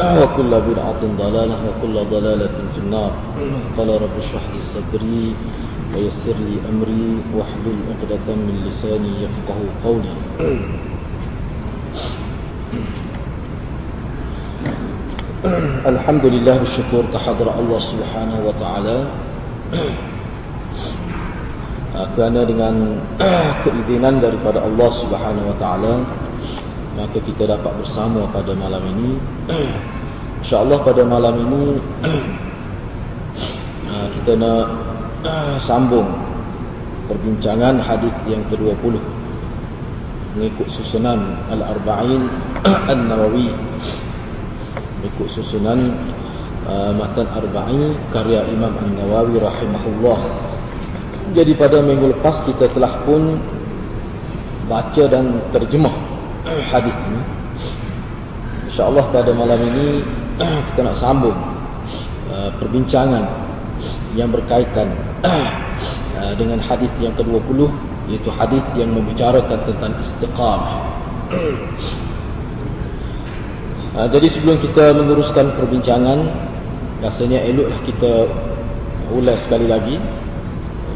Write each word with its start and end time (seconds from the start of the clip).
وكل 0.00 0.52
بدعة 0.60 1.02
ضلالة 1.18 1.56
وكل 1.68 1.96
ضلالة 2.10 2.56
في 2.74 2.78
النار 2.78 3.12
قال 3.78 3.88
رب 3.88 4.14
اشرح 4.18 4.44
لي 4.54 4.60
صدري 4.74 5.34
ويسر 5.94 6.36
لي 6.48 6.56
أمري 6.72 7.08
واحلل 7.36 7.78
عقدة 7.90 8.26
من 8.34 8.54
لساني 8.66 9.12
يفقه 9.24 9.58
قولي 9.84 10.14
الحمد 15.86 16.24
لله 16.26 16.54
بالشكر 16.58 17.02
كحضر 17.14 17.46
الله 17.60 17.80
سبحانه 17.92 18.36
وتعالى 18.46 18.98
kerana 22.16 22.40
dengan 22.48 22.74
keizinan 23.64 24.20
daripada 24.20 24.64
Allah 24.64 24.90
Subhanahu 25.00 25.46
wa 25.52 25.56
taala 25.60 25.94
maka 26.96 27.18
kita 27.24 27.48
dapat 27.48 27.72
bersama 27.80 28.28
pada 28.32 28.52
malam 28.52 28.84
ini 28.96 29.16
insyaallah 30.43 30.79
pada 30.83 31.01
malam 31.07 31.35
ini 31.47 31.63
kita 34.19 34.33
nak 34.37 34.65
sambung 35.63 36.07
perbincangan 37.07 37.79
hadis 37.79 38.13
yang 38.27 38.43
ke-20 38.51 39.17
mengikut 40.37 40.69
susunan 40.69 41.33
Al-Arba'in 41.49 42.29
An-Nawawi. 42.93 43.49
Mengikut 45.01 45.27
susunan 45.33 45.97
uh, 46.69 46.93
Matan 46.93 47.25
Arba'in 47.25 47.97
karya 48.13 48.45
Imam 48.53 48.77
An-Nawawi 48.77 49.41
rahimahullah. 49.41 50.19
Jadi 51.33 51.57
pada 51.57 51.81
minggu 51.81 52.13
lepas 52.13 52.45
kita 52.45 52.71
telah 52.71 53.03
pun 53.03 53.41
baca 54.69 55.03
dan 55.09 55.41
terjemah 55.51 55.95
hadis 56.71 56.93
ini. 56.93 57.21
InsyaAllah 58.71 59.09
pada 59.09 59.33
malam 59.33 59.57
ini 59.73 60.05
kita 60.73 60.79
nak 60.85 60.97
sambung 61.01 61.37
uh, 62.29 62.49
perbincangan 62.61 63.25
yang 64.13 64.29
berkaitan 64.29 64.93
uh, 66.17 66.33
dengan 66.37 66.61
hadis 66.61 66.89
yang 67.01 67.13
ke-20 67.17 67.69
iaitu 68.07 68.29
hadis 68.31 68.63
yang 68.79 68.93
membicarakan 68.93 69.59
tentang 69.65 69.91
istiqamah. 70.01 70.77
Uh, 73.97 74.05
jadi 74.13 74.29
sebelum 74.29 74.61
kita 74.61 74.93
meneruskan 74.93 75.57
perbincangan 75.57 76.29
rasanya 77.01 77.41
eloklah 77.49 77.81
kita 77.81 78.29
ulas 79.09 79.41
sekali 79.41 79.65
lagi 79.65 79.97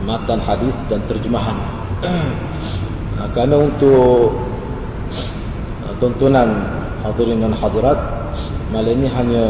matan 0.05 0.37
hadis 0.37 0.69
dan 0.85 1.01
terjemahan. 1.09 1.57
Nah, 3.17 3.25
kerana 3.33 3.57
untuk 3.57 4.37
uh, 5.81 5.93
tontonan 5.97 6.61
hadirin 7.01 7.41
dan 7.41 7.57
hadirat 7.57 8.20
malam 8.70 8.92
ini 8.98 9.08
hanya 9.10 9.46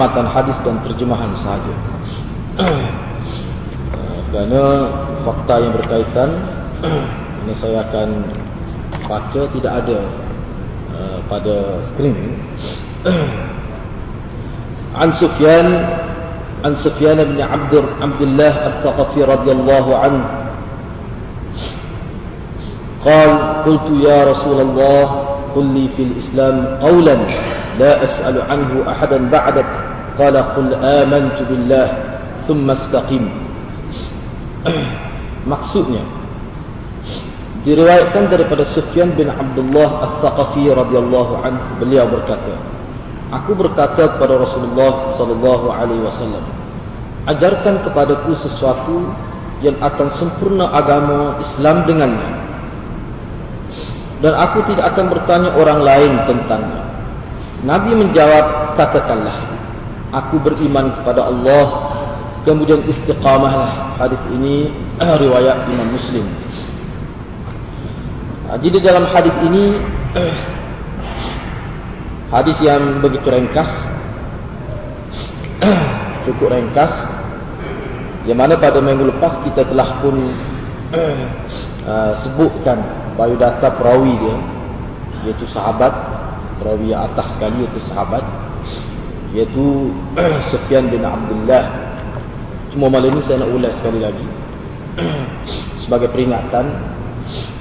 matan 0.00 0.26
hadis 0.28 0.56
dan 0.62 0.78
terjemahan 0.84 1.32
sahaja. 1.40 1.74
Uh, 2.60 4.20
kerana 4.30 4.62
fakta 5.26 5.54
yang 5.58 5.72
berkaitan 5.74 6.30
ini 7.46 7.54
saya 7.58 7.86
akan 7.88 8.08
baca 9.08 9.42
tidak 9.56 9.72
ada 9.84 9.98
uh, 10.94 11.18
pada 11.26 11.56
skrin. 11.92 12.16
An 15.00 15.14
Sufyan 15.16 15.66
عن 16.60 16.76
سفيان 16.84 17.24
بن 17.24 17.40
عبد 17.40 17.84
عبد 18.00 18.22
الله 18.22 18.52
الثقفي 18.66 19.24
رضي 19.24 19.52
الله 19.52 19.86
عنه 19.96 20.24
قال 23.04 23.30
قلت 23.64 23.86
يا 24.04 24.18
رسول 24.28 24.60
الله 24.60 25.04
قل 25.56 25.64
لي 25.64 25.88
في 25.96 26.02
الإسلام 26.02 26.56
قولا 26.84 27.16
لا 27.78 27.92
أسأل 28.04 28.36
عنه 28.50 28.70
أحدا 28.90 29.18
بعدك 29.30 29.68
قال 30.18 30.36
قل 30.36 30.68
آمنت 30.74 31.38
بالله 31.48 31.88
ثم 32.48 32.66
استقم 32.70 33.24
maksudnya 35.50 36.04
diriwayatkan 37.64 38.28
daripada 38.28 38.68
Sufyan 38.76 39.16
bin 39.16 39.32
Abdullah 39.32 40.04
As-Saqafi 40.04 40.68
radhiyallahu 40.68 41.32
anhu 41.40 41.80
beliau 41.80 42.04
berkata 42.08 42.80
Aku 43.30 43.54
berkata 43.54 44.18
kepada 44.18 44.42
Rasulullah 44.42 45.14
sallallahu 45.14 45.70
alaihi 45.70 46.02
wasallam, 46.02 46.42
ajarkan 47.30 47.86
kepadaku 47.86 48.34
sesuatu 48.42 49.06
yang 49.62 49.78
akan 49.78 50.08
sempurna 50.18 50.66
agama 50.74 51.38
Islam 51.38 51.86
dengannya. 51.86 52.30
Dan 54.18 54.34
aku 54.34 54.66
tidak 54.74 54.92
akan 54.92 55.06
bertanya 55.14 55.50
orang 55.54 55.80
lain 55.80 56.12
tentangnya. 56.26 56.82
Nabi 57.65 57.97
menjawab, 57.97 58.77
katakanlah, 58.77 59.57
aku 60.13 60.37
beriman 60.37 61.01
kepada 61.01 61.25
Allah, 61.25 61.65
kemudian 62.45 62.85
istiqamahlah. 62.85 63.97
Hadis 63.97 64.21
ini 64.37 64.69
riwayat 65.01 65.65
Imam 65.73 65.89
Muslim. 65.89 66.29
Jadi 68.45 68.77
dalam 68.77 69.09
hadis 69.09 69.33
ini 69.41 69.81
Hadis 72.29 72.57
yang 72.61 73.01
begitu 73.01 73.25
ringkas 73.25 73.67
Cukup 76.29 76.53
ringkas 76.53 76.93
Yang 78.29 78.37
mana 78.37 78.53
pada 78.61 78.79
minggu 78.79 79.11
lepas 79.17 79.41
kita 79.49 79.65
telah 79.65 79.97
pun 79.99 80.15
uh, 81.89 82.11
Sebutkan 82.21 82.79
biodata 83.17 83.73
perawi 83.75 84.13
dia 84.13 84.37
Iaitu 85.25 85.49
sahabat 85.49 86.14
Perawi 86.61 86.95
yang 86.95 87.11
atas 87.11 87.35
sekali 87.35 87.67
iaitu 87.67 87.81
sahabat 87.87 88.23
Iaitu 89.35 89.91
Sufyan 90.51 90.87
bin 90.87 91.03
Abdullah. 91.03 91.63
Cuma 92.71 92.87
malam 92.87 93.15
ini 93.15 93.21
saya 93.27 93.43
nak 93.43 93.51
ulas 93.51 93.75
sekali 93.83 93.99
lagi. 93.99 94.27
Sebagai 95.83 96.07
peringatan 96.15 96.65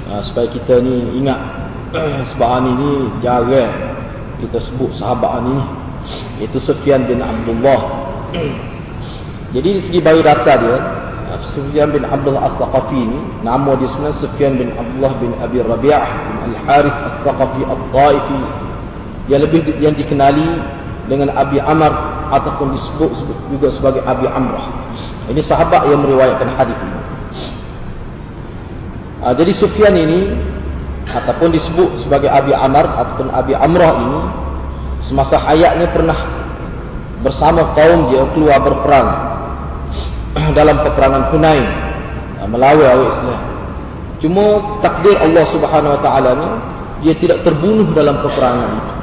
uh, 0.07 0.23
Supaya 0.23 0.47
kita 0.55 0.79
ni 0.79 1.19
ingat 1.19 1.41
Sebahan 2.35 2.65
ini 2.79 2.91
jarang 3.23 3.95
kita 4.43 4.59
sebut 4.61 4.91
sahabat 4.99 5.41
ini 5.47 5.57
itu 6.43 6.59
Sufyan 6.61 7.07
bin 7.09 7.23
Abdullah. 7.25 7.81
Jadi 9.55 9.69
dari 9.71 9.83
segi 9.87 10.01
biodata 10.03 10.53
dia 10.59 10.77
Sufyan 11.55 11.95
bin 11.95 12.03
Abdullah 12.03 12.51
Al-Thaqafi 12.51 12.99
ini 12.99 13.21
nama 13.47 13.79
dia 13.79 13.87
sebenarnya 13.91 14.19
Sufyan 14.19 14.53
bin 14.59 14.75
Abdullah 14.75 15.13
bin 15.23 15.31
Abi 15.39 15.59
Rabi'ah 15.63 16.05
bin 16.27 16.37
Al-Harith 16.53 16.99
Al-Thaqafi 16.99 17.63
Al-Taifi 17.63 18.41
yang 19.29 19.41
lebih 19.45 19.65
yang 19.81 19.95
dikenali 19.97 20.61
dengan 21.09 21.33
Abi 21.37 21.61
Amr 21.61 21.93
ataupun 22.33 22.73
disebut 22.77 23.11
juga 23.53 23.69
sebagai 23.73 24.01
Abi 24.05 24.29
Amrah 24.29 24.67
ini 25.29 25.41
sahabat 25.45 25.89
yang 25.89 26.05
meriwayatkan 26.05 26.49
hadis 26.57 26.77
ini 26.77 27.01
ha, 29.21 29.33
jadi 29.37 29.53
Sufyan 29.57 29.95
ini 29.97 30.21
ataupun 31.09 31.53
disebut 31.53 32.05
sebagai 32.05 32.29
Abi 32.33 32.53
Amr 32.57 32.85
ataupun 32.85 33.29
Abi 33.33 33.53
Amrah 33.57 33.93
ini 34.01 34.21
semasa 35.09 35.37
hayatnya 35.37 35.93
pernah 35.93 36.19
bersama 37.21 37.73
kaum 37.77 38.13
dia 38.13 38.25
keluar 38.37 38.61
berperang 38.61 39.09
dalam 40.59 40.81
peperangan 40.85 41.33
Hunain 41.33 41.85
melawan 42.49 42.85
orang 42.85 43.11
Islam. 43.11 43.41
Cuma 44.21 44.45
takdir 44.81 45.17
Allah 45.21 45.45
Subhanahu 45.53 45.95
Wa 45.99 46.01
Taala 46.01 46.31
ni 46.37 46.49
dia 47.05 47.15
tidak 47.21 47.45
terbunuh 47.45 47.93
dalam 47.93 48.21
peperangan 48.25 48.69
itu. 48.81 48.94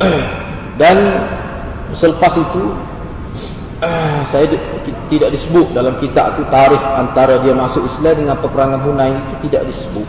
Dan 0.80 0.96
selepas 1.98 2.32
itu 2.34 2.62
saya 4.32 4.46
tidak 5.12 5.30
disebut 5.34 5.74
dalam 5.76 5.98
kitab 6.00 6.38
itu 6.38 6.42
tarikh 6.48 6.82
antara 6.96 7.42
dia 7.42 7.54
masuk 7.54 7.84
Islam 7.84 8.26
dengan 8.26 8.36
peperangan 8.40 8.80
Hunain 8.82 9.16
itu 9.38 9.50
tidak 9.50 9.70
disebut. 9.70 10.08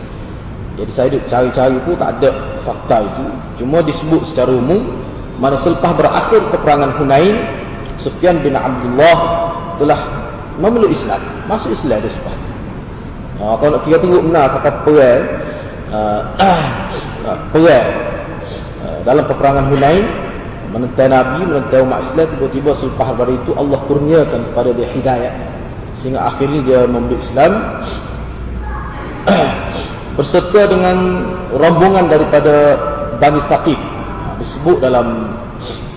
Jadi 0.76 0.90
saya 0.92 1.08
cari-cari 1.32 1.76
pun 1.88 1.96
tak 1.96 2.20
ada 2.20 2.30
fakta 2.64 2.96
itu. 3.00 3.26
Cuma 3.62 3.80
disebut 3.80 4.28
secara 4.32 4.52
umum 4.52 4.92
mana 5.36 5.60
selepas 5.60 5.92
berakhir 5.96 6.40
peperangan 6.52 6.96
Hunain, 7.00 7.36
Sufyan 8.00 8.40
bin 8.40 8.56
Abdullah 8.56 9.18
telah 9.76 10.00
memeluk 10.56 10.92
Islam, 10.92 11.20
masuk 11.48 11.72
Islam 11.72 12.00
dia 12.00 12.12
sebab. 12.12 12.36
Ha, 13.36 13.44
kalau 13.60 13.76
nak 13.76 13.84
kira 13.84 14.00
tengok 14.00 14.22
benar 14.24 14.48
kata 14.56 14.70
perang 14.80 15.22
uh, 15.92 16.20
perang 17.52 17.88
uh, 17.92 18.15
dalam 19.06 19.22
peperangan 19.30 19.70
Hunain 19.70 20.02
menentang 20.74 21.14
Nabi, 21.14 21.46
menentang 21.46 21.86
umat 21.86 22.10
Islam, 22.10 22.26
tiba-tiba 22.34 22.70
selepas 22.74 23.14
hari 23.14 23.38
itu 23.38 23.54
Allah 23.54 23.78
kurniakan 23.86 24.40
kepada 24.50 24.70
dia 24.74 24.88
hidayah. 24.90 25.34
Sehingga 26.02 26.26
akhirnya 26.26 26.60
dia 26.66 26.80
memeluk 26.90 27.22
Islam. 27.22 27.52
Berserta 30.18 30.60
dengan 30.66 30.96
rombongan 31.54 32.10
daripada 32.10 32.54
Bani 33.22 33.40
Saqif. 33.46 33.78
Disebut 34.42 34.82
dalam 34.82 35.38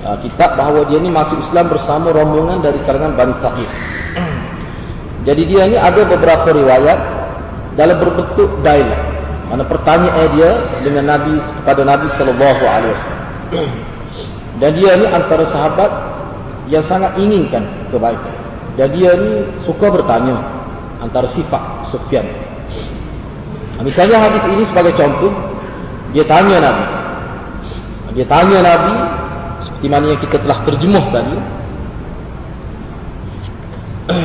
uh, 0.05 0.17
kitab 0.21 0.53
bahawa 0.53 0.85
dia 0.87 1.01
ni 1.01 1.09
masuk 1.09 1.39
Islam 1.49 1.65
bersama 1.71 2.13
rombongan 2.13 2.61
dari 2.61 2.77
kalangan 2.85 3.17
Bani 3.17 3.35
Saqif. 3.41 3.69
Jadi 5.27 5.43
dia 5.49 5.65
ni 5.65 5.77
ada 5.81 6.05
beberapa 6.05 6.53
riwayat 6.53 6.99
dalam 7.73 7.97
berbentuk 7.97 8.61
dialog. 8.61 9.08
Mana 9.49 9.65
pertanyaan 9.65 10.29
dia 10.37 10.51
dengan 10.85 11.09
Nabi 11.09 11.33
kepada 11.61 11.81
Nabi 11.81 12.07
sallallahu 12.13 12.63
alaihi 12.69 12.93
wasallam. 12.93 13.21
Dan 14.61 14.71
dia 14.77 14.91
ni 14.93 15.05
antara 15.09 15.43
sahabat 15.49 15.91
yang 16.69 16.85
sangat 16.85 17.17
inginkan 17.17 17.65
kebaikan. 17.89 18.35
Dan 18.77 18.93
dia 18.93 19.17
ni 19.17 19.43
suka 19.65 19.89
bertanya 19.89 20.37
antara 21.01 21.27
sifat 21.33 21.89
Sufyan. 21.89 22.29
Misalnya 23.81 24.19
hadis 24.19 24.43
ini 24.51 24.63
sebagai 24.67 24.93
contoh, 24.99 25.31
dia 26.11 26.27
tanya 26.27 26.59
Nabi. 26.61 26.85
Dia 28.13 28.25
tanya 28.27 28.59
Nabi 28.59 28.93
seperti 29.65 29.87
mana 29.87 30.05
yang 30.11 30.21
kita 30.21 30.37
telah 30.43 30.59
terjemuh 30.67 31.05
tadi. 31.09 31.35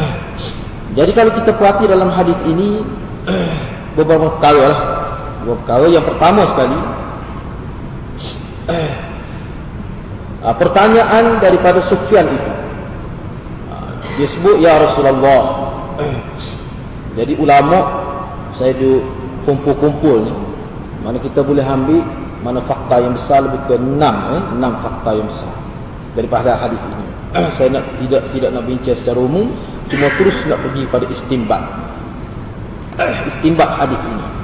Jadi 0.98 1.10
kalau 1.14 1.30
kita 1.38 1.50
perhati 1.54 1.84
dalam 1.86 2.10
hadis 2.10 2.38
ini 2.50 2.82
beberapa 3.96 4.34
perkara 4.34 4.62
lah. 4.66 4.80
Beberapa 5.44 5.60
perkara 5.60 5.86
yang 5.92 6.04
pertama 6.08 6.42
sekali 6.56 6.78
uh, 10.40 10.56
pertanyaan 10.56 11.36
daripada 11.36 11.84
Sufyan 11.84 12.32
itu. 12.32 12.52
Uh, 13.68 13.92
dia 14.16 14.26
sebut 14.32 14.56
ya 14.64 14.80
Rasulullah. 14.80 15.42
Uh, 16.00 16.20
jadi 17.20 17.36
ulama 17.36 17.78
saya 18.56 18.72
duk 18.72 19.04
kumpul-kumpul 19.44 20.24
ni. 20.24 20.32
Mana 21.04 21.20
kita 21.20 21.44
boleh 21.44 21.60
ambil 21.60 22.00
mana 22.40 22.64
fakta 22.64 23.04
yang 23.04 23.12
besar 23.12 23.44
lebih 23.44 23.60
ke 23.68 23.76
enam 23.76 24.16
eh 24.32 24.42
enam 24.56 24.72
fakta 24.80 25.10
yang 25.12 25.28
besar 25.28 25.52
daripada 26.16 26.56
hadis 26.56 26.80
ini. 26.80 27.04
saya 27.60 27.68
nak 27.68 27.84
tidak 28.00 28.22
tidak 28.32 28.50
nak 28.52 28.64
bincang 28.64 28.96
secara 29.00 29.18
umum 29.20 29.52
cuma 29.92 30.08
terus 30.16 30.36
nak 30.48 30.60
pergi 30.60 30.82
pada 30.88 31.04
istimbat 31.08 31.62
istimbat 33.32 33.70
hadis 33.80 34.00
ini 34.04 34.43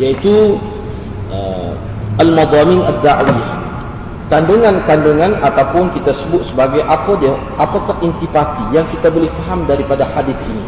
yaitu 0.00 0.56
uh, 1.28 1.76
al-madamin 2.16 2.80
ad-da'wiyah. 2.88 3.60
Kandungan-kandungan 4.30 5.42
ataupun 5.42 5.90
kita 6.00 6.14
sebut 6.22 6.46
sebagai 6.48 6.86
apa 6.86 7.18
dia 7.18 7.34
apakah 7.58 7.98
intipati 8.00 8.72
yang 8.72 8.86
kita 8.88 9.10
boleh 9.10 9.28
faham 9.42 9.66
daripada 9.66 10.06
hadis 10.06 10.38
ini. 10.48 10.64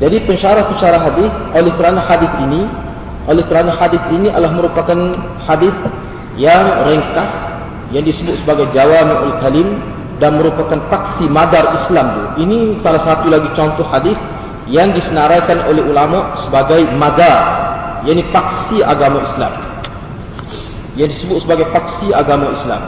Jadi 0.00 0.16
pensyarah-pensyarah 0.26 1.00
hadis 1.12 1.30
oleh 1.54 1.72
kerana 1.76 2.00
hadis 2.02 2.32
ini 2.42 2.66
oleh 3.28 3.44
kerana 3.46 3.76
hadis 3.78 4.02
ini 4.10 4.32
adalah 4.32 4.50
merupakan 4.50 4.98
hadis 5.46 5.76
yang 6.34 6.88
ringkas 6.88 7.30
yang 7.92 8.02
disebut 8.02 8.40
sebagai 8.42 8.72
jawami'ul 8.72 9.36
kalim 9.44 9.68
dan 10.16 10.40
merupakan 10.40 10.80
taksi 10.88 11.28
madar 11.28 11.84
Islam. 11.84 12.06
Tu. 12.10 12.48
Ini 12.48 12.80
salah 12.80 13.04
satu 13.04 13.28
lagi 13.28 13.52
contoh 13.52 13.84
hadis 13.84 14.16
yang 14.66 14.90
disenaraikan 14.96 15.68
oleh 15.68 15.84
ulama 15.84 16.38
sebagai 16.46 16.82
madar, 16.96 17.61
yakni 18.06 18.22
paksi 18.30 18.82
agama 18.82 19.22
Islam. 19.26 19.52
Yang 20.92 21.08
disebut 21.18 21.38
sebagai 21.48 21.66
paksi 21.72 22.12
agama 22.12 22.52
Islam. 22.52 22.82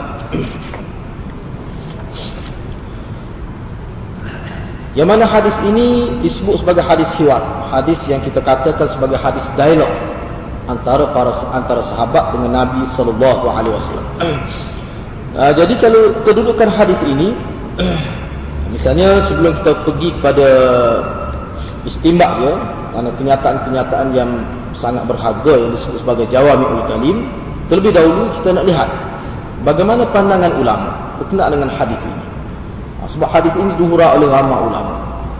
Yang 4.95 5.07
mana 5.11 5.25
hadis 5.27 5.55
ini 5.67 6.07
disebut 6.23 6.63
sebagai 6.63 6.79
hadis 6.79 7.11
hiwar, 7.19 7.43
hadis 7.67 7.99
yang 8.07 8.23
kita 8.23 8.39
katakan 8.39 8.87
sebagai 8.87 9.19
hadis 9.19 9.43
dialog 9.59 9.91
antara 10.71 11.11
para 11.11 11.35
antara 11.51 11.83
sahabat 11.91 12.31
dengan 12.31 12.63
Nabi 12.63 12.87
sallallahu 12.95 13.45
alaihi 13.51 13.75
wasallam. 13.75 14.07
Uh, 15.35 15.51
jadi 15.51 15.73
kalau 15.83 16.15
kedudukan 16.23 16.71
hadis 16.71 16.95
ini 17.03 17.35
misalnya 18.75 19.19
sebelum 19.27 19.59
kita 19.59 19.83
pergi 19.83 20.09
kepada 20.15 20.47
istimbak 21.83 22.31
dia 22.39 22.53
kerana 22.95 23.09
kenyataan-kenyataan 23.19 24.07
yang 24.15 24.31
sangat 24.79 25.07
berharga 25.07 25.53
yang 25.55 25.71
disebut 25.75 26.03
sebagai 26.03 26.25
jawami'ul 26.31 26.85
kalim 26.87 27.17
terlebih 27.71 27.95
dahulu 27.95 28.29
kita 28.39 28.55
nak 28.55 28.65
lihat 28.67 28.89
bagaimana 29.65 30.05
pandangan 30.13 30.53
ulama 30.61 31.05
berkenaan 31.19 31.51
dengan 31.55 31.69
hadis 31.71 31.97
ini. 31.99 32.23
Uh, 33.01 33.09
sebab 33.15 33.27
hadis 33.31 33.53
ini 33.55 33.71
duhura 33.79 34.15
oleh 34.15 34.27
ramai 34.27 34.59
ulama. 34.67 34.93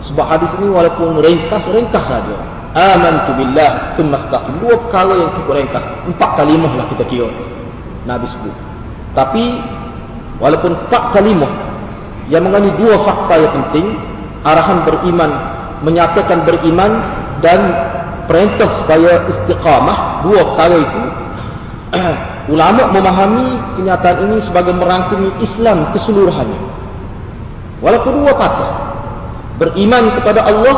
Sebab 0.08 0.24
hadis 0.24 0.50
ini 0.60 0.68
walaupun 0.70 1.20
ringkas-ringkas 1.20 2.04
saja. 2.06 2.36
Amantu 2.76 3.32
billah 3.40 3.96
thumma 3.96 4.20
istaqim. 4.20 4.60
Dua 4.60 4.76
perkara 4.76 5.14
yang 5.16 5.30
cukup 5.40 5.52
ringkas. 5.56 5.84
Empat 6.04 6.30
kalimah 6.36 6.72
lah 6.76 6.86
kita 6.92 7.04
kira 7.08 7.28
Nabi 8.04 8.26
sebut. 8.28 8.54
Tapi 9.16 9.44
walaupun 10.38 10.76
empat 10.76 11.02
kalimah 11.16 11.52
yang 12.28 12.44
mengandung 12.44 12.76
dua 12.76 13.00
fakta 13.06 13.34
yang 13.40 13.52
penting 13.54 13.96
arahan 14.44 14.84
beriman 14.84 15.30
menyatakan 15.80 16.44
beriman 16.44 16.92
dan 17.40 17.85
perintah 18.26 18.82
supaya 18.82 19.26
istiqamah 19.30 20.26
dua 20.26 20.40
perkara 20.52 20.76
itu 20.82 21.02
ulama 22.54 22.82
memahami 22.92 23.46
kenyataan 23.78 24.18
ini 24.28 24.36
sebagai 24.44 24.74
merangkumi 24.74 25.40
Islam 25.42 25.90
keseluruhannya 25.94 26.60
walaupun 27.80 28.12
dua 28.22 28.34
kata 28.34 28.68
beriman 29.56 30.04
kepada 30.20 30.40
Allah 30.44 30.76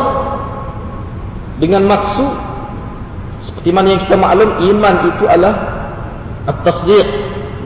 dengan 1.58 1.82
maksud 1.88 2.30
seperti 3.50 3.74
mana 3.74 3.96
yang 3.96 4.02
kita 4.06 4.14
maklum 4.14 4.50
iman 4.62 4.94
itu 5.10 5.24
adalah 5.26 5.54
at-tasdiq 6.46 7.08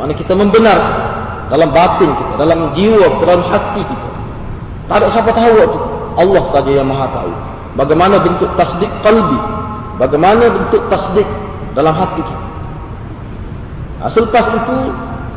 mana 0.01 0.13
kita 0.17 0.33
membenarkan 0.33 1.13
dalam 1.53 1.69
batin 1.69 2.09
kita, 2.17 2.35
dalam 2.41 2.61
jiwa, 2.73 3.07
dalam 3.21 3.45
hati 3.45 3.85
kita. 3.85 4.09
Tak 4.89 4.97
ada 5.05 5.07
siapa 5.13 5.31
tahu 5.37 5.55
itu. 5.61 5.79
Allah 6.17 6.43
saja 6.49 6.71
yang 6.73 6.89
maha 6.89 7.07
tahu. 7.13 7.33
Bagaimana 7.77 8.25
bentuk 8.25 8.49
tasdik 8.57 8.89
kalbi. 9.05 9.37
Bagaimana 10.01 10.49
bentuk 10.49 10.89
tasdik 10.89 11.29
dalam 11.77 11.93
hati 11.93 12.21
kita. 12.25 12.47
Nah, 14.03 14.11
selepas 14.11 14.45
itu, 14.51 14.77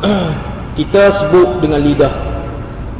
kita 0.82 1.02
sebut 1.22 1.48
dengan 1.62 1.80
lidah. 1.80 2.12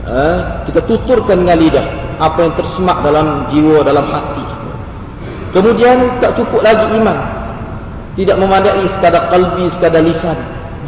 Eh, 0.06 0.38
kita 0.70 0.80
tuturkan 0.86 1.42
dengan 1.42 1.58
lidah. 1.58 1.86
Apa 2.16 2.48
yang 2.48 2.54
tersemak 2.56 3.04
dalam 3.04 3.50
jiwa, 3.52 3.84
dalam 3.84 4.06
hati 4.08 4.40
kita. 4.40 4.56
Kemudian, 5.56 5.96
tak 6.20 6.36
cukup 6.38 6.60
lagi 6.60 6.86
iman. 6.96 7.18
Tidak 8.16 8.36
memandai 8.40 8.84
sekadar 8.96 9.28
kalbi, 9.28 9.68
sekadar 9.72 10.00
lisan. 10.00 10.38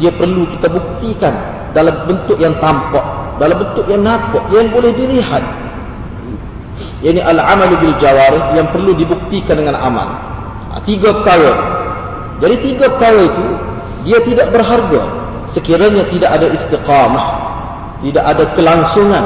Dia 0.01 0.15
perlu 0.15 0.47
kita 0.49 0.71
buktikan 0.71 1.33
dalam 1.77 2.07
bentuk 2.09 2.39
yang 2.41 2.57
tampak, 2.57 3.37
dalam 3.37 3.57
bentuk 3.61 3.85
yang 3.85 4.01
nampak, 4.01 4.41
yang 4.49 4.71
boleh 4.73 4.91
dilihat. 4.95 5.43
Ini 6.99 7.19
al-amalu 7.23 7.75
bil 7.79 7.95
jawarih 7.99 8.55
yang 8.55 8.67
perlu 8.71 8.95
dibuktikan 8.95 9.59
dengan 9.59 9.75
amal. 9.79 10.09
Ha, 10.79 10.87
tiga 10.87 11.11
perkara. 11.19 11.53
Jadi 12.39 12.55
tiga 12.63 12.87
perkara 12.95 13.21
itu 13.27 13.45
dia 14.07 14.19
tidak 14.23 14.47
berharga 14.55 15.01
sekiranya 15.51 16.07
tidak 16.07 16.29
ada 16.39 16.47
istiqamah, 16.55 17.25
tidak 17.99 18.23
ada 18.23 18.43
kelangsungan, 18.55 19.23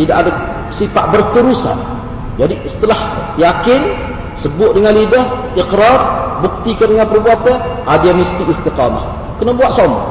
tidak 0.00 0.16
ada 0.24 0.30
sifat 0.72 1.04
berterusan. 1.12 1.76
Jadi 2.40 2.54
setelah 2.72 3.34
yakin 3.36 3.80
sebut 4.40 4.72
dengan 4.72 4.96
lidah, 4.96 5.52
ikrar, 5.60 6.00
buktikan 6.40 6.88
dengan 6.88 7.10
perbuatan, 7.12 7.56
ada 7.84 8.08
ha, 8.08 8.16
mesti 8.16 8.42
istiqamah. 8.48 9.04
Kena 9.36 9.52
buat 9.52 9.76
semua 9.76 10.02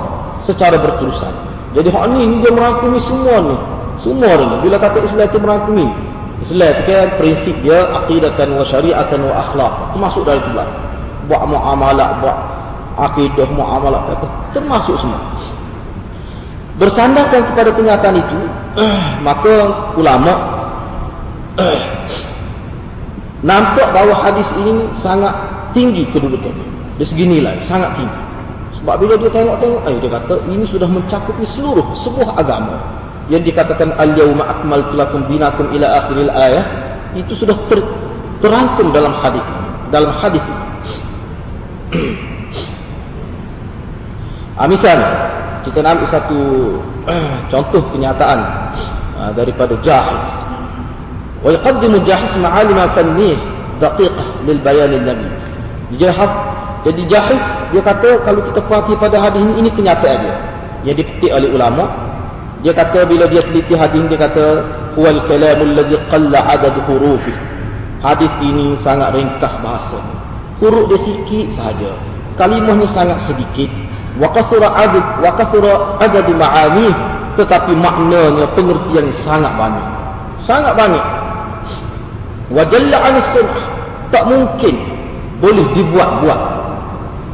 secara 0.46 0.77
berterusan. 0.77 1.34
Jadi 1.74 1.89
hak 1.91 2.05
ni 2.15 2.41
dia 2.41 2.51
merangkumi 2.53 3.00
semua 3.05 3.36
ni. 3.43 3.57
Semua 4.01 4.31
ni. 4.38 4.55
Bila 4.65 4.77
kata 4.77 5.01
Islam 5.03 5.25
itu 5.25 5.39
merangkumi. 5.41 5.88
Islam 6.38 6.70
itu 6.70 6.82
kan 6.86 7.10
prinsip 7.17 7.56
dia 7.65 7.79
aqidatan 7.98 8.53
wa 8.53 8.63
syariatan 8.67 9.20
wa 9.25 9.34
akhlak. 9.41 9.74
Termasuk 9.98 10.22
dari 10.22 10.38
itu 10.38 10.51
lah. 10.53 10.70
Buat 11.25 11.44
muamalah, 11.50 12.10
buat 12.22 12.38
akidah, 13.10 13.48
muamalah. 13.50 14.01
Termasuk 14.53 14.96
semua. 15.01 15.22
Bersandarkan 16.77 17.41
kepada 17.51 17.74
kenyataan 17.74 18.15
itu, 18.22 18.39
maka 19.27 19.53
ulama 19.98 20.34
nampak 23.50 23.89
bahawa 23.89 24.29
hadis 24.29 24.46
ini 24.62 24.86
sangat 25.01 25.34
tinggi 25.74 26.06
kedudukannya. 26.13 26.77
Dari 27.01 27.08
segi 27.10 27.25
nilai, 27.25 27.58
sangat 27.65 27.98
tinggi. 27.98 28.22
Sebab 28.77 28.94
bila 29.01 29.17
dia 29.17 29.29
tengok-tengok, 29.34 29.82
eh, 29.89 29.98
dia 29.98 30.12
kata 30.22 30.36
ini 30.53 30.65
sudah 30.70 30.86
mencakupi 30.86 31.46
seluruh 31.50 31.98
sebuah 31.98 32.38
agama. 32.38 32.77
Yang 33.27 33.51
dikatakan 33.51 33.91
al-yawma 34.00 34.48
akmaltu 34.48 34.96
lakum 34.96 35.27
dinakum 35.27 35.67
ila 35.75 35.88
akhiril 36.00 36.31
ayat, 36.31 36.65
itu 37.19 37.36
sudah 37.36 37.60
ter, 37.67 37.84
terangkum 38.39 38.96
dalam 38.96 39.12
hadis. 39.19 39.43
Dalam 39.91 40.12
hadis. 40.15 40.43
ah, 44.60 44.67
misalnya, 44.67 45.12
kita 45.67 45.84
ambil 45.84 46.07
satu 46.07 46.39
contoh 47.51 47.84
kenyataan 47.91 48.39
uh, 49.19 49.31
daripada 49.36 49.75
Jahiz. 49.84 50.24
Wa 51.43 51.51
yaqaddimu 51.51 52.07
Jahiz 52.07 52.31
ma'alim 52.39 52.79
fannih 52.96 53.36
daqiqah 53.84 54.48
lil 54.48 54.60
bayan 54.63 54.96
nabi. 55.03 55.27
Jahiz 56.00 56.31
jadi 56.88 57.01
Jahiz 57.12 57.43
dia 57.75 57.84
kata 57.84 58.24
kalau 58.24 58.39
kita 58.48 58.63
perhati 58.63 58.96
pada 58.96 59.19
hadis 59.19 59.43
ini 59.43 59.53
ini 59.65 59.69
kenyataan 59.75 60.19
dia 60.24 60.36
yang 60.88 60.96
dipetik 60.96 61.31
oleh 61.31 61.51
ulama. 61.51 62.06
Dia 62.65 62.73
kata 62.73 63.05
bila 63.05 63.29
dia 63.29 63.45
teliti 63.45 63.77
hadis 63.77 64.01
dia 64.09 64.17
kata 64.17 64.45
huwal 64.97 65.21
kalamul 65.29 65.77
ladzi 65.77 65.97
qalla 66.09 66.39
adad 66.57 66.73
hurufi. 66.89 67.33
Hadis 68.01 68.33
ini 68.41 68.77
sangat 68.81 69.13
ringkas 69.13 69.53
bahasa. 69.61 70.01
Huruf 70.57 70.89
dia 70.89 70.99
sikit 71.05 71.53
sahaja. 71.53 71.93
Kalimahnya 72.33 72.89
sangat 72.93 73.21
sedikit. 73.29 73.69
Wa 74.17 74.33
kathura 74.33 74.73
adad 74.73 75.05
wa 75.21 75.31
kathura 75.37 75.73
adad 76.01 76.25
ma'ani. 76.33 76.89
Tetapi 77.37 77.77
maknanya 77.77 78.49
pengertian 78.57 79.13
sangat 79.21 79.53
banyak. 79.53 79.87
Sangat 80.41 80.73
banyak. 80.73 81.05
Wa 82.49 82.65
jalla 82.65 82.97
'an 83.05 83.15
tak 84.09 84.23
mungkin 84.25 84.75
boleh 85.37 85.65
dibuat-buat. 85.77 86.41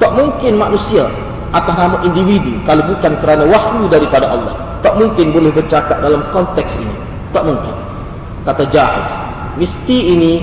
Tak 0.03 0.12
mungkin 0.20 0.60
manusia 0.60 1.08
atas 1.56 1.75
nama 1.80 2.01
individu 2.03 2.60
kalau 2.68 2.84
bukan 2.92 3.13
kerana 3.24 3.46
wahyu 3.48 3.86
daripada 3.88 4.25
Allah 4.25 4.73
tak 4.84 4.94
mungkin 5.00 5.32
boleh 5.32 5.50
bercakap 5.56 5.98
dalam 6.04 6.28
konteks 6.36 6.75
ini 6.75 6.96
tak 7.32 7.48
mungkin 7.48 7.74
kata 8.44 8.63
Jahiz 8.70 9.10
mesti 9.58 9.98
ini 10.13 10.34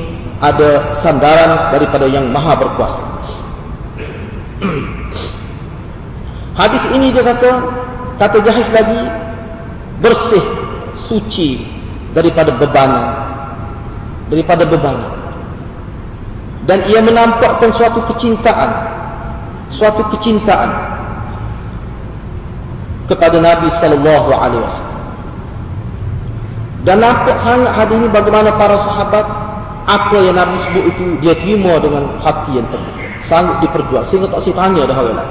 ada 0.41 0.97
sandaran 1.05 1.69
daripada 1.77 2.09
yang 2.09 2.33
maha 2.33 2.57
berkuasa 2.57 3.05
Hadis 6.61 6.85
ini 6.93 7.09
dia 7.09 7.25
kata, 7.25 7.51
kata 8.21 8.37
Jahiz 8.45 8.69
lagi, 8.69 9.01
bersih, 10.05 10.45
suci 11.09 11.65
daripada 12.13 12.53
bebanan. 12.53 13.09
Daripada 14.29 14.69
bebanan. 14.69 15.09
Dan 16.69 16.85
ia 16.93 17.01
menampakkan 17.01 17.73
suatu 17.73 18.05
kecintaan. 18.13 18.71
Suatu 19.73 20.05
kecintaan 20.13 21.00
kepada 23.11 23.37
Nabi 23.43 23.67
sallallahu 23.83 24.31
alaihi 24.31 24.63
wasallam. 24.63 24.99
Dan 26.87 26.97
nampak 27.03 27.37
sangat 27.45 27.73
hadis 27.77 27.97
ini 28.01 28.09
bagaimana 28.09 28.57
para 28.57 28.79
sahabat 28.81 29.27
apa 29.85 30.17
yang 30.23 30.39
Nabi 30.39 30.57
sebut 30.65 30.85
itu 30.95 31.03
dia 31.21 31.35
terima 31.37 31.77
dengan 31.83 32.17
hati 32.23 32.57
yang 32.57 32.67
terbuka. 32.71 33.05
Sanggup 33.29 33.61
diperjuang 33.61 34.07
sehingga 34.09 34.33
tak 34.33 34.41
si 34.47 34.51
tanya 34.55 34.89
dah 34.89 34.97
orang. 34.97 35.31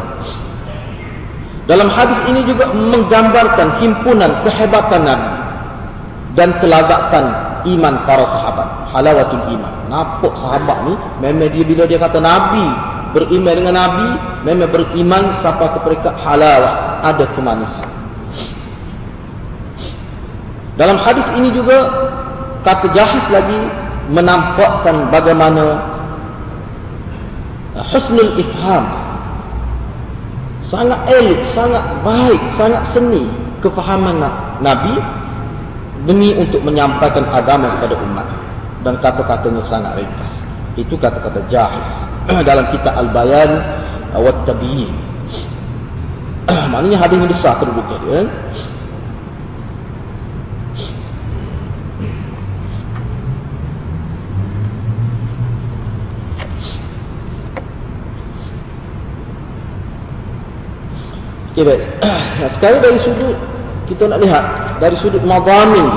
Dalam 1.65 1.89
hadis 1.89 2.19
ini 2.29 2.45
juga 2.45 2.69
menggambarkan 2.69 3.81
himpunan 3.81 4.41
kehebatan 4.45 5.01
Nabi 5.05 5.31
dan 6.37 6.53
kelazatan 6.61 7.25
iman 7.65 7.93
para 8.05 8.25
sahabat. 8.29 8.67
Halawatul 8.93 9.45
iman. 9.53 9.73
Nampak 9.89 10.33
sahabat 10.37 10.77
ni, 10.85 10.93
memang 11.21 11.49
dia 11.49 11.63
bila 11.65 11.83
dia 11.89 11.97
kata 11.97 12.21
Nabi, 12.21 12.65
beriman 13.13 13.53
dengan 13.53 13.75
Nabi, 13.75 14.07
memang 14.45 14.69
beriman 14.69 15.23
sampai 15.41 15.67
ke 15.73 15.79
peringkat 15.85 16.13
halawah, 16.21 17.03
ada 17.03 17.25
kemanisan. 17.33 17.89
Dalam 20.79 20.95
hadis 20.95 21.27
ini 21.35 21.51
juga, 21.51 21.91
kata 22.63 22.87
Jahis 22.95 23.25
lagi, 23.27 23.59
menampakkan 24.09 25.11
bagaimana 25.13 25.85
husnul 27.93 28.39
ifham 28.41 28.85
sangat 30.65 30.99
elit, 31.09 31.41
sangat 31.53 31.83
baik, 32.01 32.41
sangat 32.55 32.81
seni 32.95 33.27
kefahaman 33.59 34.23
Nabi 34.63 34.95
demi 36.07 36.31
untuk 36.37 36.63
menyampaikan 36.63 37.27
agama 37.27 37.75
kepada 37.79 37.95
umat 37.99 38.27
dan 38.87 38.95
kata-katanya 39.03 39.63
sangat 39.67 39.99
ringkas. 39.99 40.33
Itu 40.79 40.95
kata-kata 40.95 41.43
Jahiz 41.51 41.89
dalam 42.29 42.69
kitab 42.69 42.93
Al-Bayan 42.93 43.49
wa 44.13 44.31
Tabiyin. 44.45 44.93
Maknanya 46.49 46.97
hadis 47.01 47.17
ini 47.17 47.29
besar 47.29 47.57
terbuka 47.61 47.97
dia. 48.05 48.25
Okay, 61.53 61.65
baik. 61.65 61.81
Sekali 62.55 62.77
dari 62.79 62.99
sudut 63.03 63.35
kita 63.89 64.07
nak 64.07 64.21
lihat 64.23 64.45
dari 64.79 64.95
sudut 64.95 65.19
madhamin 65.27 65.91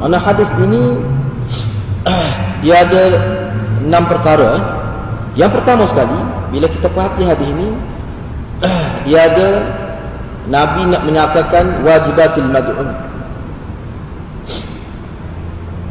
mana 0.00 0.16
hadis 0.16 0.48
ini 0.64 0.96
dia 2.64 2.86
ada 2.86 3.02
enam 3.84 4.06
perkara. 4.08 4.77
Yang 5.38 5.62
pertama 5.62 5.86
sekali 5.86 6.18
bila 6.50 6.66
kita 6.66 6.90
perhati 6.90 7.22
hadis 7.22 7.46
ini 7.46 7.68
dia 9.06 9.30
ada 9.30 9.48
Nabi 10.50 10.90
nak 10.90 11.02
menyatakan 11.06 11.86
wajibatul 11.86 12.50
mad'un. 12.50 12.90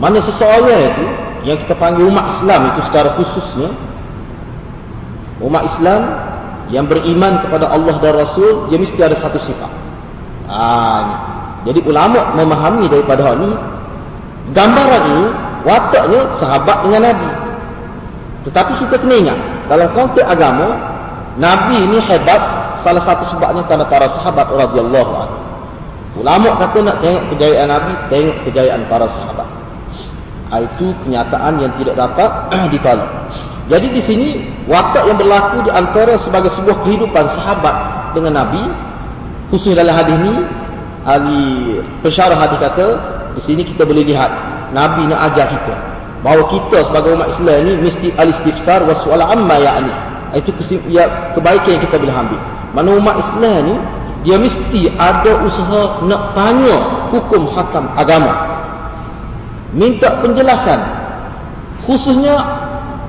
Mana 0.03 0.19
seseorang 0.19 0.91
itu 0.93 1.05
yang 1.47 1.57
kita 1.63 1.73
panggil 1.79 2.11
umat 2.11 2.37
Islam 2.37 2.75
itu 2.75 2.79
secara 2.91 3.09
khususnya 3.15 3.69
umat 5.39 5.63
Islam 5.63 6.01
yang 6.67 6.83
beriman 6.83 7.39
kepada 7.47 7.71
Allah 7.71 7.95
dan 8.03 8.13
Rasul 8.19 8.67
dia 8.67 8.75
mesti 8.75 8.99
ada 8.99 9.15
satu 9.15 9.39
sifat. 9.39 9.71
Ha, 10.51 10.59
jadi 11.63 11.79
ulama 11.87 12.35
memahami 12.35 12.91
daripada 12.91 13.31
hal 13.31 13.39
ini. 13.39 13.55
Gambaran 14.51 15.03
ini 15.07 15.25
wataknya 15.63 16.19
sahabat 16.35 16.77
dengan 16.83 17.01
Nabi 17.03 17.46
tetapi 18.47 18.79
kita 18.79 18.95
kena 19.03 19.15
ingat 19.19 19.39
dalam 19.67 19.91
konteks 19.91 20.23
agama 20.23 20.71
Nabi 21.35 21.83
ini 21.83 21.99
hebat 21.99 22.39
salah 22.79 23.03
satu 23.03 23.27
sebabnya 23.35 23.67
kerana 23.67 23.83
para 23.91 24.07
sahabat 24.07 24.47
radhiyallahu 24.55 25.11
anhu. 25.11 25.37
Ulama 26.23 26.55
kata 26.55 26.79
nak 26.81 26.97
tengok 27.03 27.35
kejayaan 27.35 27.67
Nabi 27.67 27.91
tengok 28.07 28.37
kejayaan 28.47 28.87
para 28.87 29.05
sahabat. 29.11 29.47
Ha, 30.47 30.63
itu 30.63 30.95
kenyataan 31.03 31.59
yang 31.59 31.75
tidak 31.75 31.99
dapat 31.99 32.29
ditolak. 32.73 33.09
Jadi 33.67 33.87
di 33.91 34.01
sini 34.01 34.27
watak 34.63 35.11
yang 35.11 35.19
berlaku 35.19 35.67
di 35.67 35.71
antara 35.75 36.15
sebagai 36.23 36.47
sebuah 36.55 36.87
kehidupan 36.87 37.25
sahabat 37.35 37.75
dengan 38.15 38.47
Nabi, 38.47 38.63
khususnya 39.51 39.83
dalam 39.83 39.91
hadis 39.91 40.15
ini, 40.23 40.35
ahli 41.03 41.43
pensyarah 41.99 42.39
hadis 42.39 42.63
kata, 42.63 42.87
di 43.35 43.41
sini 43.43 43.67
kita 43.67 43.83
boleh 43.83 44.07
lihat 44.07 44.31
Nabi 44.71 45.03
nak 45.11 45.35
ajar 45.35 45.51
kita 45.51 45.96
bahawa 46.25 46.49
kita 46.49 46.89
sebagai 46.89 47.13
umat 47.13 47.29
Islam 47.37 47.57
ini 47.65 47.73
mesti 47.85 48.07
al-istifsar 48.17 48.85
wa 48.85 48.93
su'al 49.05 49.21
amma 49.21 49.55
ya'ni. 49.61 49.93
Itu 50.37 50.51
ya, 50.91 51.33
kebaikan 51.37 51.77
yang 51.77 51.83
kita 51.87 51.95
boleh 51.97 52.15
ambil. 52.15 52.39
Mana 52.75 52.89
umat 52.99 53.15
Islam 53.21 53.53
ini 53.63 53.75
dia 54.25 54.35
mesti 54.35 54.91
ada 54.97 55.31
usaha 55.45 56.03
nak 56.03 56.35
tanya 56.35 56.77
hukum 57.13 57.47
hakam 57.53 57.85
agama. 57.95 58.33
Minta 59.71 60.19
penjelasan. 60.19 60.79
Khususnya 61.85 62.35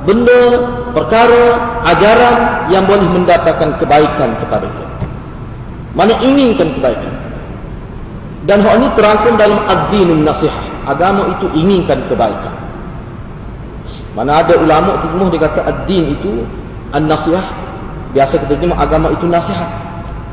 benda, 0.06 0.62
perkara, 0.94 1.58
ajaran 1.90 2.36
yang 2.70 2.86
boleh 2.86 3.08
mendatangkan 3.08 3.82
kebaikan 3.82 4.30
kepada 4.38 4.66
kita. 4.68 5.06
Mana 5.96 6.14
inginkan 6.22 6.78
kebaikan. 6.78 7.14
Dan 8.46 8.62
hal 8.62 8.78
ini 8.78 8.88
terangkan 8.94 9.34
dalam 9.34 9.60
ad-dinun 9.66 10.22
nasihah. 10.22 10.86
Agama 10.86 11.34
itu 11.34 11.50
inginkan 11.52 12.06
kebaikan. 12.06 12.67
Mana 14.16 14.40
ada 14.40 14.56
ulama 14.56 15.00
terjemuh 15.04 15.28
dia 15.32 15.40
kata 15.44 15.60
ad-din 15.64 16.16
itu 16.16 16.44
an-nasihah. 16.92 17.46
Biasa 18.16 18.40
kita 18.40 18.56
terjemah 18.56 18.78
agama 18.80 19.12
itu 19.12 19.28
nasihat. 19.28 19.68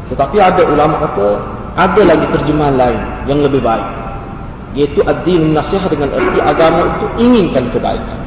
Tetapi 0.07 0.37
ada 0.39 0.63
ulama 0.63 0.95
kata 1.01 1.27
ada 1.75 2.01
lagi 2.07 2.25
terjemahan 2.31 2.75
lain 2.79 3.01
yang 3.27 3.43
lebih 3.43 3.59
baik. 3.59 3.87
Iaitu 4.75 5.03
ad-dinun 5.03 5.55
nasihah 5.55 5.87
dengan 5.91 6.11
erti 6.15 6.39
agama 6.39 6.81
itu 6.99 7.05
inginkan 7.19 7.67
kebaikan. 7.71 8.19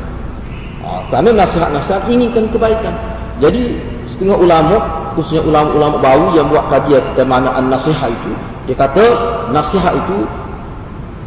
Ha, 0.84 0.88
kerana 1.12 1.28
nasihat-nasihat 1.44 2.02
inginkan 2.08 2.48
kebaikan. 2.52 2.94
Jadi 3.38 3.76
setengah 4.08 4.36
ulama, 4.40 4.76
khususnya 5.14 5.44
ulama-ulama 5.44 5.96
baru 6.00 6.26
yang 6.34 6.46
buat 6.48 6.64
kajian 6.72 7.02
tentang 7.12 7.28
mana 7.28 7.54
nasihat 7.60 8.10
itu, 8.10 8.32
dia 8.68 8.76
kata 8.76 9.04
nasihat 9.52 9.94
itu 9.96 10.24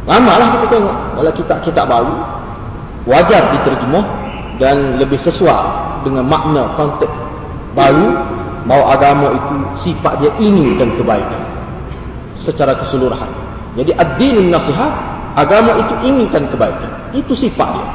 lamalah 0.06 0.58
kita 0.58 0.66
tengok 0.78 0.96
dalam 1.14 1.34
kitab-kitab 1.34 1.84
baru 1.86 2.14
wajar 3.08 3.54
diterjemah 3.58 4.04
dan 4.60 5.00
lebih 5.00 5.18
sesuai 5.22 5.62
dengan 6.06 6.26
makna 6.26 6.74
konteks 6.78 7.10
baru 7.72 8.08
bahawa 8.68 8.84
agama 8.94 9.26
itu 9.34 9.54
sifat 9.88 10.22
dia 10.22 10.30
inginkan 10.38 10.94
kebaikan 10.94 11.42
secara 12.38 12.78
keseluruhan. 12.78 13.30
Jadi 13.74 13.90
ad-dinun 13.96 14.52
nasihat 14.52 14.92
agama 15.34 15.80
itu 15.80 15.94
inginkan 16.04 16.46
kebaikan. 16.52 16.90
Itu 17.16 17.32
sifat 17.32 17.68
dia. 17.74 17.88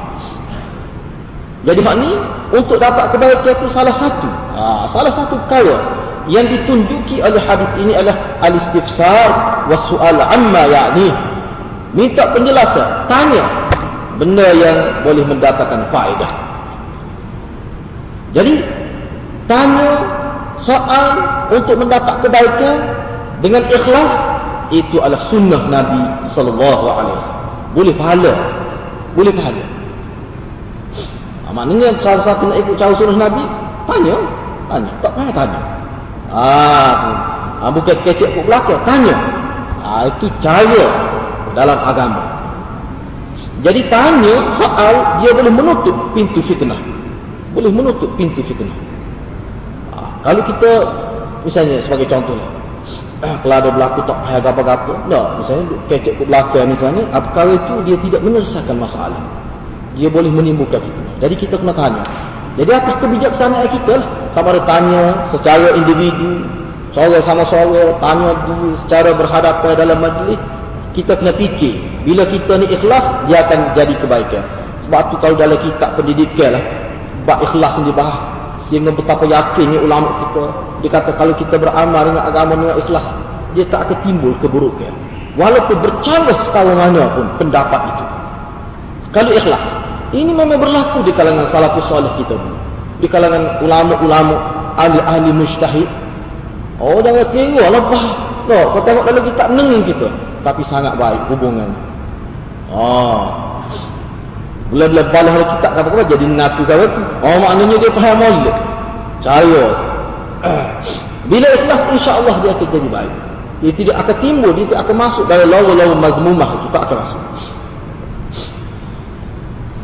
Jadi 1.68 1.80
hak 1.84 1.96
ni 2.00 2.12
untuk 2.56 2.80
dapat 2.80 3.12
kebaikan 3.12 3.54
itu 3.54 3.68
salah 3.72 3.96
satu. 3.96 4.30
Ha, 4.56 4.88
salah 4.92 5.12
satu 5.14 5.36
perkara 5.46 5.78
yang 6.28 6.48
ditunjuki 6.48 7.24
oleh 7.24 7.40
hadis 7.40 7.72
ini 7.80 7.96
adalah 7.96 8.40
al-istifsar 8.44 9.30
was 9.72 9.80
su'al 9.88 10.20
amma 10.20 10.68
ya'ni 10.68 11.10
minta 11.96 12.28
penjelasan 12.36 13.08
tanya 13.08 13.67
benda 14.18 14.48
yang 14.52 15.06
boleh 15.06 15.24
mendatangkan 15.24 15.82
faedah. 15.94 16.32
Jadi 18.36 18.60
tanya 19.48 20.04
soal 20.62 21.06
untuk 21.54 21.80
mendapat 21.80 22.20
kebaikan 22.26 22.76
dengan 23.40 23.64
ikhlas 23.72 24.14
itu 24.74 25.00
adalah 25.00 25.32
sunnah 25.32 25.62
Nabi 25.72 26.02
sallallahu 26.34 26.86
alaihi 26.92 27.16
wasallam. 27.22 27.46
Boleh 27.72 27.94
pahala. 27.96 28.34
Boleh 29.16 29.34
pahala. 29.34 29.66
Ha, 31.48 31.50
maknanya 31.56 31.96
salah 32.04 32.24
satu 32.28 32.52
nak 32.52 32.58
ikut 32.60 32.76
cara 32.76 32.94
sunnah 32.98 33.18
Nabi 33.30 33.44
tanya. 33.88 34.16
Tanya. 34.68 34.92
Tak 35.00 35.12
payah 35.16 35.34
tanya. 35.34 35.60
Ah 36.28 36.96
ha, 37.64 37.66
bukan 37.72 37.96
kecek 38.04 38.28
ke 38.36 38.42
belakang 38.44 38.82
tanya. 38.84 39.16
Ha, 39.88 40.12
itu 40.12 40.28
cara 40.44 40.84
dalam 41.56 41.80
agama 41.88 42.27
jadi 43.66 43.82
tanya 43.90 44.36
soal 44.58 44.94
dia 45.24 45.32
boleh 45.34 45.54
menutup 45.54 45.96
pintu 46.14 46.40
fitnah 46.46 46.80
boleh 47.54 47.72
menutup 47.74 48.10
pintu 48.18 48.42
fitnah 48.46 48.78
ha, 49.94 50.22
kalau 50.22 50.42
kita 50.46 50.72
misalnya 51.46 51.82
sebagai 51.82 52.06
contoh 52.10 52.38
eh, 53.26 53.36
kalau 53.42 53.56
ada 53.58 53.70
berlaku 53.74 54.00
tak 54.06 54.18
payah 54.26 54.42
apa-apa 54.42 54.94
tak 55.10 55.28
misalnya 55.42 55.66
kecek 55.90 56.14
ke 56.20 56.24
belakang 56.28 56.68
misalnya 56.70 57.04
apakah 57.14 57.54
itu 57.54 57.74
dia 57.88 57.98
tidak 58.04 58.22
menyelesaikan 58.22 58.78
masalah 58.78 59.22
dia 59.98 60.10
boleh 60.12 60.30
menimbulkan 60.30 60.82
fitnah 60.82 61.16
jadi 61.18 61.34
kita 61.34 61.56
kena 61.58 61.74
tanya 61.74 62.06
jadi 62.58 62.72
apa 62.74 62.98
kebijaksanaan 62.98 63.70
kita 63.70 64.02
lah. 64.02 64.10
Sama 64.34 64.50
ada 64.50 64.62
tanya 64.66 65.30
secara 65.30 65.78
individu, 65.78 66.42
seorang 66.90 67.22
sama 67.22 67.46
seorang, 67.46 68.02
tanya 68.02 68.34
secara 68.82 69.14
berhadapan 69.14 69.74
dalam 69.78 69.98
majlis. 70.02 70.42
Kita 70.98 71.14
kena 71.14 71.30
fikir, 71.38 71.78
bila 72.10 72.26
kita 72.26 72.58
ni 72.58 72.74
ikhlas, 72.74 73.30
dia 73.30 73.46
akan 73.46 73.78
jadi 73.78 73.94
kebaikan. 74.02 74.42
Sebab 74.82 75.14
tu 75.14 75.16
kalau 75.22 75.38
dalam 75.38 75.62
kitab 75.62 75.94
pendidikan 75.94 76.58
lah, 76.58 76.64
bab 77.22 77.46
ikhlas 77.46 77.78
ni 77.86 77.94
dibahas. 77.94 78.18
Sehingga 78.66 78.90
betapa 78.98 79.30
yakinnya 79.30 79.78
ulama 79.78 80.26
kita. 80.26 80.44
Dia 80.82 80.90
kata 80.98 81.14
kalau 81.14 81.38
kita 81.38 81.62
beramal 81.62 82.02
dengan 82.02 82.26
agama 82.26 82.58
dengan 82.58 82.82
ikhlas, 82.82 83.14
dia 83.54 83.70
tak 83.70 83.86
akan 83.86 83.98
timbul 84.02 84.34
keburukan. 84.42 84.90
Walaupun 85.38 85.78
bercanggah 85.86 86.50
setahun 86.50 86.74
mana 86.74 87.14
pun 87.14 87.30
pendapat 87.38 87.82
itu. 87.94 88.06
Kalau 89.14 89.32
ikhlas, 89.38 89.64
ini 90.18 90.34
memang 90.34 90.58
berlaku 90.58 91.06
di 91.06 91.14
kalangan 91.14 91.46
salafus 91.54 91.86
soleh 91.86 92.10
kita 92.18 92.34
pun. 92.34 92.54
Di 92.98 93.06
kalangan 93.06 93.62
ulama-ulama, 93.62 94.36
ahli-ahli 94.82 95.30
mujtahid. 95.30 95.86
Oh, 96.82 96.98
jangan 97.06 97.30
kira 97.30 97.70
lebah. 97.70 98.04
No, 98.50 98.74
kau 98.74 98.82
tengok 98.82 99.06
dalam 99.06 99.22
kitab 99.30 99.48
nengin 99.54 99.86
kita. 99.86 100.10
Tapi 100.46 100.62
sangat 100.68 100.98
baik 101.00 101.22
hubungan. 101.32 101.70
Oh. 102.74 103.48
Bila-bila 104.68 105.08
balas 105.16 105.32
dalam 105.32 105.50
kitab 105.58 105.72
kata 105.80 105.90
apa 105.96 106.04
jadi 106.12 106.26
natu 106.28 106.62
kau 106.68 106.84
tu. 106.84 107.02
Oh, 107.24 107.38
maknanya 107.40 107.76
dia 107.80 107.92
faham 107.96 108.16
molek. 108.20 108.58
Cahaya. 109.24 109.66
Bila 111.32 111.48
ikhlas, 111.56 111.82
insya-Allah 111.96 112.36
dia 112.44 112.52
akan 112.56 112.68
jadi 112.72 112.88
baik. 112.88 113.14
Dia 113.58 113.72
tidak 113.74 113.96
akan 114.06 114.16
timbul, 114.22 114.52
dia 114.54 114.66
tidak 114.70 114.82
akan 114.86 114.96
masuk 115.02 115.24
dalam 115.26 115.48
lawa-lawa 115.50 115.96
mazmumah 115.98 116.50
itu 116.62 116.68
tak 116.70 116.82
akan 116.88 116.98
masuk. 117.02 117.22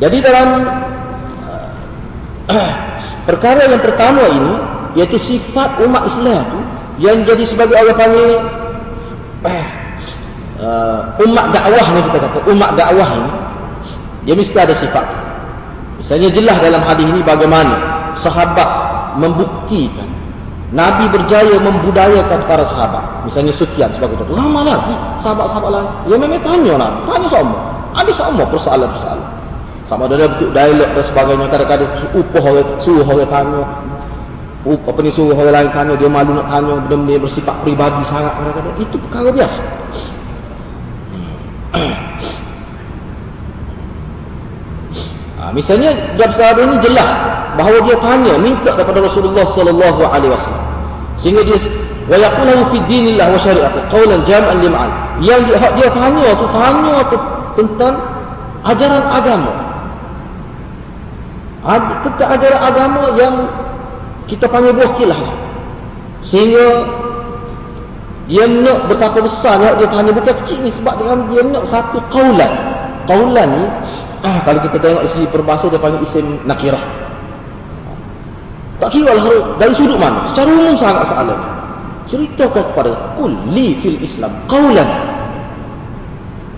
Jadi 0.03 0.17
dalam 0.19 0.47
uh, 2.51 2.73
perkara 3.29 3.71
yang 3.71 3.81
pertama 3.81 4.23
ini 4.29 4.53
yaitu 4.93 5.17
sifat 5.25 5.81
umat 5.81 6.05
Islam 6.05 6.43
itu 6.43 6.59
yang 7.01 7.25
jadi 7.25 7.43
sebagai 7.49 7.73
Allah 7.73 7.95
panggil 7.97 8.29
uh, 10.63 10.99
umat 11.27 11.51
dakwah 11.51 11.87
ni 11.91 11.99
kita 12.07 12.17
kata 12.23 12.39
umat 12.47 12.71
dakwah 12.79 13.09
ini 13.19 13.31
dia 14.23 14.33
mesti 14.39 14.55
ada 14.55 14.71
sifat. 14.79 15.05
Misalnya 15.99 16.31
jelas 16.31 16.57
dalam 16.63 16.81
hadis 16.83 17.05
ini 17.07 17.19
bagaimana 17.23 17.75
sahabat 18.23 18.69
membuktikan 19.19 20.07
Nabi 20.73 21.05
berjaya 21.11 21.59
membudayakan 21.59 22.39
para 22.49 22.65
sahabat. 22.65 23.27
Misalnya 23.29 23.53
Sufyan 23.53 23.91
sebagai 23.93 24.17
contoh. 24.23 24.33
Lama 24.33 24.65
lagi 24.65 24.95
sahabat-sahabat 25.21 25.69
lain. 25.69 25.89
Ya 26.09 26.15
memang 26.17 26.41
tanya 26.41 26.73
Nabi. 26.79 26.99
Tanya 27.05 27.27
semua. 27.29 27.59
Ada 27.93 28.11
semua 28.15 28.45
persoalan-persoalan 28.49 29.43
sama 29.83 30.07
ada 30.07 30.15
bentuk 30.31 30.49
dialog 30.55 30.89
dan 30.95 31.03
sebagainya 31.03 31.45
kadang-kadang 31.51 31.91
upah 32.15 32.43
orang 32.47 32.69
suruh 32.81 33.03
orang 33.03 33.27
tanya 33.27 33.61
upah 34.63 34.89
apa 34.95 34.99
ni 35.03 35.11
suruh 35.11 35.35
orang 35.35 35.53
lain 35.53 35.69
tanya 35.75 35.93
dia 35.99 36.09
malu 36.09 36.31
nak 36.33 36.47
tanya 36.47 36.73
benda-benda 36.87 37.27
bersifat 37.27 37.55
peribadi 37.61 38.01
sangat 38.07 38.33
kadang-kadang 38.39 38.75
itu 38.79 38.95
perkara 38.95 39.29
biasa 39.29 39.61
ha, 41.73 41.81
misalnya 45.57 45.89
dalam 46.15 46.33
sahabat 46.33 46.63
ini 46.69 46.77
jelas 46.85 47.09
bahawa 47.57 47.77
dia 47.85 47.97
tanya 48.01 48.33
minta 48.41 48.71
kepada 48.73 48.99
Rasulullah 49.05 49.45
sallallahu 49.53 50.01
alaihi 50.05 50.33
wasallam. 50.33 50.65
Sehingga 51.21 51.41
dia 51.45 51.57
wa 52.03 52.17
yaqulahu 52.19 52.61
fi 52.73 52.77
dinillah 52.89 53.27
wa 53.31 53.39
syari'ati 53.39 53.79
qawlan 53.87 54.27
jam'an 54.27 54.59
lim'an 54.59 54.91
yang 55.23 55.39
dia, 55.47 55.55
dia 55.55 55.87
tanya 55.93 56.35
tu 56.35 56.45
tanya 56.51 56.95
tu 57.07 57.17
tentang 57.55 57.95
ajaran 58.65 59.03
agama. 59.07 59.53
Tetap 62.03 62.27
ajaran 62.27 62.59
agama 62.59 63.03
yang 63.15 63.35
kita 64.27 64.51
panggil 64.51 64.75
buah 64.75 64.91
kilah. 64.99 65.19
Sehingga 66.27 66.65
dia 68.23 68.47
nak 68.47 68.87
betapa 68.87 69.19
besar 69.19 69.59
dia 69.59 69.87
tanya 69.87 70.11
bukan 70.15 70.33
kecil 70.43 70.57
ni 70.63 70.71
sebab 70.71 70.95
dia, 70.95 71.13
dia 71.27 71.41
nak 71.43 71.63
satu 71.67 71.99
kaulan 72.07 72.51
kaulan 73.03 73.47
ni 73.51 73.63
ah, 74.23 74.39
kalau 74.47 74.59
kita 74.63 74.79
tengok 74.79 75.03
segi 75.11 75.27
perbahasa 75.27 75.67
dia 75.67 75.79
panggil 75.79 76.01
isim 76.07 76.39
nakirah. 76.47 76.83
Tak 78.81 78.89
kira 78.89 79.15
lah 79.15 79.55
dari 79.61 79.71
sudut 79.77 79.95
mana. 79.95 80.27
Secara 80.33 80.49
umum 80.49 80.75
sangat 80.75 81.07
soalan. 81.07 81.39
Ceritakan 82.03 82.63
kepada 82.73 82.91
kulli 83.15 83.79
fil 83.79 83.99
islam 84.03 84.31
kaulan 84.51 85.13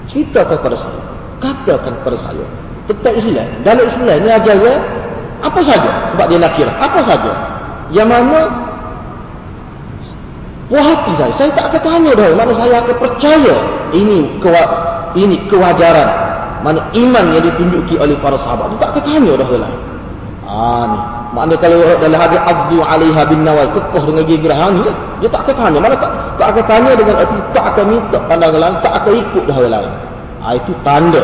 ceritakan 0.10 0.56
kepada 0.58 0.78
saya. 0.80 1.02
Katakan 1.44 1.94
kepada 2.02 2.18
saya 2.18 2.46
tentang 2.88 3.16
Islam. 3.20 3.48
Dalam 3.68 3.84
Islam 3.86 4.18
ni 4.24 4.30
ajarnya 4.32 4.74
apa 5.44 5.60
saja 5.62 5.92
sebab 6.16 6.26
dia 6.32 6.40
nakir 6.40 6.68
apa 6.72 7.00
saja? 7.04 7.32
Yang 7.92 8.08
mana 8.10 8.40
puas 10.70 10.84
hati 10.86 11.12
saya. 11.18 11.34
Saya 11.38 11.50
tak 11.54 11.66
akan 11.74 11.82
tanya 11.82 12.12
dah. 12.18 12.30
Mana 12.34 12.52
saya 12.54 12.82
akan 12.82 12.96
percaya 12.98 13.56
ini 13.94 14.40
kewa, 14.42 14.64
ini 15.14 15.36
kewajaran. 15.50 16.10
Mana 16.66 16.82
iman 16.98 17.26
yang 17.36 17.44
ditunjuki 17.46 17.96
oleh 18.02 18.18
para 18.22 18.38
sahabat. 18.42 18.74
Dia 18.74 18.78
tak 18.82 18.90
akan 18.98 19.04
tanya 19.06 19.34
dah 19.38 19.50
lah. 19.60 19.72
Ah 20.46 20.84
ni. 20.90 21.00
Maknanya 21.36 21.58
kalau 21.60 21.78
dalam 22.00 22.20
hadis 22.22 22.40
abdu 22.48 22.78
alaiha 22.80 23.22
bin 23.28 23.44
nawal 23.44 23.68
kekoh 23.76 24.08
dengan 24.08 24.24
gigi 24.24 24.48
ni 24.48 24.82
dia 25.20 25.28
tak 25.28 25.42
akan 25.44 25.56
tanya. 25.68 25.80
Mana 25.84 25.96
tak 26.00 26.12
tak 26.40 26.48
akan 26.56 26.64
tanya 26.64 26.92
dengan 26.96 27.16
arti 27.20 27.38
tak 27.52 27.66
akan 27.76 27.86
minta 27.92 28.18
pandangan 28.30 28.60
lain 28.64 28.76
tak 28.80 28.94
akan 29.04 29.14
ikut 29.20 29.44
dah 29.44 29.58
lain. 29.60 29.92
Ah, 30.46 30.54
itu 30.56 30.72
tanda 30.86 31.24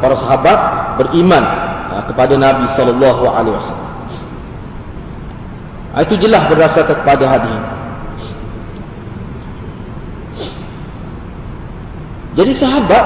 para 0.00 0.14
sahabat 0.16 0.58
beriman 0.96 1.44
ha, 1.92 1.94
kepada 2.08 2.34
Nabi 2.40 2.64
wasallam. 2.72 3.90
Ha, 5.92 5.96
itu 6.06 6.14
jelas 6.22 6.42
berdasarkan 6.48 6.96
kepada 7.04 7.24
hadis 7.26 7.50
ini. 7.52 7.79
Jadi 12.40 12.56
sahabat 12.56 13.04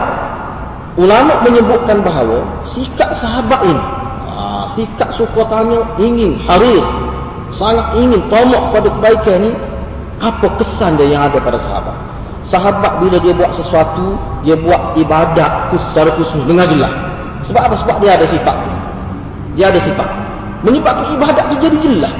ulama 0.94 1.42
menyebutkan 1.42 2.07
bahawa 2.07 2.47
sikap 2.70 3.11
sahabat 3.18 3.66
ini 3.66 3.83
ha, 4.31 4.70
sikap 4.79 5.11
sukuatannya 5.18 5.99
ingin 5.99 6.38
haris 6.47 6.87
sangat 7.59 7.99
ingin 7.99 8.23
tamak 8.31 8.62
pada 8.70 8.87
kebaikan 8.94 9.51
ini 9.51 9.51
apa 10.23 10.47
kesan 10.55 10.94
dia 10.94 11.18
yang 11.18 11.27
ada 11.27 11.42
pada 11.42 11.59
sahabat? 11.59 11.99
Sahabat 12.47 13.03
bila 13.03 13.18
dia 13.18 13.35
buat 13.35 13.51
sesuatu 13.59 14.14
dia 14.47 14.55
buat 14.55 14.94
ibadat 14.94 15.75
secara 15.75 16.14
khusus 16.14 16.38
dengan 16.47 16.70
jelas. 16.70 16.94
Sebab 17.51 17.59
apa? 17.59 17.75
sebab 17.83 17.97
dia 17.99 18.14
ada 18.14 18.31
sifat. 18.31 18.57
Dia 19.59 19.75
ada 19.75 19.81
sifat. 19.83 20.09
Menyebabkan 20.62 21.11
ibadat 21.18 21.44
itu 21.51 21.57
jadi 21.59 21.79
jelas. 21.83 22.14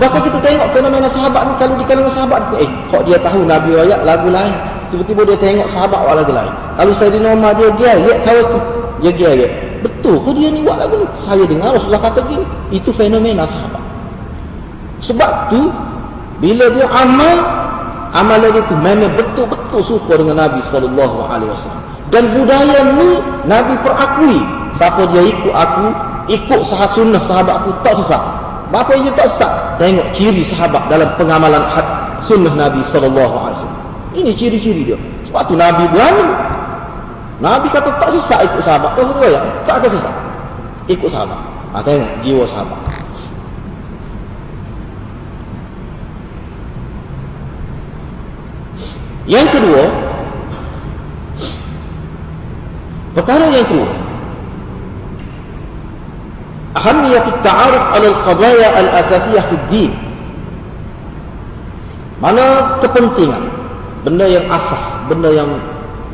Bahkan 0.00 0.20
kita 0.24 0.38
tengok 0.40 0.68
fenomena 0.72 1.08
sahabat 1.12 1.52
ni 1.52 1.54
kalau 1.60 1.74
di 1.76 1.84
kalangan 1.84 2.12
sahabat 2.16 2.40
eh 2.64 2.70
kok 2.88 3.04
dia 3.04 3.20
tahu 3.20 3.44
Nabi 3.44 3.76
ayat 3.76 4.00
lagu 4.08 4.32
lain 4.32 4.56
tiba-tiba 4.92 5.22
dia 5.28 5.36
tengok 5.38 5.68
sahabat 5.72 5.98
buat 6.04 6.16
lagu 6.22 6.32
lain 6.32 6.54
kalau 6.78 6.92
saya 6.96 7.10
di 7.12 7.20
norma 7.20 7.48
dia 7.54 7.68
dia 7.76 7.92
lihat 8.00 8.18
tahu 8.24 8.40
tu 8.52 8.58
dia 9.02 9.10
dia 9.12 9.30
dia 9.34 9.48
betul 9.84 10.16
ke 10.24 10.30
dia 10.34 10.48
ni 10.50 10.60
buat 10.64 10.76
lagu 10.80 10.94
ni 10.98 11.06
saya 11.24 11.44
dengar 11.44 11.76
Rasulullah 11.76 12.02
kata 12.02 12.20
gini 12.26 12.44
itu 12.72 12.90
fenomena 12.94 13.44
sahabat 13.44 13.82
sebab 15.04 15.52
tu 15.52 15.60
bila 16.40 16.68
dia 16.72 16.86
amal 16.88 17.36
amalan 18.12 18.52
itu 18.60 18.74
memang 18.80 19.12
betul-betul 19.16 19.80
suka 19.84 20.20
dengan 20.20 20.48
Nabi 20.48 20.60
sallallahu 20.72 21.18
alaihi 21.28 21.50
wasallam. 21.52 21.84
Dan 22.08 22.22
budaya 22.32 22.80
ni 22.96 23.10
Nabi 23.44 23.74
perakui 23.82 24.38
siapa 24.78 25.04
dia 25.10 25.22
ikut 25.26 25.52
aku, 25.54 25.86
ikut 26.30 26.60
sahah 26.70 26.90
sunnah 26.96 27.22
sahabat 27.24 27.54
aku 27.64 27.70
tak 27.84 27.94
sesat. 27.98 28.22
Apa 28.70 28.92
yang 28.98 29.14
tak 29.16 29.28
sesat? 29.36 29.52
Tengok 29.80 30.06
ciri 30.16 30.42
sahabat 30.48 30.88
dalam 30.92 31.08
pengamalan 31.20 31.64
sunnah 32.24 32.54
Nabi 32.54 32.80
SAW. 32.92 33.75
Ini 34.16 34.32
ciri-ciri 34.32 34.82
dia. 34.88 34.98
Sebab 35.28 35.44
tu 35.44 35.54
Nabi 35.60 35.84
berani. 35.92 36.24
Nabi 37.36 37.68
kata 37.68 37.92
tak 38.00 38.16
sesat 38.16 38.48
ikut 38.48 38.64
sahabat. 38.64 38.96
Tak 38.96 39.04
sesat 39.12 39.28
ya? 39.28 39.40
Tak 39.68 39.74
akan 39.84 39.90
sesat. 39.92 40.14
Ikut 40.88 41.08
sahabat. 41.12 41.40
Ha, 41.76 41.84
tengok 41.84 42.10
jiwa 42.24 42.44
sahabat. 42.48 42.80
Yang 49.26 49.58
kedua, 49.58 49.82
perkara 53.18 53.50
yang 53.50 53.66
kedua, 53.66 53.90
ahamiyat 56.78 57.26
ta'aruf 57.42 57.84
ala 57.90 58.06
al-qadaya 58.06 58.68
al-asasiyah 58.80 59.44
fi 59.50 59.56
din. 59.66 59.92
Mana 62.22 62.78
kepentingan 62.80 63.55
benda 64.06 64.30
yang 64.30 64.46
asas, 64.46 65.10
benda 65.10 65.34
yang 65.34 65.50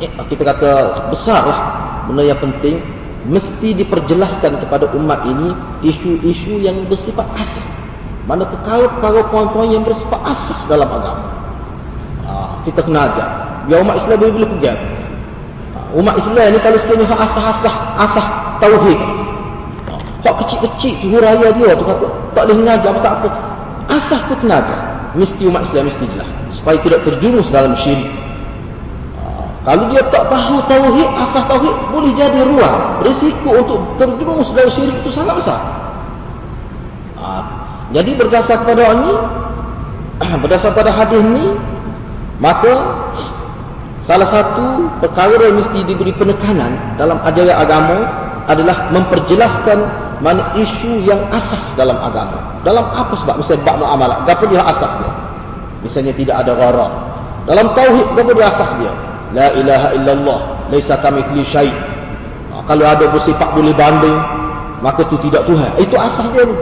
eh, 0.00 0.08
kita 0.32 0.48
kata 0.48 0.70
besar 1.12 1.44
lah, 1.44 1.60
benda 2.08 2.24
yang 2.24 2.40
penting 2.40 2.80
mesti 3.28 3.76
diperjelaskan 3.76 4.58
kepada 4.64 4.88
umat 4.96 5.28
ini 5.28 5.52
isu-isu 5.84 6.58
yang 6.64 6.88
bersifat 6.88 7.28
asas. 7.36 7.66
Mana 8.24 8.48
perkara-perkara 8.48 9.28
poin-poin 9.28 9.68
yang 9.68 9.84
bersifat 9.84 10.18
asas 10.24 10.64
dalam 10.66 10.88
agama 10.88 11.42
kita 12.64 12.80
kena 12.82 13.10
ajar. 13.10 13.28
Biar 13.66 13.78
umat 13.82 13.98
Islam 13.98 14.16
boleh 14.18 14.34
boleh 14.34 14.48
pegang. 14.58 14.80
Umat 15.92 16.14
Islam 16.18 16.56
ni 16.56 16.58
kalau 16.62 16.78
sekiranya 16.80 17.06
hak 17.10 17.20
asah-asah 17.30 17.74
asah 18.00 18.26
tauhid. 18.62 19.00
Hak 20.22 20.34
kecil-kecil 20.46 20.92
tu 21.02 21.18
raya 21.18 21.48
dia 21.52 21.74
tu 21.74 21.84
kata 21.84 22.06
tak 22.32 22.42
boleh 22.48 22.56
ngajar 22.64 22.94
tak 23.02 23.12
apa. 23.20 23.28
Asas 23.90 24.20
tu 24.30 24.34
kena 24.40 24.62
ajar. 24.62 24.80
Mesti 25.18 25.42
umat 25.44 25.68
Islam 25.68 25.92
mesti 25.92 26.04
jelas 26.08 26.30
supaya 26.58 26.76
tidak 26.84 27.00
terjerumus 27.06 27.48
dalam 27.48 27.72
syirik. 27.80 28.10
Kalau 29.62 29.86
dia 29.94 30.02
tak 30.10 30.26
tahu 30.26 30.58
tauhid, 30.66 31.08
asah 31.22 31.44
tauhid 31.46 31.74
boleh 31.94 32.12
jadi 32.18 32.40
ruang. 32.42 33.06
Risiko 33.06 33.50
untuk 33.62 33.80
terjerumus 33.94 34.50
dalam 34.50 34.70
syirik 34.74 34.96
itu 35.06 35.10
sangat 35.14 35.38
besar. 35.38 35.60
Jadi 37.92 38.10
berdasar 38.16 38.66
pada 38.66 38.84
ini, 38.96 39.12
berdasar 40.42 40.74
pada 40.74 40.90
hadis 40.90 41.20
ini, 41.22 41.54
Maka 42.42 42.74
salah 44.02 44.26
satu 44.26 44.90
perkara 44.98 45.46
yang 45.46 45.62
mesti 45.62 45.86
diberi 45.86 46.10
penekanan 46.18 46.98
dalam 46.98 47.22
ajaran 47.22 47.54
agama 47.54 47.98
adalah 48.50 48.90
memperjelaskan 48.90 49.78
mana 50.18 50.50
isu 50.58 51.06
yang 51.06 51.22
asas 51.30 51.70
dalam 51.78 51.94
agama. 52.02 52.58
Dalam 52.66 52.82
apa 52.90 53.14
sebab 53.14 53.38
misalnya 53.38 53.62
bab 53.62 53.78
muamalah, 53.78 54.26
apa 54.26 54.44
dia 54.50 54.58
asas 54.58 54.90
dia? 54.98 55.12
Misalnya 55.82 56.14
tidak 56.14 56.36
ada 56.46 56.52
gharar. 56.54 56.92
Dalam 57.46 57.74
tauhid 57.74 58.06
dia 58.14 58.46
asas 58.46 58.70
dia? 58.78 58.92
La 59.32 59.46
ilaha 59.58 59.88
illallah, 59.98 60.38
laisa 60.70 60.94
kamitsli 61.02 61.42
syai. 61.50 61.70
Ha, 62.52 62.62
kalau 62.68 62.84
ada 62.86 63.10
bersifat 63.10 63.48
boleh 63.56 63.74
banding, 63.74 64.14
maka 64.78 65.02
itu 65.08 65.18
tidak 65.26 65.42
Tuhan. 65.50 65.70
Itu 65.82 65.94
asas 65.98 66.26
dia 66.30 66.44
tu. 66.46 66.56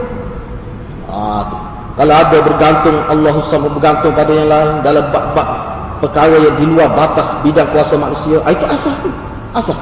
Ha, 1.11 1.17
tu. 1.45 1.57
Kalau 1.91 2.13
ada 2.15 2.37
bergantung 2.39 2.97
Allah 3.05 3.35
sama 3.51 3.67
bergantung 3.69 4.15
pada 4.15 4.31
yang 4.31 4.47
lain 4.47 4.81
dalam 4.81 5.05
bab-bab 5.11 5.71
perkara 6.01 6.35
yang 6.41 6.57
di 6.57 6.65
luar 6.65 6.89
batas 6.97 7.29
bidang 7.45 7.69
kuasa 7.69 7.93
manusia 7.93 8.41
ah, 8.41 8.51
itu 8.51 8.65
asas 8.65 8.97
tu 9.05 9.09
asas 9.53 9.77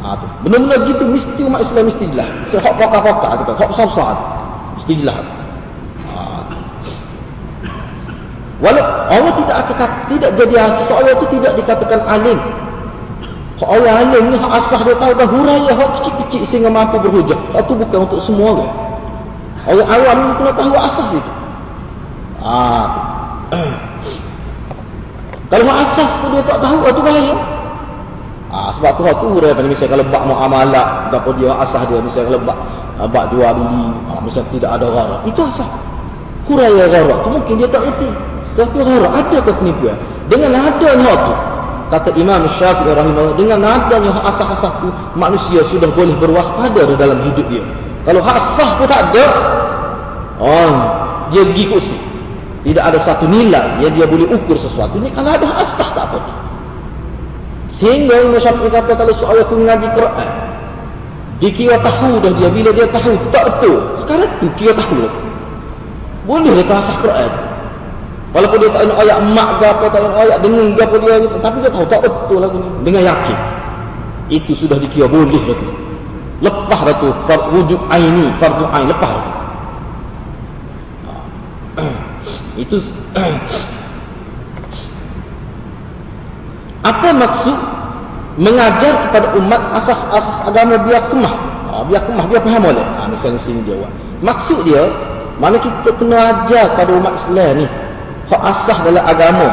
ha, 0.00 0.14
tu 0.14 0.26
benar-benar 0.46 0.86
gitu 0.86 1.02
mesti 1.02 1.40
umat 1.42 1.66
Islam 1.66 1.90
mesti 1.90 2.04
jelas 2.14 2.30
saya 2.46 2.62
hak 2.62 2.74
pakar-pakar 2.78 3.42
kita 3.42 3.52
hak 3.58 3.68
besar-besar 3.74 4.14
mesti 4.78 4.92
jelas 5.02 5.18
ha. 5.18 5.37
Walau 8.58 8.84
Allah 9.08 9.32
tidak 9.38 9.56
akan 9.66 9.90
tidak 10.10 10.30
jadi 10.34 10.54
seorang 10.90 11.14
itu 11.14 11.26
tidak 11.38 11.52
dikatakan 11.62 12.00
alim. 12.06 12.38
Hak 13.58 13.68
orang 13.74 13.94
alim 14.06 14.24
ni 14.30 14.36
hak 14.38 14.52
asas 14.62 14.80
dia 14.86 14.94
tahu 14.98 15.12
dah 15.18 15.26
huraya 15.26 15.72
hak 15.74 15.88
kecil-kecil 15.98 16.42
sehingga 16.46 16.70
mampu 16.70 16.98
berhujah. 17.02 17.38
Itu 17.58 17.74
bukan 17.74 17.98
untuk 18.06 18.20
semua 18.22 18.54
orang. 18.54 18.72
Orang 19.66 19.88
awam 19.90 20.16
ni 20.22 20.30
kena 20.38 20.52
tahu 20.54 20.74
asas 20.78 21.08
itu 21.14 21.30
ah 22.38 22.86
Kalau 25.48 25.64
asas 25.64 26.10
pun 26.20 26.36
dia 26.36 26.44
tak 26.44 26.60
tahu, 26.60 26.76
itu 26.84 27.00
bahaya. 27.00 27.36
Ha, 28.48 28.72
sebab 28.76 28.96
tu 28.96 29.04
tu 29.04 29.28
dia 29.44 29.52
kata 29.52 29.68
misalnya 29.68 29.92
kalau 29.92 30.06
bab 30.08 30.22
muamalah 30.24 31.12
ataupun 31.12 31.36
dia 31.36 31.52
asas 31.52 31.84
dia 31.84 32.00
misalnya 32.00 32.32
kalau 32.32 32.40
bab 32.48 32.58
bab 33.12 33.24
jual 33.28 33.52
beli 33.52 33.84
ha, 34.08 34.12
misalnya 34.24 34.48
tidak 34.56 34.70
ada 34.72 34.86
gharar 34.88 35.20
itu 35.28 35.40
asas 35.44 35.68
kuraya 36.48 36.84
gharar 36.88 37.18
tu 37.20 37.28
mungkin 37.28 37.54
dia 37.60 37.68
tak 37.68 37.84
reti 37.84 38.08
tapi 38.58 38.82
gharar 38.82 39.12
ada 39.22 39.38
ke 39.38 39.50
penipuan? 39.54 39.94
Dengan 40.26 40.50
adanya 40.58 41.14
tu 41.14 41.34
kata 41.94 42.10
Imam 42.18 42.42
Syafi'i 42.58 42.90
rahimahullah 42.90 43.38
dengan 43.38 43.62
adanya 43.62 44.10
asas-asas 44.18 44.82
tu 44.82 44.90
manusia 45.14 45.62
sudah 45.70 45.86
boleh 45.94 46.18
berwaspada 46.18 46.82
di 46.82 46.94
dalam 46.98 47.22
hidup 47.22 47.46
dia. 47.46 47.62
Kalau 48.02 48.18
asas 48.26 48.70
pun 48.74 48.86
tak 48.90 49.14
ada 49.14 49.24
oh 50.42 50.74
dia 51.30 51.46
pergi 51.46 51.64
kursi. 51.70 51.98
Tidak 52.66 52.82
ada 52.82 52.98
satu 53.06 53.30
nilai 53.30 53.78
yang 53.78 53.94
dia 53.94 54.04
boleh 54.10 54.26
ukur 54.34 54.58
sesuatu 54.58 54.98
ni 54.98 55.14
kalau 55.14 55.30
ada 55.30 55.46
asah 55.62 55.88
tak 55.94 56.04
apa 56.10 56.18
sehingga 57.78 58.26
Imam 58.26 58.42
Syafi'i 58.42 58.74
kata 58.74 58.98
kalau 58.98 59.14
seorang 59.14 59.46
itu 59.46 59.54
mengaji 59.54 59.86
Quran 59.94 60.30
dia 61.38 61.78
tahu 61.78 62.18
dah 62.18 62.32
dia 62.34 62.50
bila 62.50 62.70
dia 62.74 62.90
tahu 62.90 63.14
tak 63.30 63.46
betul. 63.46 63.94
Sekarang 64.02 64.26
tu 64.42 64.50
kira 64.58 64.74
tahu. 64.74 65.06
Boleh 66.26 66.58
dia 66.58 66.66
asah 66.66 66.98
Quran 66.98 67.47
walaupun 68.32 68.58
dia 68.60 68.70
tak 68.72 68.82
nak 68.88 68.98
ayat 69.00 69.16
emak 69.24 69.48
ke 69.56 69.64
apa 69.64 69.84
tak 69.88 70.00
nak 70.04 70.20
ayat 70.20 70.38
dengar 70.44 70.68
ke 70.76 70.80
apa 70.84 70.96
dia 71.00 71.14
tapi 71.40 71.56
dia 71.64 71.70
tahu 71.72 71.86
tak 71.88 72.00
betul 72.04 72.38
lagi 72.44 72.60
dengan 72.84 73.02
yakin 73.08 73.38
itu 74.28 74.52
sudah 74.52 74.76
dikira 74.76 75.08
boleh 75.08 75.40
dah 75.48 75.56
tu 75.56 75.68
lepas 76.44 76.80
dah 76.84 76.96
tu 77.00 77.08
wujud 77.56 77.80
aini 77.88 78.28
fardu 78.36 78.64
ain 78.68 78.86
lepas 78.88 79.10
dah 79.10 79.22
tu 79.24 79.32
Itu 82.58 82.82
apa 86.90 87.08
maksud 87.10 87.58
mengajar 88.38 89.10
kepada 89.10 89.34
umat 89.38 89.62
asas-asas 89.82 90.38
agama 90.46 90.78
biar 90.82 91.10
kemah. 91.10 91.34
Ha, 91.70 91.82
biar 91.86 92.02
kemah 92.06 92.24
dia 92.30 92.42
faham 92.42 92.62
boleh. 92.66 92.82
Ha, 92.82 93.06
misalnya 93.10 93.38
sini 93.42 93.62
dia 93.66 93.74
buat. 93.78 93.92
Maksud 94.22 94.66
dia 94.66 94.82
mana 95.38 95.54
kita 95.62 95.90
kena 95.94 96.16
ajar 96.34 96.74
kepada 96.74 96.90
umat 96.98 97.14
Islam 97.22 97.62
ni 97.62 97.66
hak 98.28 98.42
asas 98.44 98.78
dalam 98.84 99.04
agama 99.04 99.48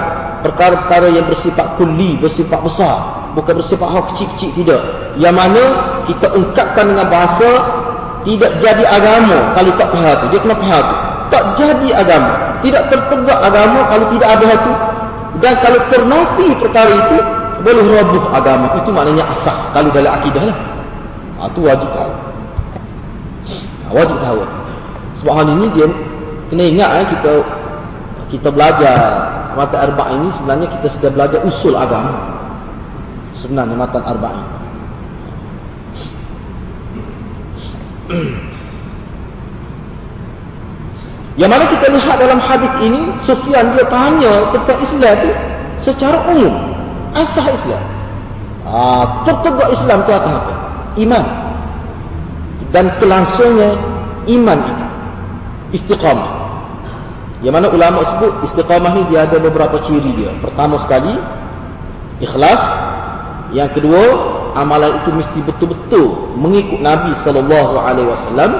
perkara-perkara 0.45 1.09
yang 1.09 1.25
bersifat 1.25 1.79
kulli, 1.79 2.21
bersifat 2.21 2.59
besar, 2.61 3.31
bukan 3.33 3.57
bersifat 3.57 3.87
hal 3.89 4.03
kecil-kecil 4.13 4.51
tidak. 4.61 4.81
Yang 5.17 5.35
mana 5.35 5.63
kita 6.05 6.27
ungkapkan 6.37 6.85
dengan 6.93 7.07
bahasa 7.09 7.49
tidak 8.25 8.51
jadi 8.61 8.83
agama 8.85 9.53
kalau 9.57 9.71
tak 9.77 9.89
faham 9.89 10.13
tu. 10.21 10.25
Dia 10.33 10.39
kena 10.41 10.55
faham 10.57 10.83
tu. 10.83 10.95
Tak 11.25 11.43
jadi 11.57 11.87
agama. 11.97 12.31
Tidak 12.61 12.83
tertegak 12.93 13.39
agama 13.41 13.79
kalau 13.89 14.05
tidak 14.13 14.29
ada 14.29 14.47
itu 14.53 14.73
dan 15.43 15.53
kalau 15.59 15.79
ternafi 15.91 16.47
perkara 16.57 16.91
itu 16.95 17.17
boleh 17.65 17.83
roboh 17.85 18.23
agama. 18.31 18.71
Itu 18.79 18.89
maknanya 18.93 19.25
asas. 19.35 19.59
Kalau 19.73 19.89
dalam 19.91 20.11
akidah 20.15 20.43
lah. 20.45 20.57
Itu 21.51 21.59
ha, 21.61 21.67
wajib 21.73 21.89
tahu. 21.91 22.11
Ha, 23.85 23.87
wajib 23.91 24.17
tahu. 24.21 24.39
Sebab 25.21 25.33
hal 25.35 25.47
ini 25.51 25.65
dia 25.75 25.87
kena 26.49 26.63
ingat 26.65 26.89
eh, 27.01 27.05
kita 27.17 27.31
kita 28.33 28.49
belajar 28.49 28.97
mata 29.53 29.77
arba'in 29.85 30.25
ini 30.25 30.31
sebenarnya 30.35 30.67
kita 30.79 30.87
sudah 30.97 31.09
belajar 31.13 31.39
usul 31.45 31.73
agama 31.77 32.13
sebenarnya 33.37 33.75
mata 33.77 33.99
arba'in 34.01 34.45
Yang 41.35 41.51
mana 41.51 41.65
kita 41.67 41.87
lihat 41.91 42.15
dalam 42.15 42.39
hadis 42.39 42.71
ini, 42.79 43.11
Sufyan 43.27 43.75
dia 43.75 43.83
tanya 43.91 44.55
tentang 44.55 44.79
Islam 44.79 45.15
itu 45.19 45.31
secara 45.83 46.17
umum. 46.31 46.53
Asah 47.11 47.47
Islam. 47.51 47.83
Ha, 48.65 48.79
tertegak 49.27 49.67
Islam 49.75 49.97
itu 50.07 50.11
apa? 50.15 50.31
Iman. 50.95 51.23
Dan 52.71 52.87
kelangsungnya 53.03 53.75
iman 54.31 54.59
itu. 54.63 54.85
Istiqamah. 55.75 56.34
Yang 57.45 57.53
mana 57.53 57.67
ulama 57.69 57.99
sebut 58.09 58.33
istiqamah 58.49 58.91
ni 58.97 59.01
dia 59.13 59.29
ada 59.29 59.37
beberapa 59.37 59.77
ciri 59.85 60.17
dia. 60.17 60.33
Pertama 60.41 60.81
sekali, 60.81 61.13
ikhlas. 62.25 62.61
Yang 63.53 63.77
kedua, 63.77 64.03
amalan 64.57 65.05
itu 65.05 65.13
mesti 65.13 65.39
betul-betul 65.45 66.33
mengikut 66.41 66.81
Nabi 66.81 67.13
sallallahu 67.21 67.77
alaihi 67.77 68.09
wasallam. 68.09 68.51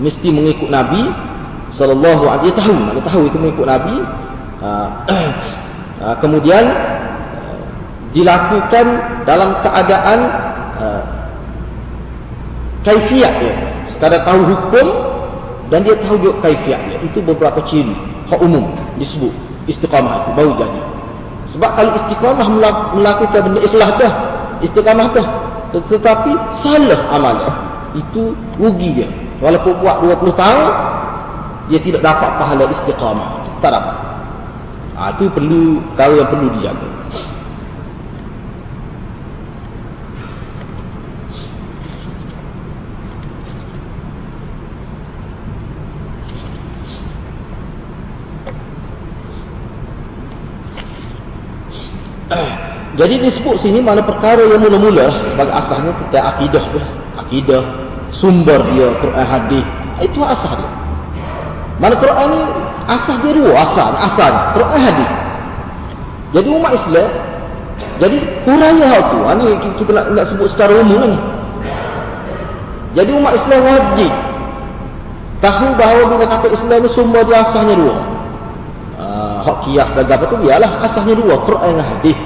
Mesti 0.00 0.28
mengikut 0.32 0.72
Nabi 0.72 1.04
sallallahu 1.76 2.24
alaihi 2.24 2.56
tahu 2.56 2.72
mana 2.72 3.00
tahu 3.04 3.28
itu 3.28 3.36
mengikut 3.36 3.66
nabi 3.68 3.96
ha, 4.64 4.70
ha, 6.00 6.06
kemudian 6.22 6.64
dilakukan 8.16 8.86
dalam 9.28 9.60
keadaan 9.60 10.18
uh, 10.80 11.02
kaifiat 12.80 13.34
ya 13.44 13.54
sekadar 13.92 14.24
tahu 14.24 14.40
hukum 14.56 14.86
dan 15.72 15.82
dia 15.82 15.98
tahu 15.98 16.16
juga 16.22 16.46
kaifiat 16.46 16.80
dia. 16.90 16.98
Itu 17.02 17.18
beberapa 17.22 17.58
ciri 17.66 17.94
hak 18.26 18.40
umum 18.42 18.70
disebut 18.98 19.46
istiqamah 19.70 20.24
itu 20.24 20.30
baru 20.34 20.52
jadi. 20.56 20.80
Sebab 21.54 21.70
kalau 21.78 21.90
istiqamah 21.94 22.48
melakukan 22.94 23.40
benda 23.50 23.60
ikhlas 23.62 23.90
dah, 23.98 24.12
istiqamah 24.62 25.06
dah. 25.14 25.26
Tetapi 25.74 26.32
salah 26.64 27.00
amalan, 27.12 27.52
itu 27.98 28.32
rugi 28.56 29.02
dia. 29.02 29.08
Walaupun 29.42 29.76
buat 29.84 30.00
20 30.00 30.32
tahun, 30.32 30.72
dia 31.68 31.80
tidak 31.82 32.00
dapat 32.02 32.30
pahala 32.40 32.64
istiqamah. 32.72 33.28
Tak 33.60 33.70
dapat. 33.74 33.96
Ha, 34.96 35.12
itu 35.12 35.28
perlu, 35.28 35.84
kalau 35.92 36.14
yang 36.16 36.30
perlu 36.32 36.48
dijaga. 36.56 36.88
Jadi 52.98 53.14
disebut 53.22 53.60
sini 53.60 53.78
mana 53.84 54.00
perkara 54.00 54.40
yang 54.40 54.62
mula-mula 54.62 55.28
sebagai 55.28 55.52
asasnya 55.52 55.92
kita 56.06 56.18
akidah 56.22 56.64
tu 56.72 56.80
Akidah, 57.16 57.62
sumber 58.12 58.60
dia 58.72 58.92
Quran 59.00 59.24
hadis. 59.24 59.66
Itu 60.04 60.20
asas 60.20 60.52
dia. 60.52 60.70
Mana 61.80 61.96
Quran 61.96 62.26
ni 62.32 62.40
asas 62.88 63.16
dia 63.24 63.32
dua 63.32 63.52
asal, 63.56 63.90
asal 63.96 64.32
Quran 64.52 64.80
hadis. 64.80 65.10
Jadi 66.36 66.48
umat 66.52 66.72
Islam 66.76 67.08
jadi 67.96 68.18
huraiah 68.44 68.92
tu. 69.08 69.18
Ha, 69.24 69.32
ni 69.36 69.44
kita 69.80 69.90
nak, 69.92 70.04
nak 70.12 70.24
sebut 70.28 70.48
secara 70.52 70.76
umum 70.80 71.00
ni. 71.08 71.18
Jadi 72.96 73.10
umat 73.12 73.32
Islam 73.36 73.60
wajib 73.64 74.12
tahu 75.36 75.68
bahawa 75.76 76.02
bila 76.08 76.24
kata 76.26 76.48
Islam 76.48 76.78
ni 76.80 76.88
sumber 76.92 77.22
dia 77.28 77.44
asasnya 77.44 77.76
dua. 77.76 77.96
Hak 79.46 79.62
kias 79.62 79.94
dan 79.94 80.10
apa 80.10 80.26
tu 80.26 80.36
biarlah 80.42 80.82
asasnya 80.82 81.14
dua 81.14 81.38
Quran 81.46 81.78
dan 81.78 81.86
hadis. 81.86 82.18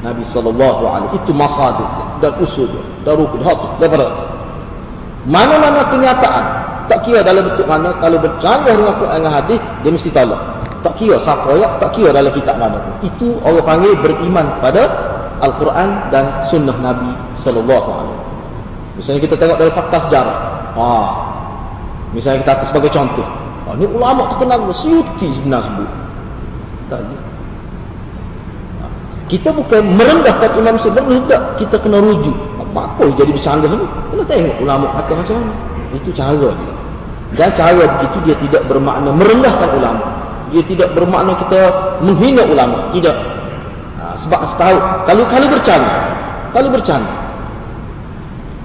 Nabi 0.00 0.22
sallallahu 0.30 0.82
alaihi 0.86 1.18
itu 1.18 1.32
masadir 1.34 1.88
dan 2.24 2.32
usul 2.40 2.70
dan 3.04 3.20
rukun 3.20 3.42
hak 3.44 3.82
daripada 3.82 4.06
mana-mana 5.28 5.84
kenyataan 5.92 6.44
tak 6.88 7.04
kira 7.04 7.20
dalam 7.20 7.52
bentuk 7.52 7.68
mana 7.68 7.92
kalau 8.00 8.16
bercanggah 8.16 8.72
dengan 8.72 8.94
Quran 8.96 9.18
dan 9.20 9.32
hadis 9.34 9.60
dia 9.84 9.90
mesti 9.90 10.08
tolak. 10.14 10.40
Tak 10.80 10.94
kira 10.96 11.20
siapa 11.20 11.52
ya 11.58 11.68
tak 11.76 11.90
kira 11.92 12.14
dalam 12.14 12.32
kitab 12.32 12.56
mana 12.56 12.80
pun. 12.80 12.94
Itu 13.04 13.36
orang 13.44 13.66
panggil 13.66 13.92
beriman 14.00 14.46
pada 14.64 14.82
Al-Quran 15.42 15.88
dan 16.08 16.48
sunnah 16.48 16.76
Nabi 16.80 17.10
sallallahu 17.42 17.88
alaihi. 17.92 18.20
Misalnya 18.96 19.20
kita 19.26 19.34
tengok 19.36 19.56
dalam 19.60 19.74
fakta 19.74 19.98
sejarah. 20.08 20.38
Ha. 20.78 20.88
Misalnya 22.16 22.46
kita 22.46 22.64
sebagai 22.72 22.90
contoh. 22.94 23.26
Ha, 23.68 23.76
ini 23.76 23.86
ulama 23.90 24.32
terkenal 24.32 24.64
Suyuti 24.72 25.28
sebenarnya 25.36 25.68
sebut 25.68 25.90
tak 26.90 27.00
kita 29.30 29.54
bukan 29.54 29.94
merendahkan 29.94 30.58
Imam 30.58 30.74
Syafi'i 30.82 31.22
tidak 31.22 31.42
kita 31.62 31.76
kena 31.78 32.02
rujuk. 32.02 32.34
Apa-apa 32.58 33.14
jadi 33.14 33.30
bercanggah 33.30 33.70
ni 33.70 33.86
kena 34.10 34.22
tengok 34.26 34.56
ulama 34.58 34.86
kata 34.98 35.12
macam 35.14 35.34
mana. 35.38 35.54
Itu 35.94 36.10
cara 36.10 36.34
dia. 36.34 36.70
Dan 37.38 37.48
cara 37.54 37.78
begitu 37.78 38.18
dia 38.26 38.36
tidak 38.42 38.62
bermakna 38.66 39.14
merendahkan 39.14 39.70
ulama. 39.78 40.02
Dia 40.50 40.66
tidak 40.66 40.98
bermakna 40.98 41.38
kita 41.46 41.60
menghina 42.02 42.42
ulama. 42.42 42.90
Tidak. 42.90 43.16
Ha, 44.02 44.04
sebab 44.26 44.40
setahu 44.50 44.76
kalau 45.06 45.24
kalau 45.30 45.46
bercanggah 45.46 45.98
kalau 46.50 46.68
bercanggah 46.74 47.16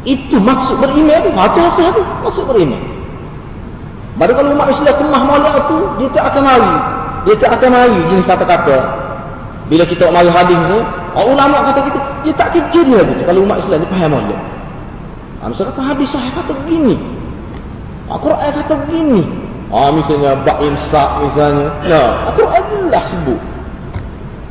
itu 0.06 0.38
maksud 0.42 0.82
beriman 0.82 1.22
tu. 1.22 1.30
Itu 1.30 1.60
asal 1.62 1.88
tu. 1.94 2.02
Maksud 2.26 2.44
beriman. 2.50 2.82
Pada 4.18 4.34
kalau 4.34 4.58
umat 4.58 4.74
Islam 4.74 4.98
kemah 4.98 5.24
malam 5.30 5.54
tu 5.70 5.78
dia 6.02 6.10
tak 6.10 6.34
akan 6.34 6.42
mari 6.42 6.95
dia 7.26 7.36
tak 7.42 7.58
akan 7.58 7.70
mari 7.74 8.00
jenis 8.14 8.26
kata-kata 8.30 9.06
bila 9.66 9.84
kita 9.90 10.14
mari 10.14 10.30
hadis 10.30 10.58
ni, 10.70 10.78
orang 11.18 11.30
ulama 11.34 11.58
kata 11.74 11.90
kita, 11.90 12.00
dia 12.22 12.34
tak 12.38 12.50
kecil 12.54 12.86
dia 12.86 13.02
gitu. 13.02 13.22
Kalau 13.26 13.42
umat 13.50 13.58
Islam 13.66 13.82
ni 13.82 13.88
faham 13.90 14.14
dia. 14.30 14.38
Ha, 15.42 15.44
misalnya 15.50 15.70
kata 15.74 15.82
hadis 15.82 16.08
sahih 16.14 16.32
kata 16.38 16.52
begini. 16.54 16.96
Al-Quran 18.06 18.50
kata 18.62 18.74
begini. 18.86 19.22
Ha, 19.74 19.90
misalnya 19.90 20.38
bak 20.46 20.62
imsak 20.62 21.10
misalnya. 21.26 21.68
Nah, 21.90 22.30
Al-Quran 22.30 22.94
lah 22.94 23.04
sebut. 23.10 23.42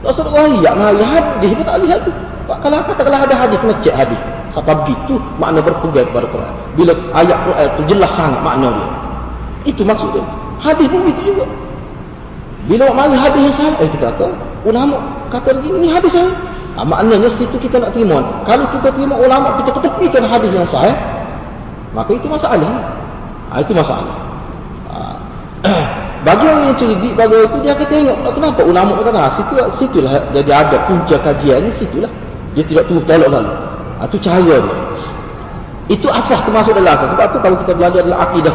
Tak 0.03 0.13
sebut 0.19 0.33
rakyat 0.35 0.75
mari 0.75 1.03
hadis 1.07 1.51
pun 1.55 1.65
tak 1.65 1.79
lihat 1.87 2.01
tu. 2.03 2.13
Kalau 2.45 2.77
kata 2.85 3.01
kalau 3.01 3.19
ada 3.23 3.35
hadis, 3.39 3.57
kena 3.63 3.75
cek 3.81 3.95
hadis. 3.95 4.21
Sampai 4.51 4.75
begitu 4.83 5.17
makna 5.39 5.63
berpegang 5.63 6.11
kepada 6.11 6.27
Quran. 6.27 6.53
Bila 6.75 6.93
ayat 7.15 7.39
Quran 7.47 7.67
tu 7.79 7.83
jelas 7.87 8.11
sangat 8.19 8.43
makna 8.43 8.69
dia. 8.75 8.89
Itu 9.71 9.87
maksud 9.87 10.11
dia. 10.11 10.27
Hadis 10.59 10.91
pun 10.91 11.07
begitu 11.07 11.33
juga. 11.33 11.47
Bila 12.65 12.89
mari 12.97 13.13
hadis 13.13 13.41
yang 13.45 13.57
sahih, 13.61 13.75
eh 13.85 13.89
kita 13.93 14.09
kata, 14.17 14.27
ulama 14.65 14.97
kata 15.29 15.53
begini, 15.61 15.85
ini 15.85 15.89
hadis 15.93 16.17
sahih. 16.17 16.33
Ha, 16.75 16.83
maknanya 16.83 17.29
situ 17.29 17.55
kita 17.61 17.77
nak 17.77 17.93
terima. 17.93 18.25
Kalau 18.49 18.65
kita 18.73 18.89
terima 18.91 19.15
ulama, 19.21 19.61
kita 19.61 19.71
ketepikan 19.79 20.25
hadis 20.25 20.51
yang 20.51 20.65
sahih, 20.65 20.97
maka 21.93 22.11
itu 22.17 22.25
masalah. 22.25 22.73
Ha, 23.53 23.61
itu 23.61 23.73
masalah. 23.77 24.17
Ha. 24.91 24.99
bagi 26.27 26.45
orang 26.49 26.73
yang 26.73 26.77
cerdik, 26.81 27.13
bagi 27.13 27.37
itu 27.37 27.57
dia 27.61 27.73
akan 27.77 27.87
tengok, 27.93 28.17
kenapa 28.33 28.61
ulama 28.65 28.91
kata, 28.97 29.21
ha, 29.21 29.29
situ, 29.37 29.55
situlah 29.77 30.13
jadi 30.33 30.51
ada 30.51 30.77
punca 30.89 31.17
kajian, 31.21 31.69
ini 31.69 31.73
situlah. 31.77 32.11
Dia 32.57 32.65
tidak 32.65 32.87
tunggu 32.89 33.03
tolak 33.05 33.29
lalu. 33.29 33.53
Ha, 34.01 34.09
itu 34.09 34.17
cahaya 34.25 34.57
dia. 34.57 34.77
Itu 35.85 36.09
asas 36.09 36.41
termasuk 36.49 36.73
dalam 36.73 36.97
asas. 36.97 37.13
Sebab 37.13 37.27
itu 37.29 37.39
kalau 37.45 37.57
kita 37.61 37.73
belajar 37.77 38.01
dalam 38.09 38.17
akidah 38.17 38.55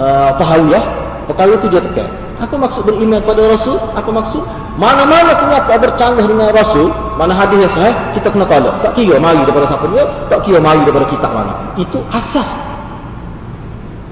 uh, 0.00 0.30
tahawiyah, 0.40 0.82
perkara 1.28 1.52
itu 1.60 1.66
dia 1.68 1.80
tekan. 1.84 2.08
Apa 2.40 2.56
maksud 2.56 2.88
beriman 2.88 3.20
kepada 3.20 3.52
Rasul? 3.52 3.76
Apa 3.92 4.08
maksud? 4.08 4.40
Mana-mana 4.80 5.36
kenyataan 5.36 5.76
bercanggah 5.76 6.24
dengan 6.24 6.48
Rasul, 6.56 6.88
mana 7.20 7.36
hadis 7.36 7.68
yang 7.68 7.72
sahih, 7.76 7.94
kita 8.16 8.32
kena 8.32 8.48
tolak. 8.48 8.80
Tak 8.80 8.96
kira 8.96 9.20
mari 9.20 9.44
daripada 9.44 9.68
siapa 9.68 9.84
dia, 9.92 10.08
tak 10.32 10.40
kira 10.48 10.56
mari 10.56 10.80
daripada 10.88 11.04
kitab 11.12 11.30
mana. 11.36 11.76
Itu 11.76 12.00
asas. 12.08 12.48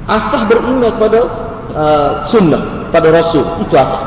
Asas 0.04 0.44
beriman 0.44 0.92
kepada 0.92 1.20
uh, 1.72 2.10
sunnah, 2.28 2.92
pada 2.92 3.08
Rasul. 3.08 3.44
Itu 3.64 3.72
asas. 3.80 4.02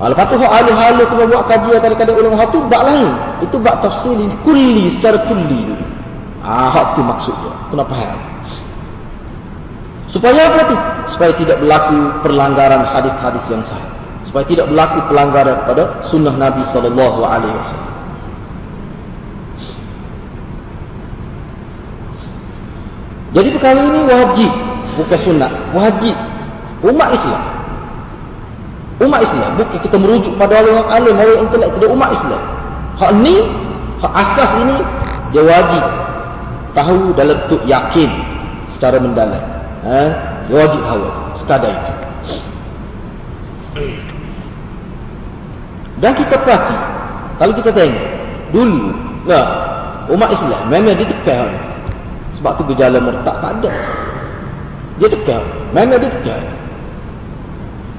Ha, 0.00 0.08
lepas 0.08 0.24
tu, 0.32 0.40
halu-halu 0.40 1.04
kena 1.04 1.24
buat 1.30 1.44
kajian 1.46 1.78
kadang-kadang 1.78 2.16
ulama 2.16 2.48
itu 2.48 2.58
bak 2.66 2.82
lain. 2.88 3.08
Itu 3.44 3.56
bak 3.60 3.84
tafsir 3.84 4.18
kulli, 4.40 4.98
secara 4.98 5.20
kulli. 5.28 5.76
Ah, 6.40 6.72
ha, 6.72 6.80
itu 6.96 7.04
maksudnya. 7.04 7.52
Kena 7.68 7.84
faham. 7.86 8.31
Supaya 10.12 10.52
apa 10.52 10.60
tu? 10.68 10.76
Supaya 11.16 11.32
tidak 11.40 11.64
berlaku 11.64 12.20
perlanggaran 12.20 12.84
hadis-hadis 12.84 13.44
yang 13.48 13.64
sahih. 13.64 13.88
Supaya 14.28 14.44
tidak 14.44 14.68
berlaku 14.68 15.08
pelanggaran 15.08 15.64
kepada 15.64 16.04
sunnah 16.12 16.36
Nabi 16.36 16.60
wasallam. 16.68 17.90
Jadi 23.32 23.48
perkara 23.56 23.80
ini 23.80 24.00
wajib, 24.04 24.50
bukan 25.00 25.18
sunnah, 25.24 25.52
wajib. 25.72 26.12
Umat 26.84 27.16
Islam. 27.16 27.42
Umat 29.00 29.20
Islam 29.24 29.50
bukan 29.56 29.78
kita 29.80 29.96
merujuk 29.96 30.36
pada 30.36 30.60
orang 30.60 30.76
yang 30.76 30.88
alim, 30.92 31.14
orang 31.16 31.32
yang 31.32 31.42
intelek, 31.48 31.70
tidak 31.80 31.90
umat 31.96 32.10
Islam. 32.12 32.42
Hak 33.00 33.12
ni, 33.24 33.34
hak 34.04 34.12
asas 34.12 34.50
ini 34.60 34.76
dia 35.32 35.42
wajib 35.48 35.82
tahu 36.76 37.16
dalam 37.16 37.36
bentuk 37.48 37.62
yakin 37.64 38.10
secara 38.76 39.00
mendalam 39.00 39.61
ha? 39.86 40.02
wajib 40.50 40.80
tahu 40.82 41.02
sekadar 41.42 41.72
itu. 41.72 41.94
Dan 46.02 46.12
kita 46.18 46.34
perhati. 46.42 46.78
Kalau 47.38 47.52
kita 47.56 47.70
tengok 47.72 48.06
dulu 48.52 48.92
nah, 49.24 49.46
umat 50.12 50.28
Islam 50.34 50.68
memang 50.68 50.98
dia 50.98 51.08
tekan 51.08 51.48
sebab 52.38 52.58
tu 52.58 52.62
gejala 52.74 52.98
murtad 52.98 53.36
tak 53.38 53.52
ada. 53.58 53.70
Dia 55.00 55.08
tekan 55.08 55.42
memang 55.72 55.98
dia 56.02 56.10
tekan 56.10 56.42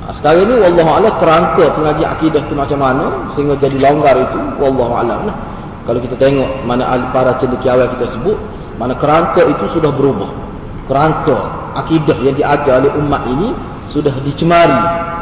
ha, 0.03 0.11
sekarang 0.19 0.51
ni 0.51 0.55
Wallahu'ala 0.61 1.09
kerangka 1.17 1.73
pengaji 1.73 2.03
akidah 2.05 2.43
tu 2.45 2.53
macam 2.53 2.79
mana 2.79 3.05
sehingga 3.33 3.57
jadi 3.57 3.79
longgar 3.81 4.15
itu 4.19 4.39
Wallahu'ala 4.61 5.15
nah. 5.25 5.37
kalau 5.87 5.99
kita 6.03 6.15
tengok 6.19 6.63
mana 6.67 6.85
para 7.15 7.39
cendekiawan 7.41 7.87
kita 7.97 8.13
sebut 8.19 8.37
mana 8.77 8.93
kerangka 8.99 9.41
itu 9.47 9.65
sudah 9.73 9.91
berubah. 9.95 10.29
Kerangka 10.91 11.62
akidah 11.73 12.17
yang 12.21 12.35
diajar 12.37 12.85
oleh 12.85 12.91
umat 13.01 13.25
ini 13.29 13.49
sudah 13.93 14.13
dicemari 14.25 14.73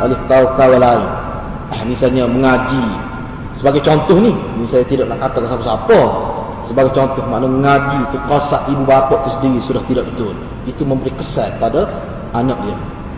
oleh 0.03 0.17
kaum-kaum 0.31 0.79
lain. 0.79 1.07
Ah, 1.71 1.83
misalnya 1.87 2.27
mengaji. 2.27 2.83
Sebagai 3.55 3.83
contoh 3.83 4.19
ni, 4.19 4.31
ini 4.31 4.65
saya 4.67 4.83
tidak 4.87 5.11
nak 5.11 5.27
kata 5.27 5.47
siapa-siapa. 5.47 5.99
Sebagai 6.67 6.91
contoh, 6.95 7.23
makna 7.27 7.47
mengaji 7.51 7.99
ke 8.15 8.17
kosak 8.31 8.69
ibu 8.71 8.83
bapa 8.87 9.23
itu 9.23 9.29
sendiri 9.39 9.59
sudah 9.63 9.83
tidak 9.87 10.03
betul. 10.13 10.35
Itu 10.67 10.83
memberi 10.87 11.11
kesan 11.19 11.59
pada 11.59 11.87
anak 12.31 12.57
dia. 12.63 12.77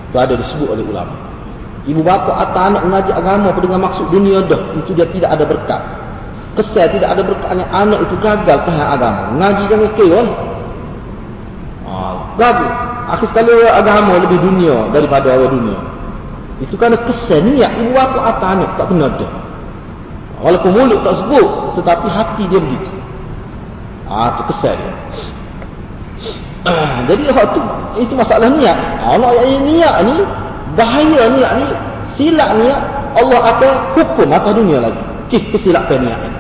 Itu 0.09 0.17
ada 0.17 0.33
disebut 0.37 0.67
oleh 0.73 0.85
ulama. 0.85 1.13
Ibu 1.83 2.01
bapa 2.01 2.31
atau 2.49 2.61
anak 2.63 2.81
mengaji 2.87 3.11
agama 3.11 3.49
dengan 3.57 3.79
maksud 3.83 4.05
dunia 4.09 4.45
dah. 4.47 4.61
Itu 4.79 4.95
dia 4.95 5.05
tidak 5.09 5.37
ada 5.37 5.43
berkat. 5.45 5.81
Kesan 6.53 6.87
tidak 6.93 7.09
ada 7.17 7.21
berkatnya 7.25 7.65
anak 7.73 7.99
itu 8.05 8.15
gagal 8.21 8.57
paham 8.63 8.87
agama. 8.89 9.21
Mengaji 9.33 9.63
jangan 9.69 9.89
kira. 9.97 10.21
Ha, 11.83 11.93
gagal 12.37 12.92
akhir 13.09 13.27
sekali 13.33 13.51
agama 13.67 14.19
lebih 14.21 14.39
dunia 14.39 14.89
daripada 14.93 15.33
orang 15.33 15.51
dunia. 15.51 15.79
Itu 16.61 16.79
kerana 16.79 16.95
kesan 17.03 17.55
niat 17.55 17.71
ibu 17.81 17.97
apa 17.97 18.19
apa 18.23 18.45
anak 18.55 18.69
tak 18.79 18.87
kena 18.87 19.09
ada. 19.09 19.27
Walaupun 20.43 20.71
mulut 20.75 20.99
tak 21.07 21.23
sebut, 21.23 21.47
tetapi 21.79 22.07
hati 22.11 22.43
dia 22.51 22.59
begitu. 22.59 22.91
Ah, 24.11 24.35
tu 24.39 24.43
kesan 24.51 24.75
dia. 24.75 24.93
jadi 27.11 27.21
waktu 27.31 27.59
itu 27.99 28.13
masalah 28.15 28.47
niat. 28.47 28.77
Allah 29.03 29.31
yang 29.43 29.63
niat 29.67 29.95
ni 30.07 30.15
bahaya 30.79 31.21
niat 31.35 31.51
ni 31.59 31.67
silap 32.15 32.55
niat 32.55 32.79
Allah 33.13 33.39
akan 33.55 33.71
hukum 33.99 34.27
atas 34.31 34.53
dunia 34.55 34.77
lagi. 34.79 35.03
Kis 35.29 35.43
kesilapan 35.51 35.99
niat 36.07 36.19
ni. 36.23 36.31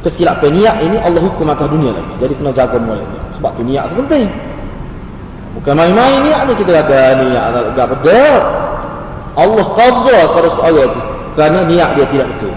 Kesilapan 0.00 0.50
niat 0.56 0.76
ini 0.80 0.96
Allah 0.96 1.20
hukum 1.20 1.46
atas 1.52 1.68
dunia 1.68 1.92
lagi. 1.92 2.12
Jadi 2.20 2.32
kena 2.40 2.50
jaga 2.56 2.76
mulai 2.80 3.04
Sebab 3.36 3.50
tu 3.56 3.62
niat 3.64 3.92
tu 3.92 3.94
penting. 4.04 4.28
Bukan 5.50 5.74
main-main 5.74 6.22
ni 6.46 6.54
kita 6.54 6.70
kata 6.84 7.26
niat 7.26 7.74
agak 7.74 7.86
betul. 7.98 8.38
Allah 9.34 9.66
qadha 9.74 10.18
pada 10.30 10.48
seorang 10.54 10.90
itu 10.90 11.00
kerana 11.34 11.58
niat 11.66 11.98
dia 11.98 12.06
tidak 12.10 12.28
betul. 12.36 12.54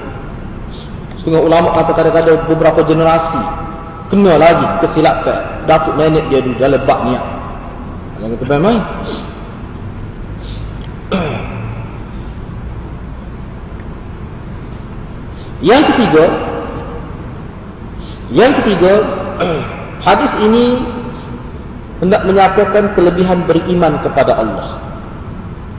Setengah 1.17 1.41
ulama 1.41 1.73
kata 1.73 1.91
kadang-kadang 1.97 2.45
beberapa 2.45 2.85
generasi 2.85 3.41
kena 4.13 4.37
lagi 4.37 4.67
kesilapan 4.85 5.65
datuk 5.65 5.97
nenek 5.97 6.29
dia 6.29 6.45
dulu 6.45 6.53
dalam 6.61 6.85
bab 6.85 6.99
niat. 7.09 7.25
Jangan 8.21 8.37
kata 8.37 8.45
main-main. 8.61 8.81
Yang 15.63 15.95
ketiga 15.95 16.25
Yang 18.35 18.51
ketiga 18.59 18.93
Hadis 20.05 20.35
ini 20.43 20.75
hendak 22.03 22.27
menyatakan 22.27 22.91
kelebihan 22.99 23.47
beriman 23.47 23.95
kepada 24.03 24.35
Allah. 24.35 24.75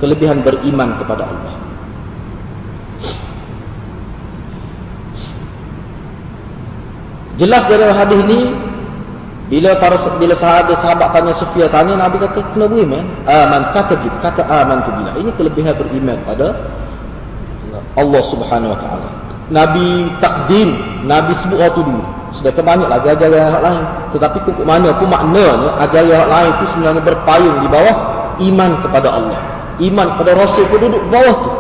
Kelebihan 0.01 0.41
beriman 0.41 0.97
kepada 0.97 1.29
Allah. 1.29 1.55
Jelas 7.37 7.63
dari 7.69 7.85
hadis 7.93 8.19
ini 8.25 8.41
bila 9.53 9.77
para 9.77 10.01
bila 10.17 10.33
sahabat 10.41 10.81
sahabat 10.81 11.09
tanya 11.13 11.33
Sufia 11.37 11.69
tanya 11.69 12.01
Nabi 12.01 12.17
kata 12.17 12.41
kena 12.57 12.73
beriman. 12.73 13.05
Aman 13.29 13.63
kata 13.77 14.01
gitu, 14.01 14.17
kata 14.25 14.49
aman 14.49 14.81
tu 14.81 14.91
bila. 14.97 15.13
Ini 15.21 15.31
kelebihan 15.37 15.77
beriman 15.77 16.19
pada 16.25 16.57
Allah 18.01 18.23
Subhanahu 18.33 18.73
wa 18.73 18.79
taala. 18.81 19.09
Nabi 19.53 20.09
takdim, 20.25 20.73
Nabi 21.05 21.37
sebut 21.37 21.61
waktu 21.61 21.85
dulu. 21.85 22.24
Sedangkan 22.35 22.65
banyak 22.67 22.89
lagi 22.91 23.07
ajaran 23.15 23.39
yang 23.39 23.63
lain. 23.63 23.85
Tetapi 24.11 24.37
kukuk 24.43 24.67
mana 24.67 24.91
pun 24.99 25.07
maknanya 25.07 25.79
ajaran 25.87 26.09
yang 26.11 26.27
lain 26.27 26.51
itu 26.59 26.65
sebenarnya 26.75 27.03
berpayung 27.03 27.57
di 27.63 27.69
bawah 27.71 27.97
iman 28.43 28.71
kepada 28.83 29.09
Allah. 29.15 29.39
Iman 29.79 30.07
kepada 30.15 30.31
Rasul 30.39 30.65
pun 30.71 30.79
duduk 30.83 31.03
bawah 31.11 31.37
tu. 31.43 31.51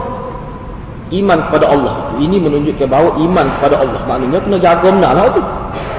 Iman 1.15 1.39
kepada 1.47 1.71
Allah. 1.71 1.95
Ini 2.19 2.37
menunjukkan 2.43 2.87
bahawa 2.91 3.11
iman 3.23 3.47
kepada 3.59 3.77
Allah. 3.79 4.01
Maknanya 4.07 4.39
kena 4.43 4.59
jaga 4.59 4.89
benar 4.91 5.13
lah 5.15 5.27
tu. 5.31 5.43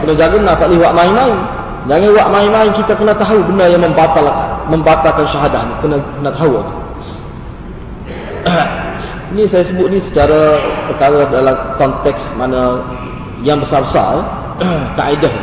Kena 0.03 0.13
jaga 0.15 0.35
benar 0.35 0.53
tak 0.59 0.67
boleh 0.67 0.79
buat 0.83 0.93
main-main. 0.95 1.35
Jangan 1.85 2.09
buat 2.17 2.29
main-main 2.33 2.69
kita 2.73 2.93
kena 2.97 3.13
tahu 3.13 3.39
benda 3.45 3.65
yang 3.69 3.83
membatalkan 3.85 4.35
membatalkan 4.73 5.25
syahadah 5.29 5.61
ni. 5.63 5.73
Kena, 5.85 5.95
kena 6.01 6.31
tahu 6.33 6.51
tu. 6.59 6.73
Ini 9.35 9.43
saya 9.51 9.63
sebut 9.67 9.87
ni 9.91 9.99
secara 9.99 10.59
perkara 10.87 11.27
dalam 11.27 11.55
konteks 11.75 12.21
mana 12.39 12.79
yang 13.43 13.59
besar-besar. 13.61 14.21
Eh? 14.21 14.25
kaedah. 14.97 15.33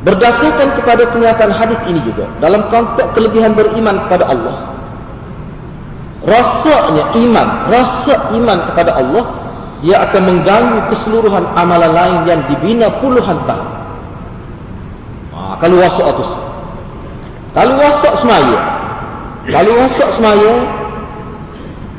Berdasarkan 0.00 0.80
kepada 0.80 1.12
kenyataan 1.12 1.52
hadis 1.52 1.76
ini 1.84 2.00
juga 2.00 2.24
dalam 2.40 2.72
konteks 2.72 3.12
kelebihan 3.12 3.52
beriman 3.52 4.08
kepada 4.08 4.32
Allah 4.32 4.56
rasanya 6.24 7.16
iman 7.16 7.48
rasa 7.68 8.32
iman 8.36 8.58
kepada 8.72 8.96
Allah 8.96 9.24
dia 9.80 9.96
akan 10.08 10.22
mengganggu 10.24 10.78
keseluruhan 10.92 11.44
amalan 11.56 11.92
lain 11.92 12.16
yang 12.28 12.40
dibina 12.48 13.00
puluhan 13.00 13.40
tahun. 13.48 13.70
Ha, 15.32 15.56
kalau 15.56 15.76
wasak 15.80 16.04
itu 16.04 16.24
kalau 17.56 17.72
wasak 17.76 18.14
semaya 18.20 18.60
kalau 19.48 19.72
wasak 19.84 20.08
semaya 20.16 20.52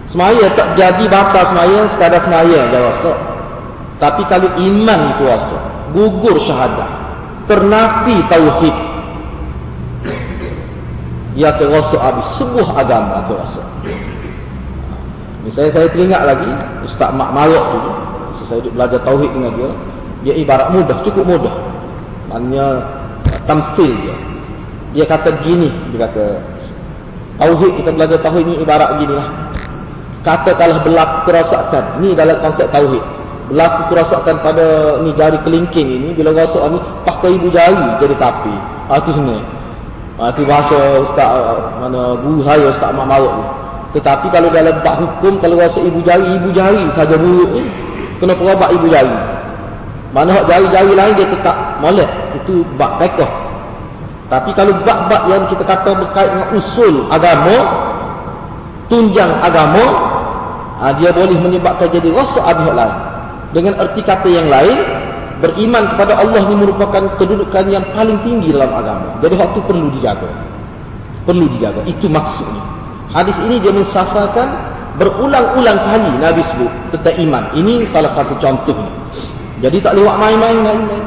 semaya 0.09 0.45
tak 0.53 0.67
jadi 0.77 1.05
batas 1.05 1.45
semaya 1.49 1.79
sekadar 1.93 2.21
semaya 2.21 2.59
dia 2.69 2.81
wasak 2.81 3.17
tapi 4.01 4.25
kalau 4.25 4.49
iman 4.57 5.01
kuasa, 5.21 5.57
gugur 5.93 6.41
syahadah, 6.41 6.89
ternafi 7.45 8.17
tauhid, 8.25 8.75
dia 11.37 11.53
akan 11.53 11.67
rasa 11.69 11.97
habis 12.01 12.27
sebuah 12.41 12.81
agama 12.81 13.21
akan 13.21 13.35
rasa. 13.45 13.61
Misalnya 15.45 15.71
saya 15.77 15.87
teringat 15.93 16.21
lagi, 16.25 16.49
Ustaz 16.89 17.13
Mak 17.13 17.29
Marok 17.29 17.65
tu, 17.77 17.79
masa 18.33 18.43
saya 18.49 18.59
belajar 18.73 19.05
tauhid 19.05 19.29
dengan 19.37 19.53
dia, 19.53 19.69
dia 20.25 20.33
ibarat 20.33 20.73
mudah, 20.73 20.97
cukup 21.05 21.37
mudah. 21.37 21.53
Maknanya, 22.33 22.65
tamsil 23.45 24.01
dia. 24.01 24.17
Dia 24.97 25.05
kata 25.05 25.45
gini, 25.45 25.69
dia 25.93 26.09
kata, 26.09 26.25
tauhid, 27.37 27.85
kita 27.85 27.89
belajar 27.93 28.17
tauhid 28.17 28.49
ni 28.49 28.55
ibarat 28.65 28.97
gini 28.97 29.13
lah. 29.13 29.29
Katakanlah 30.25 30.81
berlaku 30.81 31.17
kerasakan, 31.29 32.01
ni 32.01 32.17
dalam 32.17 32.41
konteks 32.41 32.73
tauhid 32.73 33.20
berlaku 33.51 33.91
kerasakan 33.91 34.39
pada 34.39 34.67
ni 35.03 35.11
jari 35.19 35.35
kelingking 35.43 35.87
ini 35.91 36.09
bila 36.15 36.31
rasa 36.31 36.71
ni 36.71 36.79
pakai 37.03 37.35
ibu 37.35 37.51
jari 37.51 37.99
jadi 37.99 38.15
tapi. 38.15 38.55
Ah 38.87 39.03
tu 39.03 39.11
sebenarnya 39.11 39.43
ah 40.15 40.31
tu 40.31 40.47
bahasa 40.47 40.79
ustaz 41.03 41.29
mana 41.83 42.15
guru 42.23 42.39
saya 42.47 42.71
ustaz 42.71 42.95
Mak 42.95 43.07
Maruk 43.11 43.33
ni. 43.35 43.45
Tetapi 43.99 44.31
kalau 44.31 44.47
dalam 44.55 44.79
bab 44.79 44.95
hukum 45.03 45.35
kalau 45.43 45.59
rasa 45.59 45.83
ibu 45.83 45.99
jari 46.07 46.31
ibu 46.39 46.49
jari 46.55 46.87
saja 46.95 47.19
buruk 47.19 47.59
ni 47.59 47.67
kena 48.23 48.39
perobat 48.39 48.71
ibu 48.71 48.87
jari. 48.87 49.11
Mana 50.15 50.31
hak 50.31 50.47
jari-jari 50.47 50.91
lain 50.95 51.13
dia 51.19 51.27
tetap 51.27 51.55
molek 51.83 52.07
itu 52.39 52.63
bab 52.79 53.03
fiqh. 53.03 53.31
Tapi 54.31 54.55
kalau 54.55 54.71
bab-bab 54.87 55.27
yang 55.27 55.43
kita 55.51 55.67
kata 55.67 55.91
berkait 55.91 56.31
dengan 56.31 56.55
usul 56.55 57.03
agama 57.11 57.55
tunjang 58.87 59.43
agama 59.43 59.83
ah, 60.79 60.95
dia 60.95 61.11
boleh 61.11 61.35
menyebabkan 61.35 61.91
jadi 61.91 62.07
rasa 62.15 62.39
abih 62.47 62.71
lain 62.71 63.10
dengan 63.51 63.75
erti 63.75 63.99
kata 63.99 64.27
yang 64.31 64.47
lain, 64.47 64.77
beriman 65.43 65.91
kepada 65.91 66.23
Allah 66.23 66.47
ini 66.47 66.55
merupakan 66.55 67.19
kedudukan 67.19 67.67
yang 67.67 67.83
paling 67.91 68.15
tinggi 68.23 68.55
dalam 68.55 68.71
agama. 68.71 69.19
Jadi 69.19 69.35
waktu 69.35 69.59
perlu 69.67 69.87
dijaga. 69.91 70.29
Perlu 71.27 71.45
dijaga. 71.51 71.83
Itu 71.83 72.07
maksudnya. 72.07 72.63
Hadis 73.11 73.35
ini 73.43 73.59
dia 73.59 73.75
mensasarkan 73.75 74.47
berulang-ulang 74.95 75.79
kali 75.83 76.11
Nabi 76.23 76.41
sebut 76.47 76.71
tentang 76.95 77.15
iman. 77.27 77.43
Ini 77.59 77.91
salah 77.91 78.15
satu 78.15 78.39
contohnya. 78.39 78.91
Jadi 79.59 79.83
tak 79.83 79.99
lewat 79.99 80.15
main-main 80.15 80.55
dengan 80.63 80.77
iman. 80.87 81.03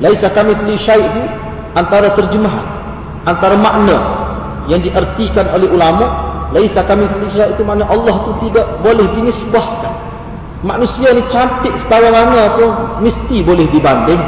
Laisa 0.00 0.32
kami 0.32 0.56
teli 0.56 0.80
syaih 0.80 1.04
itu 1.04 1.22
antara 1.76 2.16
terjemahan. 2.16 2.64
Antara 3.28 3.54
makna 3.60 3.98
yang 4.72 4.80
diartikan 4.80 5.52
oleh 5.52 5.68
ulama. 5.68 6.32
Laisa 6.56 6.80
kami 6.88 7.04
teli 7.12 7.28
syaih 7.28 7.52
itu 7.52 7.60
mana 7.60 7.84
Allah 7.84 8.24
itu 8.24 8.48
tidak 8.48 8.80
boleh 8.80 9.04
dinisbahkan 9.20 10.11
Manusia 10.62 11.10
ni 11.10 11.26
cantik 11.26 11.74
setara 11.82 12.14
mana 12.14 12.54
pun 12.54 12.70
mesti 13.02 13.42
boleh 13.42 13.66
dibanding. 13.66 14.22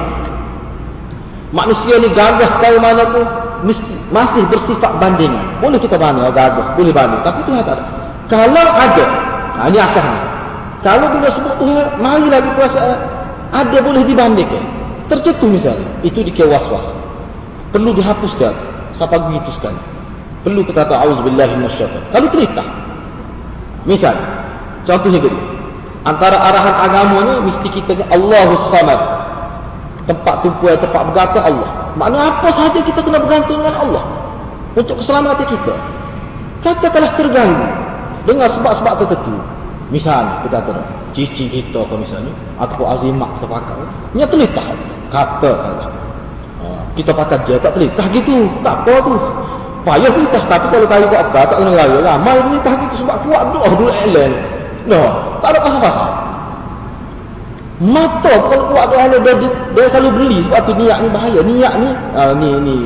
Manusia 1.54 2.02
ni 2.02 2.10
gagah 2.10 2.58
setara 2.58 2.78
mana 2.82 3.06
pun 3.14 3.22
mesti 3.62 3.94
masih 4.10 4.42
bersifat 4.50 4.98
bandingan. 4.98 5.62
Boleh 5.62 5.78
kita 5.78 5.94
banding 5.94 6.26
gagah, 6.34 6.74
boleh 6.74 6.90
banding. 6.90 7.22
Tapi 7.22 7.38
Tuhan 7.46 7.62
tak 7.62 7.78
ada. 7.78 7.84
Kalau 8.26 8.66
ada, 8.66 9.06
nah 9.62 9.66
ini 9.70 9.78
asalnya. 9.78 10.20
Kalau 10.82 11.06
bila 11.14 11.28
sebut 11.30 11.54
Tuhan, 11.62 11.86
mari 12.02 12.26
lagi 12.28 12.50
perasaan 12.52 12.98
ada 13.54 13.78
boleh 13.78 14.02
dibandingkan. 14.02 14.64
Tercetus 15.06 15.46
misalnya, 15.46 15.86
itu 16.02 16.18
dikewas-was. 16.18 16.90
Perlu 17.70 17.94
dihapuskan. 17.94 18.52
Siapa 18.96 19.16
begitu 19.30 19.54
sekali. 19.54 19.78
Perlu 20.42 20.66
kita 20.66 20.82
tahu 20.84 20.98
auzubillahi 20.98 21.56
minasyaitan. 21.56 22.02
Kalau 22.10 22.28
cerita. 22.34 22.64
Misal, 23.86 24.16
contohnya 24.84 25.22
begini. 25.22 25.53
Antara 26.04 26.36
arahan 26.36 26.74
agamanya 26.84 27.34
mesti 27.40 27.68
kita 27.72 27.96
Allahus 28.12 28.60
Samad. 28.68 29.00
Tempat 30.04 30.44
tumpuan, 30.44 30.76
tempat 30.76 31.00
bergantung 31.08 31.40
Allah. 31.40 31.70
Maknanya 31.96 32.28
apa 32.28 32.48
sahaja 32.52 32.76
kita 32.84 33.00
kena 33.00 33.24
bergantung 33.24 33.64
dengan 33.64 33.76
Allah. 33.80 34.04
Untuk 34.76 35.00
keselamatan 35.00 35.48
kita. 35.48 35.74
Katakanlah 36.60 37.16
terganggu. 37.16 37.66
Dengan 38.28 38.48
sebab-sebab 38.52 39.00
tertentu. 39.00 39.36
Misalnya 39.88 40.44
kita 40.44 40.60
kata 40.60 40.82
cici 41.16 41.44
kita 41.48 41.80
ke 41.88 41.94
misalnya. 41.96 42.32
Ataupun 42.60 42.84
azimat 42.84 43.40
kita 43.40 43.46
pakai. 43.48 43.80
Ini 44.12 44.28
telitah. 44.28 44.66
Katakanlah. 45.08 45.88
Ha, 46.60 46.66
kita 47.00 47.16
pakai 47.16 47.40
dia 47.48 47.56
tak 47.64 47.72
telitah 47.80 48.06
gitu. 48.12 48.44
Tak 48.60 48.84
apa 48.84 48.94
tu. 49.08 49.14
Payah 49.88 50.10
telitah. 50.12 50.42
Tapi 50.52 50.66
kalau 50.68 50.84
kayu 50.84 51.08
buat 51.08 51.32
apa 51.32 51.40
tak 51.48 51.56
kena 51.64 51.72
raya. 51.72 51.98
Ramai 52.04 52.36
telitah 52.44 52.74
gitu 52.76 52.94
sebab 53.08 53.16
kuat 53.24 53.42
doa 53.56 53.68
dulu 53.72 53.88
elen. 53.88 54.53
No, 54.84 55.00
tak 55.40 55.56
ada 55.56 55.60
pasal-pasal. 55.64 56.08
Mata 57.82 58.32
kalau 58.38 58.70
buat 58.70 58.86
dia, 58.86 59.10
dia, 59.18 59.34
dia 59.50 59.86
kalau 59.90 60.14
beli 60.14 60.38
sebab 60.46 60.62
tu 60.62 60.72
niat 60.78 61.02
ni 61.02 61.08
bahaya. 61.10 61.40
Niat 61.42 61.74
ni 61.82 61.88
uh, 62.14 62.32
ni 62.38 62.50
ni 62.62 62.76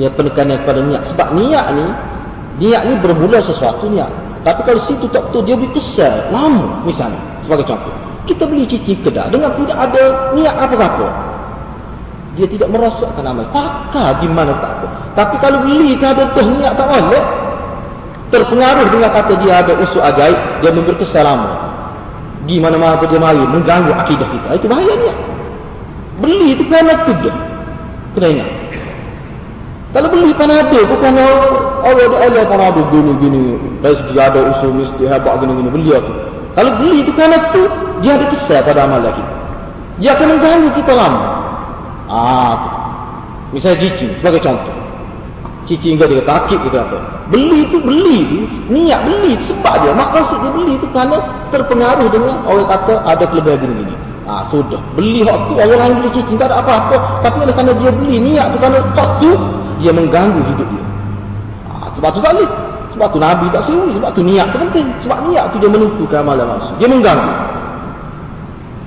ya 0.00 0.08
penekanan 0.16 0.64
kepada 0.64 0.80
niat 0.80 1.02
sebab 1.12 1.28
niat 1.36 1.66
ni 1.76 1.86
niat 2.64 2.82
ni 2.88 2.94
bermula 3.04 3.36
sesuatu 3.44 3.84
niat. 3.92 4.08
Tapi 4.40 4.64
kalau 4.64 4.80
situ 4.88 5.04
tak 5.12 5.28
betul 5.28 5.44
dia 5.44 5.60
beri 5.60 5.68
kesal 5.76 6.32
lama 6.32 6.80
misalnya 6.88 7.20
sebagai 7.44 7.68
contoh. 7.68 7.92
Kita 8.24 8.48
beli 8.48 8.64
cici 8.64 8.96
kedai 8.96 9.28
dengan 9.28 9.52
tidak 9.52 9.76
ada 9.76 10.02
niat 10.32 10.54
apa-apa. 10.56 11.08
Dia 12.40 12.46
tidak 12.48 12.72
merasakan 12.72 13.26
amal. 13.26 13.44
Pakar 13.52 14.24
di 14.24 14.28
mana 14.30 14.56
tak 14.56 14.72
apa. 14.80 14.86
Tapi 15.20 15.34
kalau 15.36 15.68
beli 15.68 16.00
tak 16.00 16.16
ada 16.16 16.32
tuh 16.32 16.48
niat 16.48 16.72
tak 16.80 16.88
boleh. 16.88 17.24
Terpengaruh 18.30 18.86
dengan 18.94 19.10
kata 19.10 19.32
dia 19.42 19.58
ada 19.58 19.74
usul 19.74 19.98
ajaib, 19.98 20.38
dia 20.62 20.70
memberi 20.70 20.96
kesal 21.02 21.26
lama. 21.26 21.50
Di 22.46 22.62
mana-mana 22.62 23.02
dia 23.02 23.18
mari 23.18 23.42
mengganggu 23.42 23.90
akidah 23.90 24.28
kita. 24.30 24.48
Itu 24.56 24.66
bahayanya 24.70 25.30
beli 26.20 26.54
itu 26.54 26.62
kerana 26.68 27.02
tu 27.08 27.12
dah 27.24 27.36
kena 28.14 28.26
ingat. 28.28 28.50
Kalau 29.90 30.06
beli 30.06 30.30
panado 30.38 30.78
bukan 30.86 31.18
Allah 31.18 32.06
ada 32.06 32.16
Allah 32.22 32.44
panado 32.46 32.80
gini 32.94 33.12
gini 33.18 33.42
dari 33.82 33.96
segi 33.98 34.14
ada 34.14 34.54
usul 34.54 34.70
mesti 34.70 35.02
hebat 35.02 35.42
gini 35.42 35.52
gini 35.58 35.70
beli 35.72 35.90
itu 35.90 36.12
kalau 36.54 36.70
beli 36.78 37.02
itu 37.02 37.10
kerana 37.16 37.50
tu 37.50 37.62
dia 38.04 38.14
ada 38.14 38.26
kesal 38.30 38.60
pada 38.62 38.86
amal 38.86 39.02
kita 39.02 39.34
dia 39.98 40.10
akan 40.16 40.26
mengganggu 40.36 40.68
kita 40.78 40.92
lama. 40.94 41.22
Ah 42.10 42.52
tu. 42.62 42.70
misalnya 43.58 43.82
cicing 43.82 44.14
sebagai 44.22 44.40
contoh 44.46 44.74
cicing 45.68 45.96
enggak 46.00 46.08
dia 46.12 46.22
takik 46.24 46.60
kita 46.64 46.84
apa 46.84 46.98
Beli 47.30 47.62
itu 47.62 47.78
beli 47.78 48.26
itu 48.26 48.36
niat 48.74 49.06
beli 49.06 49.38
itu 49.38 49.54
sebab 49.54 49.86
dia 49.86 49.94
maksud 49.94 50.38
dia 50.42 50.50
beli 50.50 50.72
itu 50.74 50.86
kerana 50.90 51.16
terpengaruh 51.54 52.10
dengan 52.10 52.42
orang 52.42 52.66
kata 52.66 53.06
ada 53.06 53.22
kelebihan 53.22 53.62
gini 53.62 53.74
gini. 53.86 53.94
Ha, 54.26 54.46
sudah 54.50 54.82
beli 54.98 55.22
hak 55.22 55.38
tu 55.46 55.54
orang 55.54 55.78
lain 55.78 55.94
beli 56.02 56.10
cicing 56.18 56.38
tak 56.38 56.50
ada 56.50 56.58
apa-apa 56.58 57.22
tapi 57.22 57.36
oleh 57.46 57.54
kerana 57.54 57.72
dia 57.78 57.90
beli 57.94 58.16
niat 58.18 58.50
tu 58.50 58.56
kerana 58.58 58.78
hak 58.98 59.10
tu 59.22 59.30
dia 59.78 59.92
mengganggu 59.94 60.40
hidup 60.42 60.68
dia. 60.74 60.84
Ah 61.70 61.88
sebab 61.94 62.10
tu 62.14 62.20
tak 62.20 62.34
boleh. 62.34 62.50
Sebab 62.90 63.06
tu 63.14 63.18
Nabi 63.22 63.46
tak 63.54 63.62
seru 63.70 63.86
sebab 63.94 64.10
tu 64.10 64.22
niat 64.26 64.46
tu 64.50 64.58
penting. 64.58 64.86
Sebab 65.06 65.18
niat 65.30 65.44
tu 65.54 65.56
dia 65.62 65.70
menentukan 65.70 66.18
amalan 66.26 66.46
masuk. 66.58 66.74
Dia 66.82 66.88
mengganggu. 66.90 67.32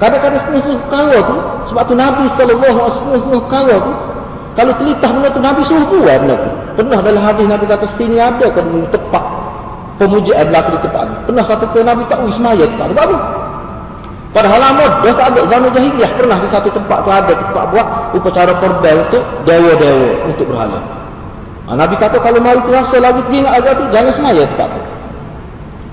Kadang-kadang 0.04 0.40
setengah-setengah 0.44 0.82
perkara 0.84 1.18
tu 1.24 1.36
sebab 1.72 1.84
tu 1.88 1.96
Nabi 1.96 2.26
sallallahu 2.36 2.76
alaihi 2.76 2.92
wasallam 2.92 3.20
setengah 3.24 3.42
perkara 3.48 3.76
tu 3.80 3.92
kalau 4.54 4.74
telitah 4.78 5.10
benda 5.16 5.30
tu 5.32 5.42
Nabi 5.42 5.62
suruh 5.64 5.88
buat 5.88 6.18
benda 6.20 6.36
tu. 6.44 6.52
Pernah 6.74 7.00
dalam 7.06 7.22
hadis 7.22 7.46
Nabi 7.46 7.66
kata 7.70 7.86
sini 7.98 8.18
ada 8.18 8.50
ke 8.50 8.62
tempat 8.90 9.24
pemujaan 10.02 10.46
berlaku 10.50 10.70
di 10.78 10.80
tempat 10.90 11.04
ni. 11.06 11.16
Pernah 11.30 11.44
satu 11.46 11.66
ke 11.70 11.80
Nabi 11.86 12.02
tak 12.10 12.20
wismaya 12.26 12.66
tempat 12.66 12.86
tu. 12.90 12.96
Baru. 12.98 13.18
Padahal 14.34 14.58
lama 14.58 14.86
dia 15.06 15.14
tak 15.14 15.28
ada 15.30 15.42
zaman 15.46 15.70
jahiliah. 15.70 16.12
Pernah 16.18 16.38
di 16.42 16.48
satu 16.50 16.70
tempat 16.74 17.06
tu 17.06 17.10
ada 17.14 17.34
tempat 17.38 17.64
buat 17.70 17.88
upacara 18.18 18.54
korban 18.58 19.06
untuk 19.06 19.24
dewa-dewa 19.46 20.12
untuk 20.26 20.46
berhala. 20.50 20.80
Ha, 21.70 21.78
Nabi 21.78 21.96
kata 21.96 22.18
kalau 22.18 22.42
mari 22.42 22.60
terasa 22.66 22.98
lagi 22.98 23.22
ingat 23.30 23.54
agak 23.62 23.74
tu 23.78 23.84
jangan 23.94 24.12
semaya 24.18 24.42
tempat 24.50 24.68
tu. 24.74 24.82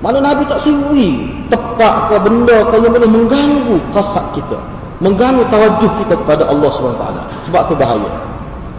Mana 0.01 0.19
Nabi 0.25 0.49
tak 0.49 0.65
siwi 0.65 1.29
tempat 1.53 2.09
ke 2.09 2.17
benda 2.25 2.65
ke 2.73 2.75
yang 2.81 2.93
boleh 2.97 3.11
mengganggu 3.11 3.77
kasat 3.93 4.33
kita. 4.33 4.57
Mengganggu 5.05 5.45
tawajuh 5.53 5.93
kita 6.01 6.15
kepada 6.17 6.49
Allah 6.49 6.71
SWT. 6.73 7.05
Sebab 7.49 7.63
tu 7.69 7.75
bahaya. 7.77 8.13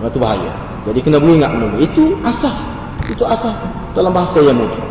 Itu 0.02 0.18
bahaya. 0.18 0.71
Jadi 0.90 1.00
kena 1.06 1.22
mengingat 1.22 1.54
dulu. 1.54 1.78
Itu 1.82 2.04
asas. 2.26 2.58
Itu 3.10 3.24
asas 3.26 3.54
dalam 3.94 4.14
bahasa 4.14 4.42
yang 4.42 4.58
mudah. 4.58 4.82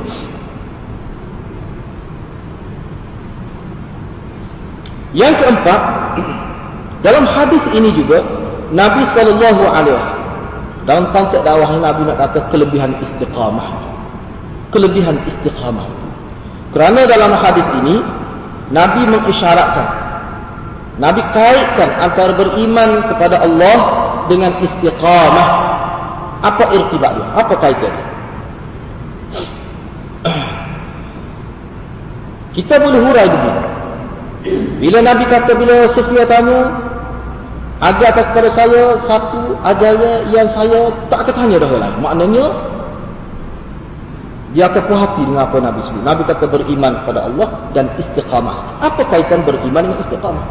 Yang 5.10 5.34
keempat, 5.42 5.80
dalam 7.02 7.24
hadis 7.26 7.64
ini 7.74 7.90
juga 7.98 8.22
Nabi 8.70 9.02
sallallahu 9.10 9.62
alaihi 9.66 9.96
wasallam 9.98 10.20
dalam 10.86 11.04
konteks 11.10 11.42
dakwah 11.42 11.70
Nabi 11.76 12.06
nak 12.06 12.16
kata 12.18 12.46
kelebihan 12.54 12.94
istiqamah. 13.02 13.68
Kelebihan 14.70 15.18
istiqamah. 15.26 15.86
Kerana 16.70 17.02
dalam 17.10 17.34
hadis 17.34 17.66
ini 17.82 17.98
Nabi 18.70 19.02
mengisyaratkan 19.10 19.86
Nabi 21.00 21.24
kaitkan 21.34 21.90
antara 21.98 22.36
beriman 22.36 23.10
kepada 23.10 23.42
Allah 23.42 23.78
dengan 24.30 24.62
istiqamah 24.62 25.48
apa 26.40 26.64
irtibat 26.72 27.12
dia? 27.16 27.26
Apa 27.36 27.54
kaitan 27.60 27.94
kita 32.50 32.74
boleh 32.82 33.00
hurai 33.00 33.26
begini 33.30 33.62
bila 34.80 34.98
Nabi 35.04 35.24
kata 35.28 35.52
bila 35.54 35.86
Sofia 35.92 36.26
tanya 36.26 36.72
agar 37.80 38.12
kepada 38.12 38.48
saya 38.52 38.98
satu 39.08 39.56
ajarnya 39.64 40.28
yang 40.34 40.48
saya 40.52 40.92
tak 41.08 41.24
akan 41.24 41.34
tanya 41.46 41.56
dah 41.62 41.70
lain 41.70 41.96
maknanya 42.02 42.44
dia 44.50 44.66
akan 44.66 44.82
puas 44.90 44.98
hati 45.06 45.22
dengan 45.22 45.46
apa 45.46 45.62
Nabi 45.62 45.78
sebut. 45.86 46.02
Nabi 46.02 46.22
kata 46.26 46.44
beriman 46.50 46.92
kepada 47.06 47.22
Allah 47.22 47.70
dan 47.70 47.86
istiqamah. 48.02 48.82
Apa 48.82 49.06
kaitan 49.06 49.46
beriman 49.46 49.86
dengan 49.86 49.98
istiqamah? 50.02 50.42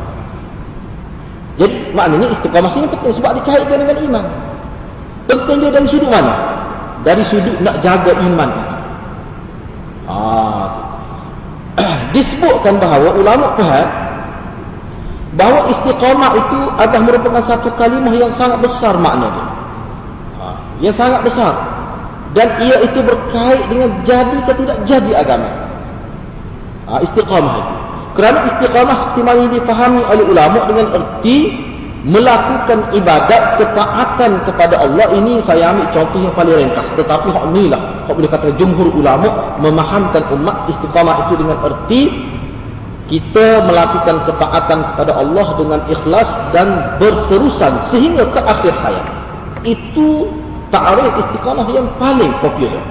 Jadi 1.60 1.92
maknanya 1.92 2.32
istiqamah 2.32 2.72
sini 2.72 2.88
penting 2.88 3.12
sebab 3.20 3.44
dikaitkan 3.44 3.76
dengan 3.84 4.00
iman. 4.08 4.26
Penting 5.30 5.62
dia 5.62 5.70
dari 5.70 5.86
sudut 5.86 6.10
mana? 6.10 6.34
Dari 7.06 7.22
sudut 7.30 7.62
nak 7.62 7.86
jaga 7.86 8.18
iman. 8.18 8.50
Ah, 10.10 10.66
disebutkan 12.18 12.82
bahawa 12.82 13.14
ulama 13.14 13.54
faham 13.54 13.88
bahawa 15.38 15.70
istiqamah 15.70 16.32
itu 16.34 16.60
adalah 16.82 17.04
merupakan 17.06 17.44
satu 17.46 17.70
kalimah 17.78 18.10
yang 18.18 18.34
sangat 18.34 18.58
besar 18.66 18.98
maknanya. 18.98 19.46
Ah, 20.42 20.58
yang 20.82 20.98
sangat 20.98 21.22
besar. 21.22 21.54
Dan 22.34 22.50
ia 22.66 22.82
itu 22.90 22.98
berkait 23.06 23.70
dengan 23.70 23.90
jadi 24.02 24.34
atau 24.42 24.54
tidak 24.58 24.78
jadi 24.90 25.12
agama. 25.14 25.50
Ah, 26.90 27.06
istiqamah 27.06 27.54
itu. 27.54 27.74
Kerana 28.18 28.40
istiqamah 28.50 28.96
seperti 28.98 29.22
mana 29.22 29.46
difahami 29.54 30.02
oleh 30.10 30.26
ulama 30.26 30.66
dengan 30.66 30.88
erti 30.98 31.69
melakukan 32.08 32.96
ibadat 32.96 33.60
ketaatan 33.60 34.40
kepada 34.48 34.80
Allah 34.80 35.12
ini 35.20 35.44
saya 35.44 35.76
ambil 35.76 35.88
contoh 35.92 36.20
yang 36.24 36.36
paling 36.36 36.56
ringkas. 36.56 36.88
Tetapi 36.96 37.28
hak 37.28 37.46
ni 37.52 37.68
lah 37.68 38.08
hak 38.08 38.14
boleh 38.16 38.32
kata 38.32 38.48
jumhur 38.56 38.88
ulama 38.96 39.60
memahamkan 39.60 40.24
umat 40.32 40.72
istiqamah 40.72 41.28
itu 41.28 41.34
dengan 41.44 41.58
erti 41.60 42.02
kita 43.10 43.66
melakukan 43.66 44.22
ketaatan 44.30 44.80
kepada 44.94 45.12
Allah 45.18 45.48
dengan 45.58 45.80
ikhlas 45.90 46.30
dan 46.54 46.98
berterusan 47.02 47.90
sehingga 47.90 48.30
ke 48.32 48.40
akhir 48.40 48.74
hayat. 48.80 49.08
Itu 49.66 50.30
ta'arif 50.72 51.18
istiqamah 51.28 51.68
yang 51.74 51.90
paling 52.00 52.32
popular 52.40 52.86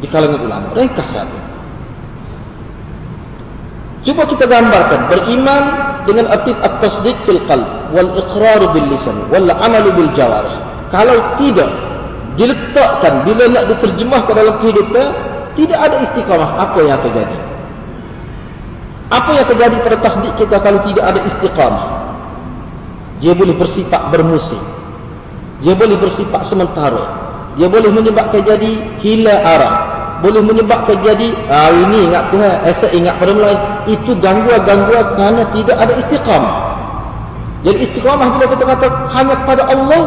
di 0.00 0.06
kalangan 0.08 0.40
ulama. 0.40 0.66
Ringkas 0.72 1.08
saja. 1.12 1.40
Cuba 4.00 4.24
kita 4.24 4.48
gambarkan 4.48 5.12
beriman 5.12 5.64
dengan 6.10 6.26
arti 6.34 6.50
at-tasdiq 6.50 7.14
fil 7.22 7.40
qalb 7.46 7.94
wal 7.94 8.10
iqrar 8.18 8.60
bil 8.74 8.86
lisan 8.90 9.30
wal 9.30 9.46
amal 9.46 9.84
bil 9.94 10.10
jawarih. 10.18 10.58
Kalau 10.90 11.38
tidak 11.38 11.70
diletakkan 12.34 13.22
bila 13.22 13.46
nak 13.46 13.64
diterjemahkan 13.70 14.34
dalam 14.34 14.54
kehidupan 14.58 15.06
tidak 15.54 15.78
ada 15.78 15.96
istiqamah 16.10 16.50
apa 16.58 16.78
yang 16.82 16.98
terjadi? 16.98 17.38
Apa 19.10 19.30
yang 19.34 19.46
terjadi 19.46 19.76
pada 19.82 19.96
tasdik 20.02 20.34
kita 20.38 20.56
kalau 20.58 20.82
tidak 20.86 21.04
ada 21.06 21.20
istiqamah? 21.26 21.86
Dia 23.22 23.32
boleh 23.34 23.54
bersifat 23.54 24.02
bermusim. 24.10 24.62
Dia 25.60 25.74
boleh 25.76 25.98
bersifat 25.98 26.46
sementara. 26.46 27.04
Dia 27.58 27.66
boleh 27.66 27.90
menyebabkan 27.90 28.46
jadi 28.46 29.02
hilang 29.02 29.42
arah 29.42 29.74
boleh 30.20 30.44
menyebabkan 30.44 31.00
jadi 31.00 31.32
ah 31.48 31.72
ini 31.72 32.08
ingat 32.08 32.32
Tuhan 32.32 32.52
esok 32.68 32.90
ingat 32.92 33.14
pada 33.16 33.32
mulai. 33.32 33.56
Itu 33.88 34.12
gangguan-gangguan 34.20 35.06
kerana 35.16 35.42
tidak 35.52 35.76
ada 35.80 35.92
istiqamah. 36.00 36.54
Jadi 37.64 37.78
istiqamah 37.88 38.28
bila 38.36 38.46
kita 38.48 38.64
kata 38.64 38.86
hanya 39.12 39.34
kepada 39.44 39.62
Allah 39.68 40.02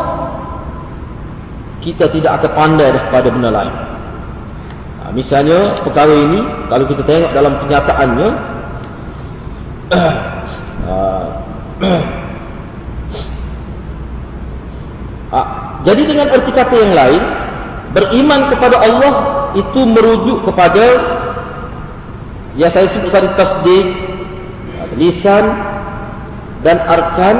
kita 1.83 2.07
tidak 2.15 2.31
akan 2.39 2.51
pandai 2.55 2.95
dah 2.95 3.03
pada 3.11 3.27
benda 3.27 3.49
lain. 3.51 3.73
Ha, 5.03 5.11
misalnya 5.11 5.83
perkara 5.83 6.15
ini 6.15 6.39
kalau 6.71 6.85
kita 6.87 7.03
tengok 7.03 7.31
dalam 7.35 7.53
kenyataannya 7.59 8.29
ha, 9.91 10.97
jadi 15.87 16.01
dengan 16.07 16.27
erti 16.31 16.51
kata 16.55 16.75
yang 16.77 16.93
lain 16.95 17.21
beriman 17.93 18.49
kepada 18.49 18.79
Allah 18.79 19.42
itu 19.57 19.79
merujuk 19.85 20.45
kepada 20.49 20.85
yang 22.53 22.69
saya 22.69 22.85
sebut 22.93 23.09
tadi 23.09 23.29
tasdik 23.33 23.85
lisan 24.97 25.45
dan 26.61 26.77
arkan 26.85 27.35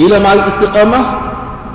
bila 0.00 0.16
mari 0.16 0.40
istiqamah 0.48 1.04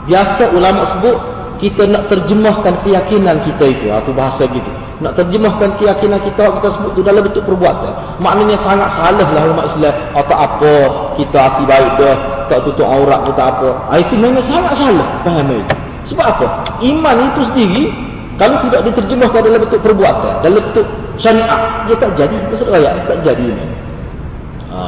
biasa 0.10 0.44
ulama 0.54 0.82
sebut 0.98 1.18
kita 1.62 1.88
nak 1.88 2.12
terjemahkan 2.12 2.84
keyakinan 2.84 3.42
kita 3.48 3.64
itu. 3.70 3.86
Itu 3.88 4.12
ha, 4.12 4.18
bahasa 4.18 4.44
gitu. 4.50 4.72
Nak 4.96 5.14
terjemahkan 5.20 5.76
keyakinan 5.76 6.20
kita, 6.24 6.44
kita 6.60 6.68
sebut 6.72 6.96
itu 6.96 7.02
dalam 7.04 7.24
bentuk 7.24 7.44
perbuatan. 7.44 8.20
Maknanya 8.20 8.60
sangat 8.64 8.90
salah 8.96 9.28
lah 9.28 9.44
umat 9.52 9.66
Islam. 9.76 9.94
Oh, 10.16 10.24
tak 10.24 10.40
apa, 10.40 10.74
kita 11.20 11.38
hati 11.38 11.64
baik 11.68 11.92
dah. 12.00 12.16
Tak 12.48 12.60
tutup 12.64 12.88
aurat 12.88 13.24
kita 13.28 13.42
apa. 13.42 13.70
Ha, 13.92 13.94
itu 14.00 14.14
memang 14.20 14.44
sangat 14.44 14.74
salah. 14.78 15.08
Faham 15.24 15.52
itu? 15.52 15.76
Sebab 16.12 16.26
apa? 16.26 16.46
Iman 16.86 17.18
itu 17.34 17.42
sendiri, 17.50 17.84
kalau 18.36 18.56
tidak 18.68 18.82
diterjemahkan 18.92 19.42
dalam 19.48 19.60
bentuk 19.64 19.80
perbuatan, 19.80 20.34
dalam 20.44 20.60
bentuk 20.60 20.86
syariat, 21.16 21.88
dia 21.88 21.96
tak 21.96 22.12
jadi. 22.20 22.36
Maksud 22.52 22.68
raya, 22.68 22.92
tak 23.08 23.20
jadi. 23.24 23.48
Ha. 24.76 24.82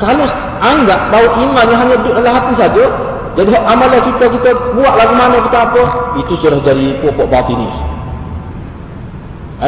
Kalau 0.00 0.24
anggap 0.64 1.00
bahawa 1.12 1.28
iman 1.44 1.66
yang 1.68 1.80
hanya 1.84 1.96
duduk 2.00 2.14
dalam 2.16 2.32
hati 2.40 2.54
saja, 2.56 2.84
jadi 3.36 3.52
amalan 3.68 4.00
kita 4.00 4.24
kita 4.32 4.50
buat 4.72 4.94
lagu 4.96 5.12
mana 5.12 5.44
kita 5.44 5.58
apa, 5.60 5.82
itu 6.24 6.32
sudah 6.40 6.60
jadi 6.64 7.04
pokok 7.04 7.28
batin 7.28 7.60
ini. 7.60 7.78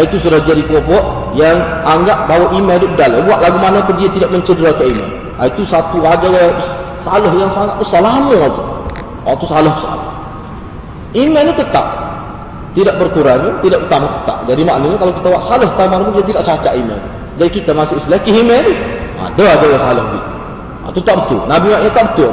Itu 0.09 0.17
sudah 0.25 0.41
jadi 0.49 0.65
pokok 0.65 1.37
yang 1.37 1.85
anggap 1.85 2.25
bahawa 2.25 2.49
iman 2.57 2.77
itu 2.81 2.97
dalam. 2.97 3.29
Buat 3.29 3.45
lagu 3.45 3.59
mana 3.61 3.85
pun 3.85 4.01
dia 4.01 4.09
tidak 4.09 4.33
mencederakan 4.33 4.89
iman. 4.89 5.11
Itu 5.53 5.63
satu 5.69 6.01
adalah 6.01 6.57
salah 7.05 7.33
yang 7.37 7.53
sangat 7.53 7.77
besar 7.77 8.01
lama 8.01 8.33
itu. 8.33 8.63
Itu 9.29 9.45
salah 9.45 9.75
salah. 9.85 10.09
Iman 11.13 11.45
itu 11.53 11.61
tetap 11.61 12.12
tidak 12.73 12.95
berkurang, 12.97 13.61
tidak 13.61 13.85
utama 13.85 14.07
tetap. 14.21 14.39
Jadi 14.49 14.63
maknanya 14.65 14.97
kalau 14.97 15.13
kita 15.13 15.27
buat 15.29 15.45
salah 15.45 15.69
utama 15.69 15.95
pun 16.09 16.13
dia 16.17 16.25
tidak 16.33 16.45
cacat 16.49 16.73
iman. 16.81 17.01
Jadi 17.37 17.51
kita 17.53 17.71
masuk 17.77 17.97
Islam, 18.01 18.21
iman 18.21 18.63
itu 18.65 18.75
ada 19.23 19.45
ada 19.45 19.67
yang 19.69 19.83
salah 19.83 20.05
itu. 20.09 20.21
Itu 20.83 21.01
tak 21.05 21.17
betul. 21.25 21.41
Nabi 21.47 21.67
maknanya 21.71 21.93
tak 21.95 22.07
betul. 22.13 22.33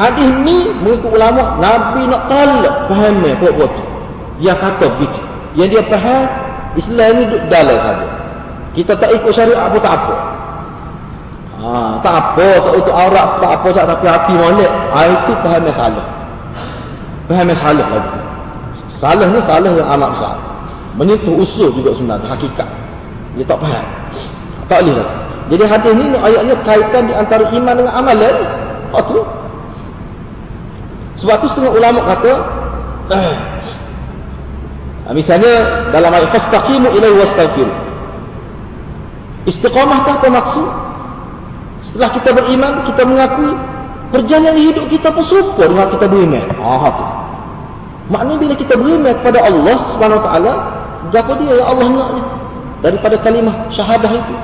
Hadis 0.00 0.30
ni 0.46 0.56
mengikut 0.80 1.10
ulama 1.12 1.60
Nabi 1.60 2.08
nak 2.08 2.22
tolak 2.30 2.76
faham 2.88 3.14
ni 3.20 3.30
buat 3.36 3.52
buat 3.58 3.70
tu. 3.70 3.84
Kata 4.40 4.86
begitu. 4.96 5.20
Yang 5.58 5.68
dia 5.76 5.82
faham 5.92 6.22
Islam 6.78 7.10
ni 7.18 7.22
duduk 7.28 7.42
dalam 7.50 7.78
saja. 7.78 8.06
Kita 8.70 8.92
tak 8.94 9.10
ikut 9.18 9.32
syariat 9.34 9.66
apa 9.66 9.78
tak 9.82 9.92
apa. 9.98 10.14
Ha, 11.60 11.70
tak 12.00 12.14
apa, 12.16 12.46
tak 12.64 12.74
ikut 12.80 12.94
aurat, 12.94 13.28
tak 13.36 13.50
apa, 13.52 13.68
tak 13.76 13.84
tapi 13.84 14.06
hati 14.08 14.32
molek. 14.32 14.70
Ha, 14.70 14.98
itu 15.10 15.32
faham 15.44 15.64
salah. 15.76 16.06
Faham 17.28 17.48
salah 17.52 17.86
lagi. 17.90 18.19
Salah 19.00 19.26
ni 19.32 19.40
salah 19.48 19.72
yang 19.72 19.88
amat 19.96 20.12
besar. 20.12 20.36
Menyentuh 21.00 21.32
usul 21.32 21.72
juga 21.72 21.96
sebenarnya, 21.96 22.28
hakikat. 22.28 22.68
Dia 23.34 23.44
tak 23.48 23.58
faham. 23.64 23.86
Tak 24.68 24.78
boleh 24.84 24.94
lah. 25.00 25.08
Jadi 25.50 25.64
hadis 25.66 25.92
ni 25.96 26.06
ayatnya 26.14 26.54
kaitan 26.62 27.02
di 27.08 27.14
antara 27.16 27.48
iman 27.48 27.74
dengan 27.74 27.92
amalan. 27.96 28.36
Apa 28.92 29.00
tu? 29.08 29.20
Sebab 31.24 31.36
tu 31.40 31.46
setengah 31.52 31.72
ulama 31.74 32.00
kata 32.06 32.32
eh, 33.12 33.34
misalnya 35.18 35.52
dalam 35.90 36.10
ayat 36.12 36.30
fastaqimu 36.36 36.88
ilaihi 36.92 37.16
wastaghfiru. 37.18 37.74
Istiqamah 39.48 39.98
apa 40.04 40.28
maksud? 40.28 40.68
Setelah 41.80 42.12
kita 42.12 42.30
beriman, 42.36 42.84
kita 42.84 43.02
mengakui 43.08 43.56
perjalanan 44.12 44.60
hidup 44.60 44.84
kita 44.92 45.08
pun 45.08 45.24
serupa 45.24 45.64
dengan 45.64 45.88
kita 45.88 46.04
beriman. 46.04 46.46
Ah 46.60 46.92
tu. 46.92 47.19
Maknanya 48.10 48.38
bila 48.42 48.54
kita 48.58 48.74
beriman 48.74 49.14
kepada 49.22 49.38
Allah 49.46 49.76
Subhanahu 49.94 50.18
wa 50.18 50.24
taala, 50.26 50.52
apa 51.14 51.32
dia 51.38 51.52
yang 51.56 51.68
Allah 51.70 51.86
naknya 51.88 52.22
daripada 52.82 53.16
kalimah 53.22 53.56
syahadah 53.70 54.10
itu. 54.10 54.34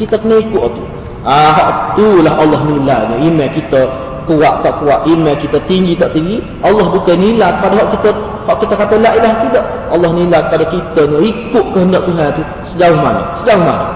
Kita 0.00 0.16
kena 0.18 0.40
ikut 0.40 0.62
tu. 0.72 0.82
Ah 1.22 1.92
itulah 1.94 2.34
Allah 2.34 2.60
nilainya 2.66 3.16
iman 3.22 3.48
kita 3.54 3.80
kuat 4.26 4.64
tak 4.66 4.74
kuat, 4.82 5.06
iman 5.06 5.34
kita 5.38 5.58
tinggi 5.70 5.94
tak 5.94 6.14
tinggi, 6.14 6.42
Allah 6.62 6.90
bukan 6.90 7.14
nilai 7.18 7.58
kepada 7.58 7.74
hak 7.78 7.88
kita, 7.98 8.10
hak 8.48 8.56
kita 8.64 8.74
kata 8.74 8.94
la 8.98 9.10
ilah 9.18 9.32
tidak. 9.46 9.64
Allah 9.92 10.10
nilai 10.14 10.40
kepada 10.48 10.64
kita 10.66 11.00
ni 11.12 11.16
ikut 11.30 11.64
kehendak 11.74 12.02
Tuhan 12.08 12.26
tu 12.34 12.42
sejauh 12.74 12.98
mana? 12.98 13.22
Sejauh 13.38 13.62
mana? 13.62 13.86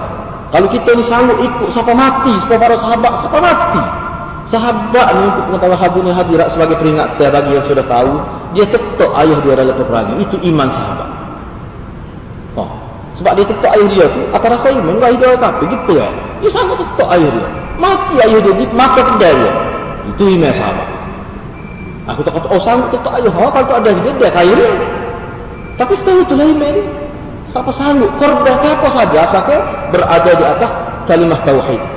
Kalau 0.55 0.69
kita 0.71 0.91
ni 0.95 1.03
sanggup 1.11 1.39
ikut 1.43 1.69
siapa 1.75 1.91
mati, 1.91 2.33
siapa 2.43 2.55
para 2.59 2.77
sahabat, 2.79 3.13
siapa 3.25 3.39
mati. 3.43 3.83
Sahabat 4.47 5.09
ni 5.19 5.23
untuk 5.27 5.45
pengetahuan 5.51 5.81
hadirin 5.83 6.15
hadirat 6.15 6.49
sebagai 6.55 6.79
peringatan 6.79 7.29
bagi 7.35 7.51
yang 7.59 7.67
sudah 7.67 7.83
tahu, 7.91 8.13
dia 8.55 8.65
tetap 8.71 9.11
ayah 9.19 9.39
dia 9.43 9.55
dalam 9.59 9.75
peperangan. 9.75 10.17
Itu 10.23 10.37
iman 10.39 10.69
sahabat. 10.71 11.09
Oh. 12.55 12.71
Sebab 13.19 13.33
dia 13.35 13.47
tetap 13.51 13.71
ayah 13.75 13.89
dia 13.91 14.07
tu, 14.07 14.23
apa 14.31 14.47
rasa 14.47 14.71
iman? 14.71 15.03
Enggak 15.03 15.19
hidup 15.19 15.43
apa? 15.43 15.67
Gitu 15.67 15.93
kan? 15.99 16.15
Dia 16.39 16.51
sanggup 16.55 16.79
tetap 16.79 17.09
ayah 17.19 17.31
dia. 17.35 17.49
Mati 17.77 18.15
ayah 18.23 18.41
dia, 18.41 18.53
maka 18.71 19.01
kedai 19.03 19.35
dia. 19.35 19.53
Itu 20.15 20.23
iman 20.39 20.53
sahabat. 20.55 20.89
Aku 22.07 22.21
tak 22.23 22.33
kata, 22.39 22.47
oh 22.47 22.61
sanggup 22.63 22.89
tetap 22.95 23.13
ayah. 23.19 23.33
Oh, 23.35 23.51
kalau 23.51 23.67
tak 23.67 23.79
ada 23.83 23.91
dia, 23.99 24.13
dia 24.15 24.31
kaya 24.31 24.53
dia. 24.55 24.71
Tapi 25.75 25.93
setelah 25.99 26.23
itu 26.23 26.35
lah 26.39 26.47
iman. 26.55 26.77
Siapa 27.51 27.71
sanggup? 27.75 28.11
Korban 28.23 28.55
apa 28.63 28.89
saja 28.95 29.19
asalnya 29.27 29.59
berada 29.91 30.31
di 30.39 30.45
atas 30.47 30.71
kalimah 31.11 31.41
tauhid. 31.43 31.96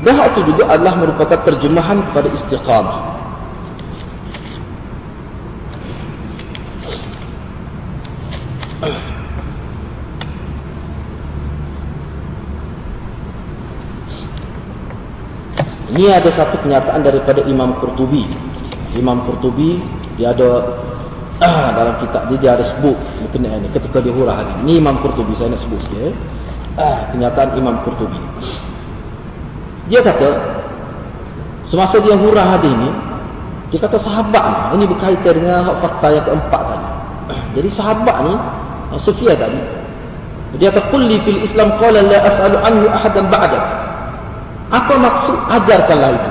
Dan 0.00 0.16
itu 0.16 0.40
juga 0.48 0.64
adalah 0.72 0.96
merupakan 0.96 1.38
terjemahan 1.44 2.00
kepada 2.08 2.28
istiqamah. 2.32 3.20
Ini 15.90 16.16
ada 16.16 16.32
satu 16.32 16.64
kenyataan 16.64 17.04
daripada 17.04 17.44
Imam 17.44 17.76
Qurtubi. 17.76 18.24
Imam 18.96 19.20
Qurtubi 19.28 19.84
dia 20.16 20.32
ada 20.32 20.80
ah, 21.44 21.68
dalam 21.78 22.00
kitab 22.00 22.30
dia, 22.32 22.38
dia 22.40 22.50
ada 22.56 22.64
sebut 22.72 22.96
berkenaan 23.26 23.66
ini 23.66 23.68
ketika 23.68 24.00
dia 24.00 24.14
hurah 24.16 24.40
hadis. 24.40 24.54
Ini 24.64 24.80
Imam 24.80 24.96
Qurtubi 25.04 25.36
saya 25.36 25.52
nak 25.52 25.60
sebut 25.60 25.76
sikit. 25.84 26.16
Ah, 26.80 27.04
kenyataan 27.12 27.52
Imam 27.60 27.84
Qurtubi. 27.84 28.16
Dia 29.90 30.00
kata 30.06 30.28
semasa 31.66 31.98
dia 31.98 32.14
hurah 32.14 32.56
hadis 32.56 32.70
ini 32.70 32.90
dia 33.70 33.78
kata 33.82 33.98
sahabat 34.02 34.42
ni 34.42 34.82
ini 34.82 34.84
berkaitan 34.90 35.34
dengan 35.34 35.66
fakta 35.82 36.06
yang 36.14 36.24
keempat 36.24 36.62
tadi. 36.62 36.88
Jadi 37.58 37.68
sahabat 37.74 38.16
ni 38.26 38.34
Sufyan 39.02 39.36
tadi 39.36 39.60
dia 40.58 40.70
kata 40.70 40.90
kulli 40.94 41.18
fil 41.26 41.42
Islam 41.42 41.74
qala 41.78 42.02
la 42.02 42.18
as'alu 42.26 42.56
anhu 42.58 42.86
ahadan 42.90 43.26
ba'dak 43.30 43.62
apa 44.70 44.94
maksud 44.94 45.36
ajarkanlah 45.50 46.10
itu? 46.14 46.30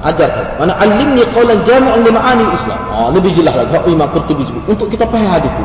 Ajarkan. 0.00 0.46
Mana 0.56 0.72
alimni 0.80 1.24
qawlan 1.36 1.60
jami'an 1.68 2.00
li 2.04 2.10
ma'ani 2.12 2.44
Islam. 2.56 2.80
Ah, 2.88 3.08
lebih 3.12 3.36
jelas 3.36 3.52
lagi. 3.52 3.76
Hak 3.76 3.84
Imam 3.88 4.08
Qurtubi 4.12 4.44
sebut. 4.48 4.64
Untuk 4.64 4.88
kita 4.88 5.04
faham 5.08 5.28
hadis 5.28 5.52
itu. 5.52 5.64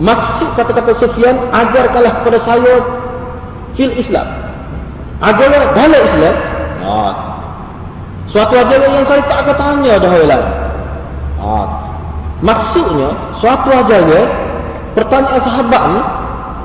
Maksud 0.00 0.56
kata-kata 0.56 0.92
Sufyan, 0.96 1.36
ajarkanlah 1.52 2.12
kepada 2.20 2.38
saya 2.40 2.80
fil 3.76 3.92
Islam. 3.92 4.24
Ajarlah 5.22 5.62
dalam 5.72 6.02
Islam. 6.02 6.34
Ah. 6.82 7.12
Suatu 8.26 8.54
ajaran 8.58 8.90
yang 8.90 9.06
saya 9.06 9.22
tak 9.28 9.38
akan 9.46 9.54
tanya 9.54 9.94
dah 10.02 10.12
lain. 10.12 10.46
Ah. 11.38 11.66
Maksudnya, 12.42 13.14
suatu 13.38 13.70
ajaran 13.70 14.26
pertanyaan 14.98 15.40
sahabat 15.40 15.82
ni 15.92 16.00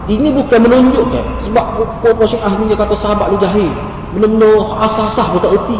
ini 0.07 0.31
bukan 0.31 0.59
menunjukkan 0.63 1.25
sebab 1.43 1.65
kau 1.99 2.27
syiah 2.27 2.51
ni 2.55 2.71
dia 2.71 2.77
kata 2.79 2.95
sahabat 2.95 3.27
ni 3.35 3.37
jahil 3.43 3.71
benar-benar 4.15 4.55
asah-asah 4.87 5.25
pun 5.35 5.39
tak 5.43 5.51
erti 5.51 5.79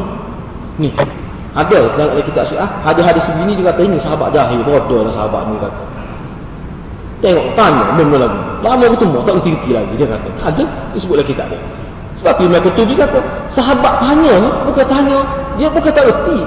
ni 0.80 0.92
ada 1.56 1.80
dalam 1.96 2.20
kitab 2.28 2.44
syiah 2.52 2.68
hadis-hadis 2.84 3.24
segini 3.24 3.56
dia 3.56 3.72
kata 3.72 3.82
ini 3.88 3.98
sahabat 4.04 4.36
jahil 4.36 4.60
bodoh 4.68 5.08
lah 5.08 5.12
sahabat 5.16 5.48
ni 5.48 5.56
kata 5.64 5.84
tengok 7.24 7.48
tanya 7.56 7.84
benar-benar 7.96 8.20
lagi 8.28 8.40
lama 8.62 8.86
bertemu 8.94 9.18
tak 9.24 9.34
erti-erti 9.40 9.70
lagi 9.72 9.94
dia 9.96 10.08
kata 10.12 10.30
ada 10.44 10.64
disebutlah 10.92 11.26
kitab 11.26 11.48
dia 11.48 11.62
sebab 12.22 12.32
tu 12.38 12.44
Imam 12.50 12.62
Kutubi 12.66 12.94
kata 12.98 13.20
sahabat 13.54 13.94
tanya 14.02 14.36
bukan 14.66 14.86
tanya 14.90 15.20
dia 15.56 15.68
bukan 15.70 15.92
tak 15.94 16.06
erti 16.06 16.40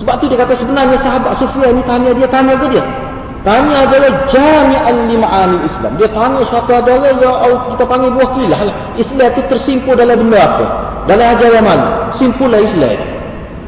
sebab 0.00 0.14
tu 0.16 0.24
dia 0.32 0.38
kata 0.40 0.52
sebenarnya 0.56 0.96
sahabat 0.96 1.32
Sufyan 1.36 1.76
ni 1.76 1.82
tanya 1.84 2.10
dia 2.16 2.28
tanya 2.28 2.56
ke 2.56 2.66
dia 2.72 2.84
Tanya 3.40 3.88
adalah 3.88 4.28
jami'an 4.28 5.08
lima'ani 5.08 5.64
Islam. 5.64 5.96
Dia 5.96 6.12
tanya 6.12 6.44
suatu 6.44 6.76
adalah 6.76 7.08
yang 7.16 7.56
kita 7.72 7.84
panggil 7.88 8.12
buah 8.12 8.30
kilah 8.36 8.60
lah. 8.68 8.76
Islam 9.00 9.32
itu 9.32 9.42
tersimpul 9.48 9.96
dalam 9.96 10.20
benda 10.20 10.44
apa? 10.44 10.66
Dalam 11.08 11.26
ajaran 11.36 11.62
mana? 11.64 11.88
Simpullah 12.12 12.60
Islam. 12.60 13.00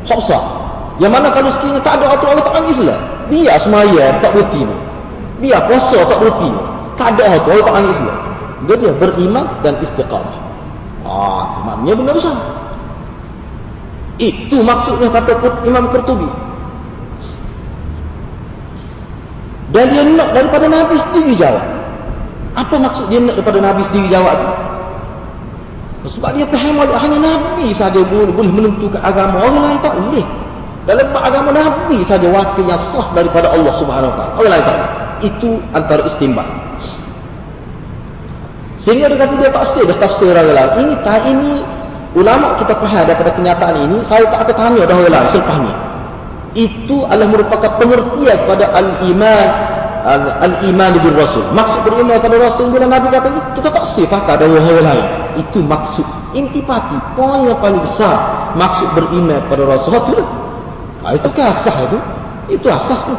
Soksa. 0.05 0.37
Yang 1.01 1.12
mana 1.16 1.33
kalau 1.33 1.49
sekiranya 1.57 1.81
tak 1.81 2.05
ada 2.05 2.20
atau 2.20 2.27
Allah 2.37 2.45
tak 2.45 2.53
panggil 2.53 2.77
Islam. 2.77 3.01
Biar 3.33 3.57
semaya 3.64 4.05
tak 4.20 4.31
berhenti. 4.37 4.62
Biar 5.41 5.61
puasa 5.64 5.99
tak 6.05 6.18
berhenti. 6.20 6.51
Tak 7.01 7.09
ada 7.16 7.25
atau 7.41 7.49
Allah 7.57 7.64
tak 7.64 7.75
panggil 7.81 7.93
Islam. 7.97 8.18
Dia 8.68 8.93
beriman 8.93 9.45
dan 9.64 9.75
istiqamah. 9.81 10.37
Ah, 11.03 11.63
maknanya 11.67 11.95
benda 11.99 12.13
besar. 12.15 12.37
Itu 14.23 14.63
maksudnya 14.63 15.09
kata 15.11 15.35
Imam 15.67 15.91
Qurtubi. 15.91 16.29
Dan 19.73 19.89
dia 19.89 20.05
nak 20.05 20.37
daripada 20.37 20.69
Nabi 20.69 20.95
sendiri 21.01 21.33
jawab. 21.35 21.65
Apa 22.53 22.77
maksud 22.77 23.09
dia 23.09 23.19
nak 23.25 23.41
daripada 23.41 23.59
Nabi 23.65 23.83
sendiri 23.89 24.09
jawab 24.13 24.37
tu? 24.37 24.49
Sebab 26.19 26.35
dia 26.35 26.45
faham 26.51 26.83
hanya 26.83 27.19
Nabi 27.19 27.71
saja 27.73 28.03
boleh, 28.05 28.35
boleh 28.35 28.53
menentukan 28.53 29.01
agama. 29.01 29.39
Orang 29.39 29.71
lain 29.71 29.81
tak 29.81 29.95
boleh. 29.97 30.27
Dalam 30.83 31.15
agama 31.15 31.55
Nabi 31.55 32.03
saja 32.03 32.27
wakil 32.27 32.67
yang 32.67 32.83
sah 32.91 33.15
daripada 33.15 33.55
Allah 33.55 33.71
Subhanahu 33.79 34.11
Wa 34.11 34.17
Taala. 34.19 34.33
Orang 34.35 34.51
lain 34.51 34.65
tak. 34.67 34.79
Itu 35.23 35.51
antara 35.73 36.03
istimbang. 36.11 36.51
Sehingga 38.83 39.07
dia 39.14 39.18
kata 39.18 39.35
dia 39.39 39.51
tak 39.55 39.64
sih 39.74 39.83
dah 39.87 39.97
tafsir 40.03 40.35
lain. 40.35 40.70
Ini 40.83 40.95
tak 41.07 41.22
ini 41.30 41.62
ulama 42.18 42.59
kita 42.59 42.74
faham 42.83 43.07
daripada 43.07 43.30
kenyataan 43.30 43.76
ini. 43.78 43.97
Saya 44.03 44.26
tak 44.26 44.51
akan 44.51 44.55
tanya 44.59 44.83
dah 44.91 44.97
lain 44.99 45.26
selepas 45.30 45.57
ni. 45.62 45.72
Itu 46.53 47.07
adalah 47.09 47.30
merupakan 47.33 47.70
pengertian 47.80 48.37
kepada 48.45 48.64
al-iman 48.76 49.49
al-iman 50.43 50.93
bil 50.99 51.14
rasul. 51.14 51.47
Maksud 51.55 51.78
beriman 51.87 52.18
kepada 52.18 52.37
rasul 52.43 52.66
bila 52.74 52.91
Nabi 52.91 53.07
kata 53.14 53.28
kita 53.55 53.68
tak 53.70 53.85
pakar 54.11 54.35
dari 54.43 54.51
orang 54.51 54.83
lain. 54.83 55.07
Itu 55.47 55.62
maksud 55.62 56.05
intipati. 56.35 56.99
Poin 57.14 57.47
yang 57.47 57.62
paling 57.62 57.80
besar 57.87 58.51
maksud 58.59 58.89
beriman 58.99 59.39
kepada 59.47 59.62
rasul 59.78 59.95
itu. 59.95 60.14
Nah, 61.03 61.12
itu 61.14 61.28
kan 61.35 61.45
asas 61.55 61.76
itu. 61.87 61.99
Itu 62.59 62.66
asas 62.66 63.01
tu. 63.07 63.14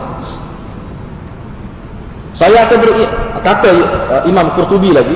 Saya 2.35 2.67
akan 2.67 2.77
beri 2.83 3.05
kata 3.45 3.69
uh, 3.71 4.21
Imam 4.27 4.51
Qurtubi 4.57 4.91
lagi 4.91 5.15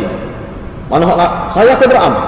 mana 0.88 1.04
nak 1.04 1.32
saya 1.52 1.76
akan 1.76 1.88
beramal. 1.88 2.26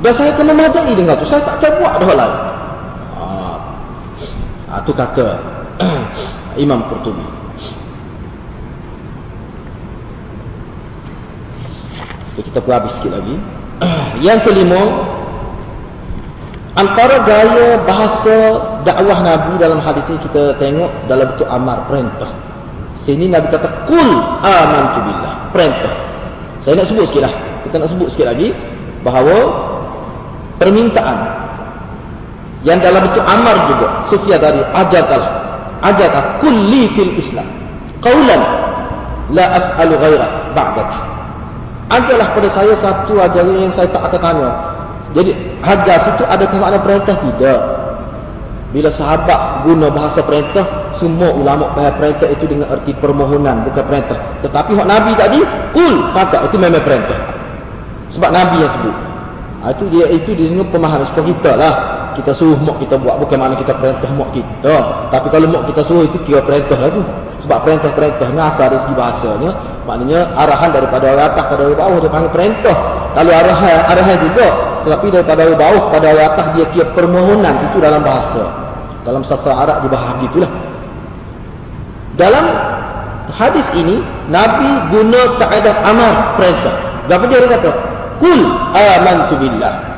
Dan 0.00 0.12
saya 0.16 0.32
akan 0.32 0.46
memadai 0.48 0.92
dengan 0.96 1.14
tu. 1.20 1.28
Saya 1.28 1.44
tak 1.44 1.60
akan 1.60 1.72
buat 1.76 1.94
dah 2.00 2.12
lain. 2.16 2.38
Ha, 4.70 4.74
itu 4.80 4.92
kata 4.96 5.26
Imam 6.64 6.80
Qurtubi. 6.88 7.26
Kita 12.40 12.64
perlu 12.64 12.72
habis 12.72 12.96
sikit 12.96 13.12
lagi. 13.12 13.36
Yang 14.26 14.48
kelima, 14.48 14.80
antara 16.72 17.20
gaya 17.28 17.84
bahasa 17.84 18.36
dakwah 18.88 19.20
Nabi 19.20 19.60
dalam 19.60 19.84
hadis 19.84 20.08
ini 20.08 20.18
kita 20.24 20.56
tengok 20.56 20.90
dalam 21.12 21.36
bentuk 21.36 21.48
amar 21.52 21.84
perintah. 21.84 22.32
Sini 23.04 23.28
Nabi 23.28 23.52
kata, 23.52 23.84
Kul 23.84 24.08
amantu 24.40 24.98
billah. 25.04 25.34
Perintah. 25.52 26.09
Saya 26.64 26.80
nak 26.80 26.86
sebut 26.88 27.04
sikit 27.08 27.22
lah. 27.24 27.34
Kita 27.64 27.74
nak 27.80 27.88
sebut 27.88 28.08
sikit 28.12 28.26
lagi. 28.28 28.52
Bahawa 29.00 29.36
permintaan. 30.60 31.18
Yang 32.64 32.78
dalam 32.84 33.00
bentuk 33.08 33.24
amar 33.24 33.56
juga. 33.72 33.88
Sufia 34.12 34.36
tadi. 34.36 34.60
Ajatalah. 34.60 35.30
Ajatah 35.80 36.38
kulli 36.44 36.92
fil 36.92 37.12
islam. 37.16 37.48
Qawlan. 38.04 38.42
La 39.30 39.44
as'alu 39.56 39.94
ghairak 39.96 40.32
ba'dat. 40.52 40.90
Ajalah 41.90 42.28
pada 42.38 42.48
saya 42.54 42.74
satu 42.78 43.18
ajaran 43.18 43.66
yang 43.66 43.72
saya 43.74 43.90
tak 43.90 44.02
akan 44.06 44.20
tanya. 44.20 44.50
Jadi 45.10 45.34
hajar 45.58 45.96
situ 46.06 46.22
adakah 46.22 46.58
makna 46.62 46.78
perintah? 46.78 47.18
Tidak. 47.18 47.60
Bila 48.70 48.86
sahabat 48.94 49.66
guna 49.66 49.90
bahasa 49.90 50.22
perintah, 50.22 50.94
semua 50.94 51.34
ulama 51.34 51.74
faham 51.74 51.90
perintah 51.98 52.30
itu 52.30 52.46
dengan 52.46 52.70
erti 52.70 52.94
permohonan, 52.94 53.66
bukan 53.66 53.82
perintah. 53.82 54.38
Tetapi 54.46 54.78
hak 54.78 54.86
Nabi 54.86 55.12
tadi, 55.18 55.42
kul, 55.74 55.94
kata 56.14 56.46
itu 56.46 56.54
memang 56.54 56.86
perintah. 56.86 57.18
Sebab 58.14 58.30
Nabi 58.30 58.62
yang 58.62 58.70
sebut. 58.70 58.94
Ha, 59.60 59.64
itu 59.74 59.84
dia 59.92 60.06
itu 60.08 60.30
dia 60.38 60.48
dengan 60.54 60.70
pemahaman 60.70 61.06
sebab 61.12 61.24
kita 61.26 61.52
lah. 61.58 61.74
Kita 62.16 62.32
suruh 62.34 62.58
mak 62.58 62.82
kita 62.82 62.98
buat, 62.98 63.18
bukan 63.20 63.36
makna 63.38 63.56
kita 63.58 63.74
perintah 63.76 64.10
mak 64.14 64.30
kita. 64.34 64.74
Tapi 65.10 65.26
kalau 65.30 65.46
mak 65.50 65.62
kita 65.70 65.82
suruh 65.84 66.04
itu 66.06 66.18
kira 66.26 66.40
perintah 66.42 66.78
lah 66.78 66.90
tu. 66.90 67.02
Sebab 67.40 67.58
perintah-perintah 67.64 68.28
ni 68.36 68.40
asal 68.40 68.68
dari 68.68 68.80
segi 68.84 68.94
bahasanya, 68.94 69.50
maknanya 69.88 70.20
arahan 70.36 70.70
daripada 70.76 71.04
orang 71.08 71.26
atas 71.32 71.44
pada 71.48 71.62
orang 71.64 71.78
bawah 71.80 71.98
dia 72.04 72.10
panggil 72.12 72.32
perintah. 72.36 72.76
Kalau 73.16 73.32
arahan, 73.32 73.78
arahan 73.88 74.16
juga, 74.28 74.46
tetapi 74.84 75.06
daripada 75.08 75.40
orang 75.48 75.60
bawah 75.60 75.82
pada 75.88 76.06
orang 76.12 76.26
atas 76.36 76.46
dia 76.54 76.66
kira 76.68 76.86
permohonan 76.92 77.54
itu 77.72 77.76
dalam 77.80 78.00
bahasa. 78.04 78.44
Dalam 79.02 79.22
sastra 79.24 79.56
Arab 79.56 79.88
dibahas 79.88 80.20
gitulah. 80.20 80.50
Dalam 82.20 82.44
hadis 83.32 83.64
ini 83.72 84.04
Nabi 84.28 84.68
guna 84.92 85.40
kaedah 85.40 85.74
amar 85.88 86.36
perintah. 86.36 86.74
Apa 87.10 87.24
dia 87.26 87.42
kata? 87.42 87.70
Kul 88.22 88.40
amantu 88.76 89.34
billah. 89.40 89.89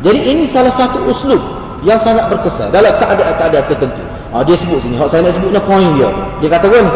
Jadi 0.00 0.20
ini 0.24 0.42
salah 0.48 0.72
satu 0.72 1.04
uslub 1.08 1.42
yang 1.84 1.96
sangat 2.00 2.28
berkesan 2.32 2.72
dalam 2.72 2.92
keadaan-keadaan 2.96 3.64
tertentu. 3.68 4.02
Ha, 4.32 4.44
dia 4.44 4.56
sebut 4.56 4.80
sini. 4.80 4.96
Hak 4.96 5.12
saya 5.12 5.24
nak 5.28 5.36
sebutnya 5.36 5.60
poin 5.64 5.96
dia. 5.96 6.08
Dia 6.40 6.48
kata 6.56 6.66
kan 6.68 6.86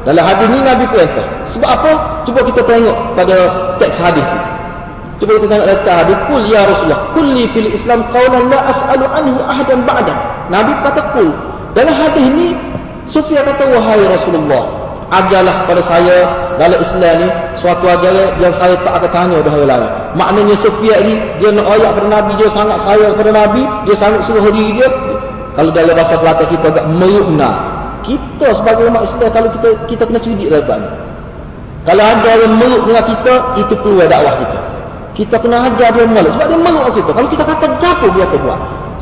dalam 0.00 0.22
hadis 0.24 0.46
ini 0.48 0.60
Nabi 0.64 0.84
perintah. 0.88 1.26
Sebab 1.52 1.68
apa? 1.68 1.90
Cuba 2.24 2.40
kita 2.46 2.62
tengok 2.64 2.96
pada 3.14 3.36
teks 3.78 3.96
hadis 4.00 4.24
itu. 4.24 4.38
Cuba 5.20 5.30
kita 5.36 5.46
tengok 5.52 5.66
letak 5.68 5.94
hadis. 6.06 6.16
Kul 6.26 6.42
ya 6.48 6.60
Rasulullah. 6.64 7.00
Kulli 7.12 7.44
fil 7.52 7.70
Islam 7.76 8.00
qawlan 8.08 8.48
la 8.48 8.58
as'alu 8.72 9.04
anhu 9.04 9.38
ahadan 9.44 9.78
ba'dan. 9.84 10.18
Nabi 10.48 10.72
kata 10.80 11.02
kul. 11.12 11.28
Dalam 11.70 11.94
hadis 11.94 12.24
ini, 12.26 12.46
Sufia 13.10 13.42
kata, 13.42 13.66
wahai 13.66 14.06
Rasulullah. 14.06 14.79
Ajarlah 15.10 15.66
kepada 15.66 15.82
saya 15.90 16.16
dalam 16.54 16.78
Islam 16.86 17.14
ni 17.18 17.28
suatu 17.58 17.82
ajaran 17.82 18.38
yang 18.38 18.54
saya 18.54 18.78
tak 18.86 18.94
akan 19.02 19.10
tanya 19.10 19.36
dah 19.42 19.54
orang 19.58 19.66
lain. 19.66 19.90
Maknanya 20.14 20.54
Sufia 20.62 21.02
ni 21.02 21.18
dia 21.42 21.50
nak 21.50 21.66
ayat 21.66 21.98
kepada 21.98 22.08
Nabi, 22.14 22.32
dia 22.38 22.48
sangat 22.54 22.78
sayang 22.86 23.12
kepada 23.18 23.32
Nabi, 23.34 23.62
dia 23.90 23.96
sangat 23.98 24.20
suruh 24.30 24.46
diri 24.54 24.78
dia. 24.78 24.88
Kalau 25.58 25.70
dalam 25.74 25.98
bahasa 25.98 26.14
Kelantan 26.14 26.46
kita 26.46 26.66
agak 26.70 26.86
merukna. 26.86 27.50
Kita 28.06 28.46
sebagai 28.54 28.86
umat 28.86 29.02
Islam 29.02 29.28
kalau 29.34 29.48
kita 29.50 29.68
kita 29.90 30.02
kena 30.08 30.18
cerdik 30.24 30.48
lepas 30.48 30.80
Kalau 31.84 32.00
ada 32.00 32.30
yang 32.32 32.54
meruk 32.56 32.82
dengan 32.88 33.04
kita, 33.04 33.34
itu 33.60 33.74
keluar 33.82 34.06
dakwah 34.08 34.34
kita. 34.40 34.58
Kita 35.16 35.36
kena 35.42 35.68
ajar 35.68 35.90
dia 35.90 36.06
malas. 36.06 36.32
Sebab 36.38 36.46
dia 36.54 36.60
malas 36.60 36.92
kita. 36.94 37.10
Kalau 37.10 37.28
kita 37.28 37.42
kata 37.44 37.66
apa 37.66 38.06
dia 38.14 38.24
akan 38.30 38.40
buat. 38.46 38.60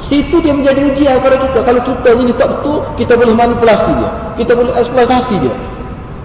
Situ 0.09 0.37
dia 0.41 0.55
menjadi 0.55 0.81
ujian 0.89 1.15
kepada 1.21 1.37
kita. 1.43 1.59
Kalau 1.69 1.81
kita 1.85 2.09
ini 2.17 2.33
tak 2.39 2.49
betul, 2.55 2.81
kita 2.97 3.13
boleh 3.19 3.35
manipulasi 3.35 3.91
dia. 3.93 4.11
Kita 4.41 4.53
boleh 4.57 4.73
eksploitasi 4.79 5.35
dia. 5.43 5.55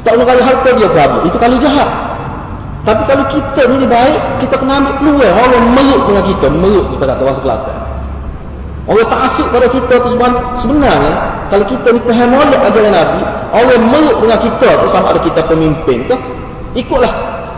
Tak 0.03 0.11
boleh 0.19 0.27
kali 0.27 0.41
harta 0.43 0.69
dia 0.75 0.87
berapa. 0.91 1.17
Itu 1.23 1.37
kalau 1.39 1.55
jahat. 1.63 1.89
Tapi 2.83 3.01
kalau 3.07 3.23
kita 3.31 3.61
ini 3.71 3.87
baik, 3.87 4.19
kita 4.43 4.55
kena 4.59 4.83
ambil 4.83 4.93
peluang. 4.99 5.35
Orang 5.39 5.65
meluk 5.71 6.01
dengan 6.11 6.23
kita. 6.27 6.47
Meluk 6.51 6.85
kita 6.95 7.03
kata 7.07 7.21
bahasa 7.23 7.39
Kelantan. 7.39 7.77
Orang 8.83 9.07
tak 9.07 9.19
asuk 9.31 9.47
pada 9.47 9.67
kita 9.71 9.93
tu 10.03 10.09
sebenarnya. 10.59 11.13
Kalau 11.47 11.65
kita 11.71 11.87
ni 11.95 11.99
paham 12.03 12.27
molek 12.35 12.59
ajaran 12.59 12.91
Nabi. 12.91 13.21
Orang 13.55 13.81
meluk 13.87 14.17
dengan 14.19 14.39
kita 14.43 14.69
tu 14.83 14.87
sama 14.91 15.15
ada 15.15 15.19
kita 15.23 15.41
pemimpin 15.47 15.97
tu. 16.11 16.15
Ikutlah 16.75 17.13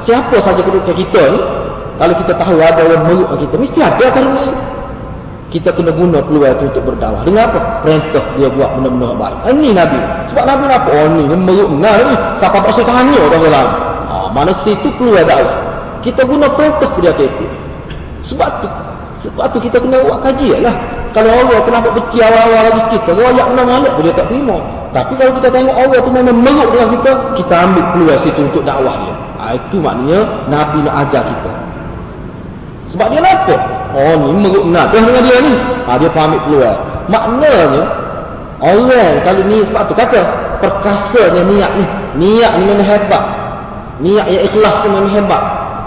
siapa 0.06 0.38
saja 0.46 0.62
kedudukan 0.62 0.94
kita 0.94 1.22
ni. 1.34 1.40
Kalau 1.96 2.14
kita 2.22 2.34
tahu 2.38 2.60
ada 2.62 2.84
yang 2.86 3.08
meluk 3.08 3.32
kita, 3.40 3.56
mesti 3.58 3.80
ada 3.82 4.20
meluk. 4.22 4.75
Kita 5.54 5.70
kena 5.72 5.94
guna 5.94 6.26
peluang 6.26 6.58
itu 6.58 6.64
untuk 6.74 6.84
berdakwah. 6.90 7.22
Dengan 7.22 7.54
apa? 7.54 7.60
Perintah 7.86 8.26
dia 8.36 8.50
buat 8.50 8.70
benda-benda 8.82 9.14
baik. 9.14 9.38
Ini 9.54 9.70
Nabi. 9.78 10.00
Sebab 10.34 10.44
Nabi 10.44 10.64
apa? 10.74 10.90
Oh 10.90 11.08
ni, 11.14 11.22
dia 11.30 11.38
meluk 11.38 11.70
dengar 11.70 11.96
ni. 12.02 12.16
Siapa 12.42 12.58
tak 12.66 12.72
usah 12.74 12.86
tanya 12.86 13.20
orang 13.22 13.44
lain. 13.46 13.72
Ha, 14.10 14.16
mana 14.34 14.52
situ 14.66 14.88
peluang 14.98 15.26
dakwah. 15.26 15.56
Kita 16.02 16.22
guna 16.26 16.50
perintah 16.50 16.90
dia 16.98 17.14
itu. 17.14 17.46
Sebab 18.26 18.50
tu, 18.66 18.68
sebab 19.22 19.46
tu 19.54 19.58
kita 19.62 19.78
kena 19.78 20.02
buat 20.02 20.22
kajian 20.26 20.66
lah. 20.66 20.76
Kalau 21.14 21.32
Allah 21.32 21.64
kenapa 21.64 21.88
benci 21.96 22.20
awal-awal 22.20 22.76
lagi 22.76 22.84
kita, 23.00 23.16
royak 23.16 23.48
malik 23.56 23.92
pun 23.96 24.04
dia 24.04 24.14
tak 24.18 24.28
terima. 24.28 24.58
Tapi 24.92 25.16
kalau 25.16 25.32
kita 25.40 25.48
tengok 25.48 25.76
Allah 25.80 26.00
tu 26.04 26.12
memang 26.12 26.36
meluk 26.36 26.70
dengan 26.76 26.90
kita, 26.92 27.12
kita 27.40 27.54
ambil 27.56 27.84
peluang 27.96 28.20
situ 28.20 28.42
untuk 28.44 28.64
dakwah 28.68 28.96
dia. 29.00 29.14
Ha, 29.40 29.44
itu 29.56 29.78
maknanya 29.80 30.20
Nabi 30.52 30.78
nak 30.84 30.96
ajar 31.08 31.24
kita. 31.24 31.52
Sebab 32.90 33.08
dia 33.10 33.22
lapar. 33.22 33.60
Oh 33.96 34.14
ni 34.20 34.46
meruk 34.46 34.66
nak 34.70 34.94
dengan 34.94 35.24
dia 35.24 35.38
ni. 35.42 35.54
Ha, 35.88 35.98
dia 35.98 36.10
pamit 36.12 36.42
keluar. 36.46 36.76
Maknanya, 37.10 37.84
orang 38.62 39.14
kalau 39.26 39.42
ni 39.46 39.64
sebab 39.66 39.90
tu 39.90 39.94
kata, 39.98 40.22
perkasanya 40.62 41.42
niat 41.48 41.72
ni. 41.80 41.86
Niat 42.22 42.52
ni 42.62 42.64
memang 42.70 42.86
hebat. 42.86 43.24
Niat 44.04 44.28
yang 44.30 44.44
ikhlas 44.52 44.76
tu 44.84 44.88
memang 44.92 45.12
hebat. 45.14 45.44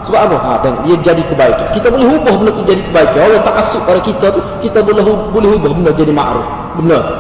Sebab 0.09 0.21
apa? 0.25 0.37
Ha, 0.41 0.51
tengok, 0.65 0.81
dia 0.89 0.97
jadi 1.13 1.23
kebaikan. 1.29 1.69
Kita 1.77 1.87
boleh 1.93 2.07
ubah 2.17 2.35
benda 2.41 2.51
tu 2.57 2.63
jadi 2.65 2.83
kebaikan. 2.89 3.19
Orang 3.29 3.43
tak 3.45 3.55
asuk 3.61 3.83
pada 3.85 4.01
kita 4.01 4.27
tu, 4.33 4.41
kita 4.65 4.79
boleh 4.81 5.05
boleh 5.31 5.51
ubah 5.61 5.71
benda 5.75 5.91
jadi 5.93 6.13
ma'ruf. 6.15 6.47
Benar 6.81 7.01
tu. 7.05 7.15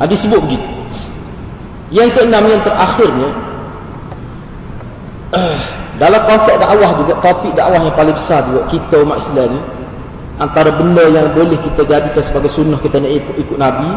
disebut 0.08 0.40
begitu. 0.42 0.68
Yang 1.90 2.08
keenam, 2.18 2.44
yang 2.46 2.62
terakhirnya, 2.66 3.28
dalam 6.00 6.24
konteks 6.24 6.56
dakwah 6.56 6.90
juga, 6.96 7.14
topik 7.20 7.52
dakwah 7.52 7.76
yang 7.76 7.92
paling 7.92 8.16
besar 8.16 8.40
juga, 8.48 8.64
kita 8.72 9.04
umat 9.04 9.20
Islam 9.20 9.48
ni, 9.52 9.60
antara 10.40 10.72
benda 10.72 11.04
yang 11.04 11.36
boleh 11.36 11.60
kita 11.60 11.84
jadikan 11.84 12.24
sebagai 12.24 12.48
sunnah 12.56 12.80
kita 12.80 12.96
nak 13.04 13.12
ikut, 13.12 13.36
ikut 13.36 13.56
Nabi, 13.60 13.90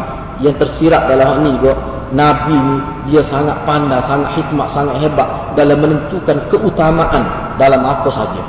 yang 0.44 0.52
tersirat 0.60 1.08
dalam 1.08 1.24
hal 1.24 1.38
ni 1.40 1.50
juga, 1.56 1.72
Nabi 2.12 2.52
ni, 2.52 2.76
dia 3.08 3.24
sangat 3.24 3.56
pandai, 3.64 4.04
sangat 4.04 4.36
hikmat, 4.36 4.68
sangat 4.76 5.00
hebat 5.00 5.28
dalam 5.56 5.80
menentukan 5.80 6.36
keutamaan 6.52 7.24
dalam 7.56 7.80
apa 7.80 8.08
saja. 8.12 8.42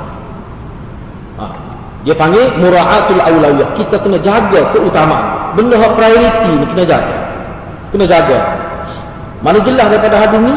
Ha. 1.40 1.44
Dia 2.04 2.14
panggil 2.14 2.60
mura'atul 2.60 3.18
awlawiyah. 3.18 3.72
Kita 3.74 3.98
kena 3.98 4.20
jaga 4.20 4.68
keutamaan. 4.70 5.56
Benda 5.56 5.80
yang 5.80 5.96
priority 5.96 6.52
ni 6.60 6.66
kena 6.76 6.84
jaga. 6.84 7.14
Kena 7.88 8.04
jaga. 8.04 8.38
Mana 9.40 9.58
jelas 9.64 9.88
daripada 9.90 10.16
hadis 10.20 10.40
ni, 10.44 10.54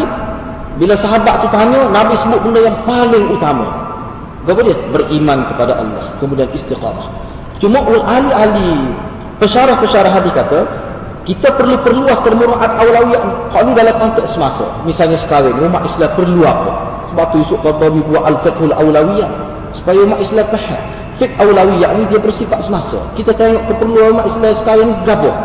bila 0.79 0.95
sahabat 0.95 1.43
tu 1.43 1.47
tanya, 1.51 1.91
Nabi 1.91 2.15
sebut 2.23 2.39
benda 2.39 2.63
yang 2.63 2.77
paling 2.87 3.27
utama. 3.35 3.67
Apa 4.47 4.63
dia? 4.63 4.79
Beriman 4.89 5.45
kepada 5.51 5.77
Allah. 5.77 6.15
Kemudian 6.17 6.49
istiqamah. 6.55 7.11
Cuma 7.59 7.83
ahli-ahli 7.83 8.95
Pesyarah-pesyarah 9.39 10.11
hadis 10.11 10.35
kata, 10.35 10.59
kita 11.23 11.55
perlu 11.55 11.79
perluas 11.79 12.19
termuruat 12.27 12.75
awlawiyah. 12.75 13.23
Kalau 13.55 13.71
ni 13.71 13.73
dalam 13.75 13.95
konteks 13.95 14.35
semasa. 14.35 14.67
Misalnya 14.83 15.15
sekarang 15.15 15.55
umat 15.63 15.87
Islam 15.87 16.11
perlu 16.19 16.43
apa? 16.43 16.71
Sebab 17.11 17.25
tu 17.31 17.35
Yusuf 17.47 17.59
Qardawi 17.63 18.03
buat 18.03 18.23
Al-Fiqhul 18.27 18.75
Awlawiyah. 18.75 19.29
Supaya 19.79 20.03
umat 20.03 20.19
Islam 20.19 20.43
faham. 20.51 20.83
Fiqh 21.15 21.33
Awlawiyah 21.39 21.89
ni 21.99 22.03
dia 22.11 22.19
bersifat 22.19 22.67
semasa. 22.67 22.99
Kita 23.15 23.31
tengok 23.31 23.63
keperluan 23.71 24.19
umat 24.19 24.25
Islam 24.27 24.51
sekarang 24.59 24.85
ni 24.91 24.95
gabung. 25.07 25.39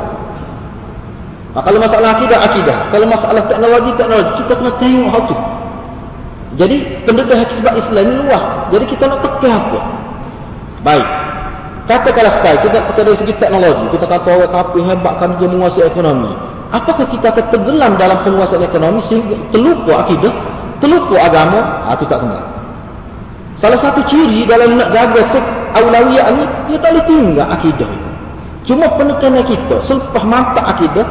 Ha, 1.54 1.62
kalau 1.62 1.78
masalah 1.78 2.18
akidah, 2.18 2.38
akidah. 2.42 2.76
Kalau 2.90 3.06
masalah 3.06 3.42
teknologi, 3.46 3.90
teknologi. 3.94 4.30
Kita 4.42 4.52
kena 4.58 4.72
tengok 4.82 5.08
hal 5.14 5.22
tu. 5.30 5.36
Jadi, 6.54 6.76
pendekah 7.06 7.38
sebab 7.46 7.74
Islam 7.78 8.04
ni 8.10 8.14
luah. 8.26 8.42
Jadi, 8.74 8.84
kita 8.90 9.02
nak 9.06 9.18
tekan 9.22 9.50
apa? 9.54 9.78
Baik. 10.82 11.08
Katakanlah 11.84 12.32
sekali, 12.40 12.56
kita 12.64 12.76
kata 12.88 13.00
dari 13.04 13.18
segi 13.20 13.34
teknologi, 13.36 13.84
kita 13.92 14.08
kata 14.08 14.28
orang 14.32 14.52
kapi 14.56 14.78
hebat 14.88 15.14
kan 15.20 15.36
dia 15.36 15.48
menguasai 15.52 15.84
ekonomi. 15.84 16.32
Apakah 16.72 17.04
kita 17.12 17.28
akan 17.28 17.44
tenggelam 17.52 17.92
dalam 18.00 18.24
penguasaan 18.24 18.64
ekonomi 18.64 19.04
sehingga 19.04 19.36
terlupa 19.52 20.00
akidah, 20.00 20.32
terlupa 20.80 21.16
agama? 21.20 21.84
Ah, 21.84 21.92
itu 21.92 22.08
tak 22.08 22.24
kena. 22.24 22.40
Salah 23.60 23.78
satu 23.84 24.00
ciri 24.08 24.48
dalam 24.48 24.80
nak 24.80 24.96
jaga 24.96 25.28
fik 25.28 25.44
awlawiyah 25.76 26.26
ni, 26.32 26.44
dia 26.72 26.78
tak 26.80 26.90
boleh 26.96 27.04
tinggal 27.04 27.46
akidah 27.52 27.88
itu. 27.88 28.08
Cuma 28.64 28.88
penekanan 28.96 29.44
kita, 29.44 29.76
selepas 29.84 30.24
mantap 30.24 30.64
akidah, 30.64 31.04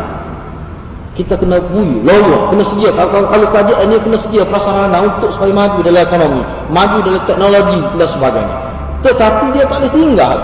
kita 1.14 1.38
kena 1.38 1.62
buyu, 1.62 2.02
loyo, 2.02 2.50
kena 2.50 2.64
sedia. 2.66 2.90
Kalau, 2.98 3.10
kalau, 3.14 3.28
kalau 3.30 3.46
kerajaan 3.54 3.86
ini 3.86 4.02
kena 4.02 4.18
sedia 4.18 4.44
prasarana 4.50 4.98
untuk 5.06 5.30
supaya 5.38 5.54
maju 5.54 5.80
dalam 5.86 6.02
ekonomi, 6.02 6.42
maju 6.74 6.98
dalam 7.06 7.22
teknologi 7.30 7.80
dan 8.02 8.10
sebagainya. 8.10 8.58
Tetapi 9.06 9.46
dia 9.54 9.64
tak 9.70 9.78
boleh 9.78 9.94
tinggal. 9.94 10.38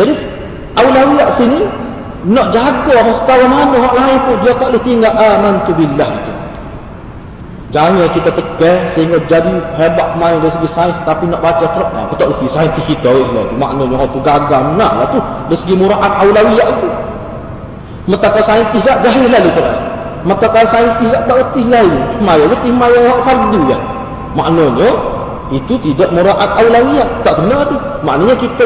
Jadi 0.00 0.14
aulawiyah 0.80 1.30
sini 1.36 1.60
nak 2.30 2.46
jaga 2.56 2.92
orang 2.94 3.16
setawa 3.20 3.46
mana 3.48 3.76
orang 3.80 4.04
lain 4.06 4.20
pun 4.24 4.36
dia 4.44 4.52
tak 4.56 4.68
boleh 4.72 4.82
tinggal 4.84 5.12
amantu 5.12 5.72
billah 5.76 6.10
tu. 6.24 6.32
Jangan 7.70 8.10
kita 8.10 8.30
tekan 8.34 8.78
sehingga 8.98 9.22
jadi 9.30 9.54
hebat 9.78 10.18
main 10.18 10.42
dari 10.42 10.50
segi 10.50 10.68
sains 10.74 10.98
tapi 11.06 11.30
nak 11.30 11.38
baca 11.38 11.62
Quran. 11.70 12.02
Aku 12.10 12.18
tak 12.18 12.26
lebih 12.26 12.50
sains 12.50 12.74
kita 12.82 13.14
tu. 13.14 13.30
Maknanya 13.54 13.94
orang 13.94 14.10
tu 14.10 14.20
gagal 14.26 14.62
nak 14.74 14.92
lah 14.98 15.06
tu. 15.14 15.18
Dari 15.52 15.58
segi 15.62 15.74
muraat 15.78 16.12
aulawiyah 16.18 16.66
itu. 16.66 16.88
Metaka 18.10 18.40
sains 18.42 18.68
tidak 18.74 18.96
jahil 19.06 19.30
lalu 19.30 19.48
Quran. 19.54 19.78
Metaka 20.26 20.60
sains 20.66 20.94
tidak 20.98 21.20
tak 21.30 21.36
letih 21.38 21.66
lain. 21.70 21.94
Maya 22.18 22.44
letih 22.50 22.72
maya 22.74 22.98
orang 22.98 23.22
fardu 23.22 23.60
ya. 23.70 23.78
Maknanya 24.34 24.90
itu 25.54 25.74
tidak 25.78 26.10
muraat 26.10 26.50
aulawiyah. 26.58 27.08
Tak 27.22 27.34
kena 27.38 27.58
tu. 27.70 27.76
Maknanya 28.02 28.34
kita 28.34 28.64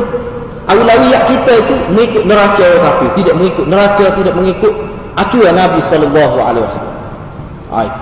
Aulawiyah 0.65 1.23
kita 1.29 1.53
itu 1.61 1.75
mengikut 1.93 2.25
neraca 2.25 2.69
kafir, 2.81 3.11
tidak 3.21 3.35
mengikut 3.37 3.67
neraca, 3.69 4.05
tidak 4.17 4.33
mengikut 4.33 4.73
acuan 5.13 5.53
Nabi 5.53 5.81
sallallahu 5.93 6.37
alaihi 6.41 6.65
wasallam. 6.65 6.97
Itu. 7.69 8.01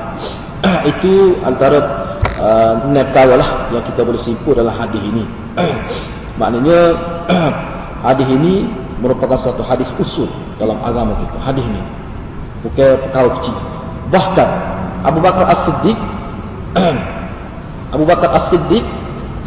itu 0.94 1.14
antara 1.42 1.78
uh, 2.38 3.26
lah 3.34 3.50
yang 3.74 3.82
kita 3.82 4.06
boleh 4.06 4.22
simpul 4.22 4.54
dalam 4.54 4.70
hadis 4.70 5.02
ini. 5.02 5.26
Maknanya 6.40 6.78
hadis 8.06 8.28
ini 8.30 8.70
merupakan 9.02 9.34
satu 9.42 9.66
hadis 9.66 9.90
usul 9.98 10.30
dalam 10.62 10.78
agama 10.86 11.18
kita. 11.18 11.36
Hadis 11.42 11.66
ini 11.66 11.82
bukan 12.62 12.90
perkara 13.02 13.28
kecil. 13.42 13.56
Bahkan 14.14 14.48
Abu 15.02 15.18
Bakar 15.18 15.50
As-Siddiq 15.50 15.98
Abu 17.94 18.04
Bakar 18.06 18.30
As-Siddiq 18.38 18.86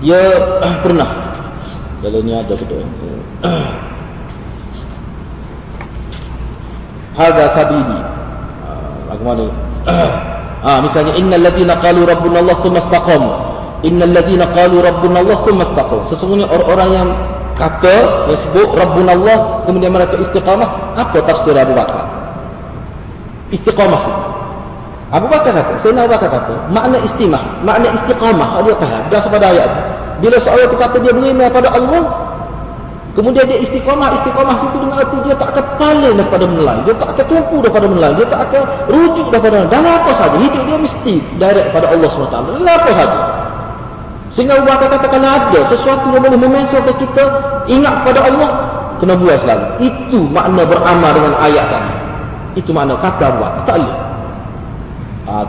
dia 0.03 0.19
pernah 0.83 1.09
dalam 2.03 2.21
ni 2.27 2.35
ada 2.35 2.53
betul. 2.53 2.83
Hada 7.15 7.55
sabili. 7.55 7.99
Lagu 9.07 9.23
mana? 9.23 9.47
Ah, 10.59 10.83
misalnya 10.83 11.15
innal 11.15 11.39
ladina 11.39 11.79
qalu 11.79 12.03
rabbuna 12.03 12.43
Allah 12.43 12.59
thumma 12.59 12.83
istaqamu. 12.83 13.29
Innal 13.87 14.11
ladina 14.11 14.51
qalu 14.51 14.83
rabbuna 14.83 15.23
Allah 15.23 15.39
thumma 15.47 15.63
istaqamu. 15.71 16.03
Sesungguhnya 16.11 16.51
orang-orang 16.51 16.89
yang 16.91 17.09
kata 17.55 17.95
yang 18.31 18.39
sebut 18.43 18.67
rabbuna 18.75 19.15
Allah 19.15 19.63
kemudian 19.63 19.91
mereka 19.91 20.19
istiqamah, 20.19 20.95
apa 20.95 21.17
tafsir 21.23 21.55
Abu 21.55 21.73
Bakar? 21.73 22.05
Istiqamah 23.51 23.99
sih. 24.03 24.15
Abu 25.15 25.27
Bakar 25.31 25.51
kata, 25.55 25.73
Sayyidina 25.79 26.05
Abu 26.05 26.11
Bakar 26.17 26.29
kata, 26.33 26.55
makna 26.73 26.97
istimah, 27.07 27.43
makna 27.63 27.87
istiqamah, 27.95 28.59
dia 28.65 28.75
faham. 28.75 29.03
Dan 29.07 29.19
pada 29.31 29.45
ayat. 29.53 29.69
Bila 30.19 30.35
seorang 30.39 30.67
itu 30.71 30.77
kata 30.79 30.97
dia 30.99 31.11
beriman 31.11 31.47
pada 31.51 31.69
Allah, 31.71 32.03
kemudian 33.15 33.45
dia 33.47 33.59
istiqamah, 33.63 34.19
istiqamah 34.19 34.55
situ 34.59 34.75
dengan 34.79 34.97
arti 34.99 35.17
dia 35.23 35.35
tak 35.39 35.49
akan 35.55 35.65
paling 35.79 36.15
daripada 36.19 36.45
menelai. 36.47 36.77
Dia 36.83 36.95
tak 36.99 37.09
akan 37.15 37.25
tumpu 37.31 37.55
daripada 37.63 37.85
menelai. 37.87 38.11
Dia 38.15 38.27
tak 38.27 38.41
akan 38.49 38.61
rujuk 38.91 39.27
daripada 39.31 39.53
menelai. 39.59 39.71
Dan 39.71 39.83
apa 39.87 40.11
saja, 40.15 40.35
hidup 40.39 40.61
dia 40.67 40.77
mesti 40.79 41.13
direct 41.39 41.67
pada 41.71 41.85
Allah 41.91 42.09
SWT. 42.11 42.35
Dan 42.35 42.67
apa 42.67 42.91
saja. 42.91 43.17
Sehingga 44.35 44.59
Allah 44.59 44.75
kata 44.75 44.99
kalau 44.99 45.23
ada 45.23 45.59
sesuatu 45.71 46.11
yang 46.11 46.19
boleh 46.19 46.35
memensualkan 46.35 46.95
kita 46.99 47.23
ingat 47.71 48.03
kepada 48.03 48.19
Allah, 48.27 48.49
kena 48.99 49.15
buat 49.15 49.39
selalu. 49.39 49.65
Itu 49.79 50.19
makna 50.27 50.67
beramal 50.67 51.11
dengan 51.15 51.33
ayat 51.39 51.65
tadi. 51.71 51.93
Itu 52.59 52.75
makna 52.75 52.99
kata 52.99 53.25
buat. 53.39 53.63
Tak 53.63 53.79
boleh. 53.79 53.95
Ah, 55.25 55.47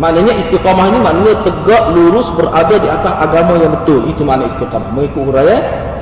Maknanya 0.00 0.32
istiqamah 0.46 0.88
ini 0.88 0.98
maknanya 1.02 1.34
tegak 1.44 1.92
lurus 1.92 2.24
berada 2.32 2.72
di 2.72 2.88
atas 2.88 3.14
agama 3.20 3.60
yang 3.60 3.74
betul. 3.76 4.06
Itu 4.08 4.24
makna 4.24 4.48
istiqamah. 4.54 4.96
Mengikut 4.96 5.28
huraya 5.28 5.56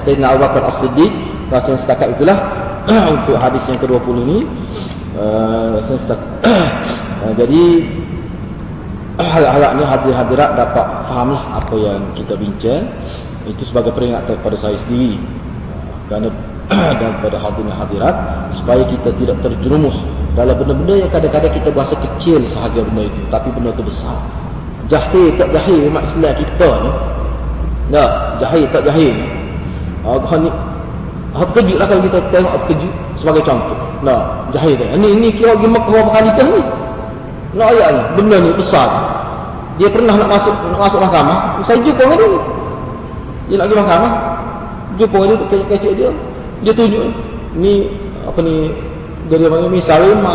Sayyidina 0.07 0.37
Abu 0.37 0.47
Bakar 0.47 0.63
As-Siddiq. 0.71 1.11
Baca 1.51 1.73
setakat 1.81 2.15
itulah 2.15 2.39
untuk 3.17 3.35
hadis 3.41 3.65
yang 3.67 3.81
ke-20 3.81 4.17
ini. 4.23 4.39
Uh, 5.19 5.81
setakat. 5.83 6.31
uh, 6.45 7.33
jadi 7.41 7.63
harap-harapnya 9.19 9.85
hadir-hadirat 9.85 10.51
dapat 10.55 10.87
fahamlah 11.11 11.43
apa 11.59 11.75
yang 11.75 12.01
kita 12.15 12.39
bincang. 12.39 12.87
Itu 13.49 13.67
sebagai 13.67 13.91
peringatan 13.97 14.39
kepada 14.39 14.57
saya 14.61 14.77
sendiri. 14.87 15.19
Uh, 15.75 15.99
kerana 16.07 16.29
dan 17.01 17.11
kepada 17.19 17.37
hadirin 17.41 17.73
hadirat 17.73 18.15
supaya 18.61 18.83
kita 18.87 19.09
tidak 19.17 19.37
terjerumus 19.41 19.97
dalam 20.37 20.55
benda-benda 20.55 20.95
yang 21.01 21.11
kadang-kadang 21.11 21.51
kita 21.51 21.69
berasa 21.73 21.97
kecil 21.97 22.45
sahaja 22.53 22.85
benda 22.85 23.09
itu 23.09 23.21
tapi 23.33 23.49
benda 23.57 23.75
itu 23.75 23.83
besar. 23.83 24.21
Jahil 24.89 25.37
tak 25.37 25.49
jahil 25.53 25.89
umat 25.91 26.05
Islam 26.09 26.33
kita 26.39 26.71
ni. 26.85 26.91
Tak 27.89 28.11
jahil 28.41 28.65
tak 28.71 28.83
jahil. 28.85 29.17
Ah 30.05 30.37
ni 30.39 30.51
ah 31.37 31.45
terkejut 31.45 31.77
lah 31.77 31.87
kalau 31.89 32.03
kita 32.05 32.19
tengok 32.31 32.53
terkejut 32.65 32.93
sebagai 33.17 33.43
contoh. 33.49 33.79
Nah 34.05 34.47
jahil 34.53 34.77
dia 34.77 34.93
ini 34.95 35.09
ini 35.17 35.29
kira 35.35 35.57
pergi 35.57 35.69
Mekah 35.73 35.89
berapa 35.89 36.11
kali 36.13 36.31
ni 36.37 36.61
nak 37.57 37.73
ayat 37.73 37.89
ni 37.97 38.03
benda 38.21 38.37
ni 38.45 38.51
besar. 38.53 38.89
Dia 39.81 39.89
pernah 39.89 40.19
nak 40.19 40.29
masuk 40.29 40.53
nak 40.69 40.81
masuk 40.81 41.01
mahkamah. 41.01 41.63
Saya 41.65 41.81
jumpa 41.81 42.03
dengan 42.05 42.19
dia 42.19 42.29
dia 43.49 43.55
nak 43.57 43.67
pergi 43.71 43.81
mahkamah. 43.81 44.13
Jumpa 45.01 45.17
dengan 45.17 45.29
dia 45.29 45.45
kecil-kecil 45.47 45.93
dia. 45.97 46.11
Dia 46.67 46.73
tunjuk 46.75 47.05
ni 47.57 47.89
apa 48.27 48.39
ni 48.45 48.75
dia 49.31 49.41
dia 49.41 49.49
panggil 49.49 49.73
misal 49.73 49.99
lima 50.05 50.35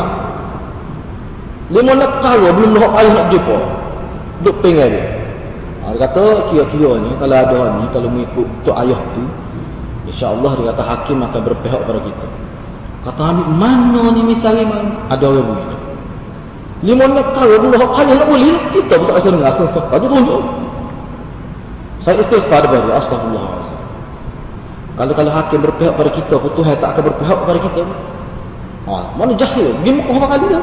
lima 1.70 1.92
nak 1.98 2.12
tahu 2.24 2.50
belum 2.50 2.70
nak 2.74 2.92
payah 2.98 3.14
nak 3.14 3.28
jumpa. 3.30 3.58
Duk 4.42 4.56
pengen 4.66 4.90
dia. 4.90 5.06
Ha, 5.84 5.92
dia 5.94 6.08
kata 6.08 6.50
kira-kira 6.50 6.96
ni 6.98 7.12
kalau 7.20 7.38
ada 7.38 7.60
ni 7.78 7.86
kalau 7.92 8.10
mengikut 8.10 8.48
tu 8.64 8.72
ayah 8.72 9.02
tu 9.14 9.24
insyaAllah 10.08 10.52
dia 10.58 10.66
kata 10.74 10.84
hakim 10.88 11.22
akan 11.22 11.42
berpihak 11.46 11.82
pada 11.86 12.00
kita. 12.02 12.28
Kata 13.04 13.22
mana 13.36 14.02
ni 14.16 14.22
misal 14.34 14.58
lima 14.58 14.80
ada 15.12 15.28
orang 15.28 15.46
bunyi 15.46 15.83
lima 16.84 17.08
nak 17.08 17.32
tahu 17.32 17.72
nak 17.72 17.90
payah 17.96 18.16
nak 18.20 18.28
boleh 18.28 18.58
kita 18.76 18.94
pun 19.00 19.06
tak 19.08 19.16
rasa 19.18 19.28
dengar 19.32 19.50
asal 19.56 19.66
dia 19.72 20.08
tunjuk 20.12 20.42
saya 22.04 22.20
istighfar 22.20 22.60
daripada 22.68 23.00
astagfirullahaladzim 23.00 23.74
kalau 24.94 25.14
kalau 25.18 25.32
hakim 25.34 25.58
berpihak 25.66 25.94
pada 25.98 26.10
kita, 26.14 26.36
Tuhan 26.38 26.76
tak 26.78 26.90
akan 26.94 27.04
berpihak 27.10 27.38
pada 27.50 27.60
kita. 27.66 27.82
Ha, 28.86 28.94
mana 29.18 29.32
jahil? 29.34 29.74
Dia 29.82 29.92
muka 29.96 30.12
apa 30.22 30.28
kali 30.38 30.46
dah? 30.54 30.62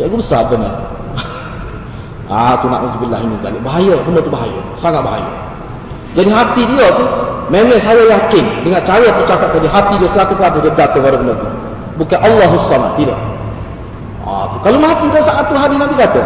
Cikgu 0.00 0.16
besar 0.20 0.48
benar. 0.48 0.74
Ah, 2.26 2.58
tu 2.58 2.66
nak 2.66 2.82
uzubillah 2.82 3.22
ini 3.22 3.38
tadi. 3.38 3.54
Bahaya, 3.62 4.02
benda 4.02 4.18
tu 4.18 4.34
bahaya. 4.34 4.58
Sangat 4.82 4.98
bahaya. 4.98 5.30
Jadi 6.18 6.26
hati 6.26 6.66
dia 6.74 6.90
tu, 6.98 7.06
memang 7.54 7.78
saya 7.78 8.02
yakin 8.02 8.66
dengan 8.66 8.82
cara 8.82 9.14
bercakap 9.14 9.54
tadi, 9.54 9.70
hati 9.70 9.94
dia 10.02 10.10
satu 10.10 10.34
kata 10.34 10.58
dia 10.58 10.74
datang 10.74 11.06
pada 11.06 11.22
benda 11.22 11.38
tu. 11.38 11.46
Bukan 12.02 12.18
Allah 12.18 12.50
Samad, 12.66 12.98
tidak. 12.98 13.14
Ah, 14.26 14.50
tu. 14.50 14.58
Kalau 14.66 14.78
mati 14.82 15.06
dah 15.14 15.22
saat 15.22 15.46
tu 15.46 15.54
hadis 15.54 15.78
Nabi 15.78 15.94
kata, 15.94 16.22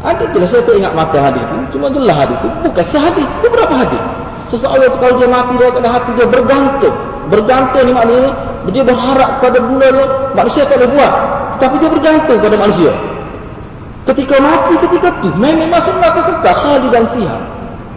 ada 0.00 0.24
jelas 0.32 0.48
saya 0.48 0.64
tak 0.64 0.74
ingat 0.80 0.92
mata 0.96 1.18
hadis 1.20 1.44
tu, 1.44 1.56
cuma 1.76 1.92
jelas 1.92 2.16
hadis 2.16 2.36
tu. 2.40 2.48
Bukan 2.64 2.84
sehadis, 2.88 3.28
itu 3.28 3.46
berapa 3.52 3.74
hadis? 3.76 4.02
Seseorang 4.46 4.94
kalau 5.02 5.14
dia 5.18 5.28
mati 5.28 5.52
dia 5.58 5.68
pada 5.74 5.88
hati 5.90 6.10
dia 6.14 6.26
bergantung. 6.30 6.96
Bergantung 7.26 7.82
ni 7.82 7.92
maknanya 7.92 8.30
dia 8.70 8.82
berharap 8.86 9.42
pada 9.42 9.58
benda 9.58 9.86
dia 9.90 10.06
manusia 10.38 10.62
tak 10.70 10.78
boleh 10.78 10.90
buat. 10.94 11.12
Tapi 11.58 11.74
dia 11.82 11.90
bergantung 11.90 12.38
pada 12.38 12.56
manusia. 12.56 12.92
Ketika 14.06 14.36
mati 14.38 14.72
ketika 14.86 15.08
tu 15.18 15.34
memang 15.34 15.66
masuk 15.66 15.98
neraka 15.98 16.30
kekal 16.30 16.54
khalidan 16.62 17.04
fiha. 17.10 17.36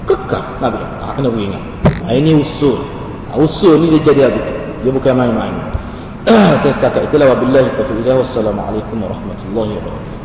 Kekal 0.10 0.44
Nabi. 0.58 0.82
Ha, 0.82 1.14
kena 1.14 1.30
ingat. 1.30 1.64
Ha, 1.86 2.10
ini 2.18 2.42
usul. 2.42 2.82
Usul 3.38 3.78
ni 3.86 3.94
dia 3.94 4.10
jadi 4.10 4.22
habis. 4.26 4.46
Dia 4.82 4.90
bukan 4.90 5.14
main-main. 5.14 5.54
سيستقع 6.64 7.04
وبالله 7.12 7.34
بالله 7.34 7.60
التوفيق 7.60 7.98
الله 8.04 8.16
والسلام 8.18 8.60
عليكم 8.60 8.98
ورحمة 9.04 9.40
الله 9.50 9.68
وبركاته 9.78 10.20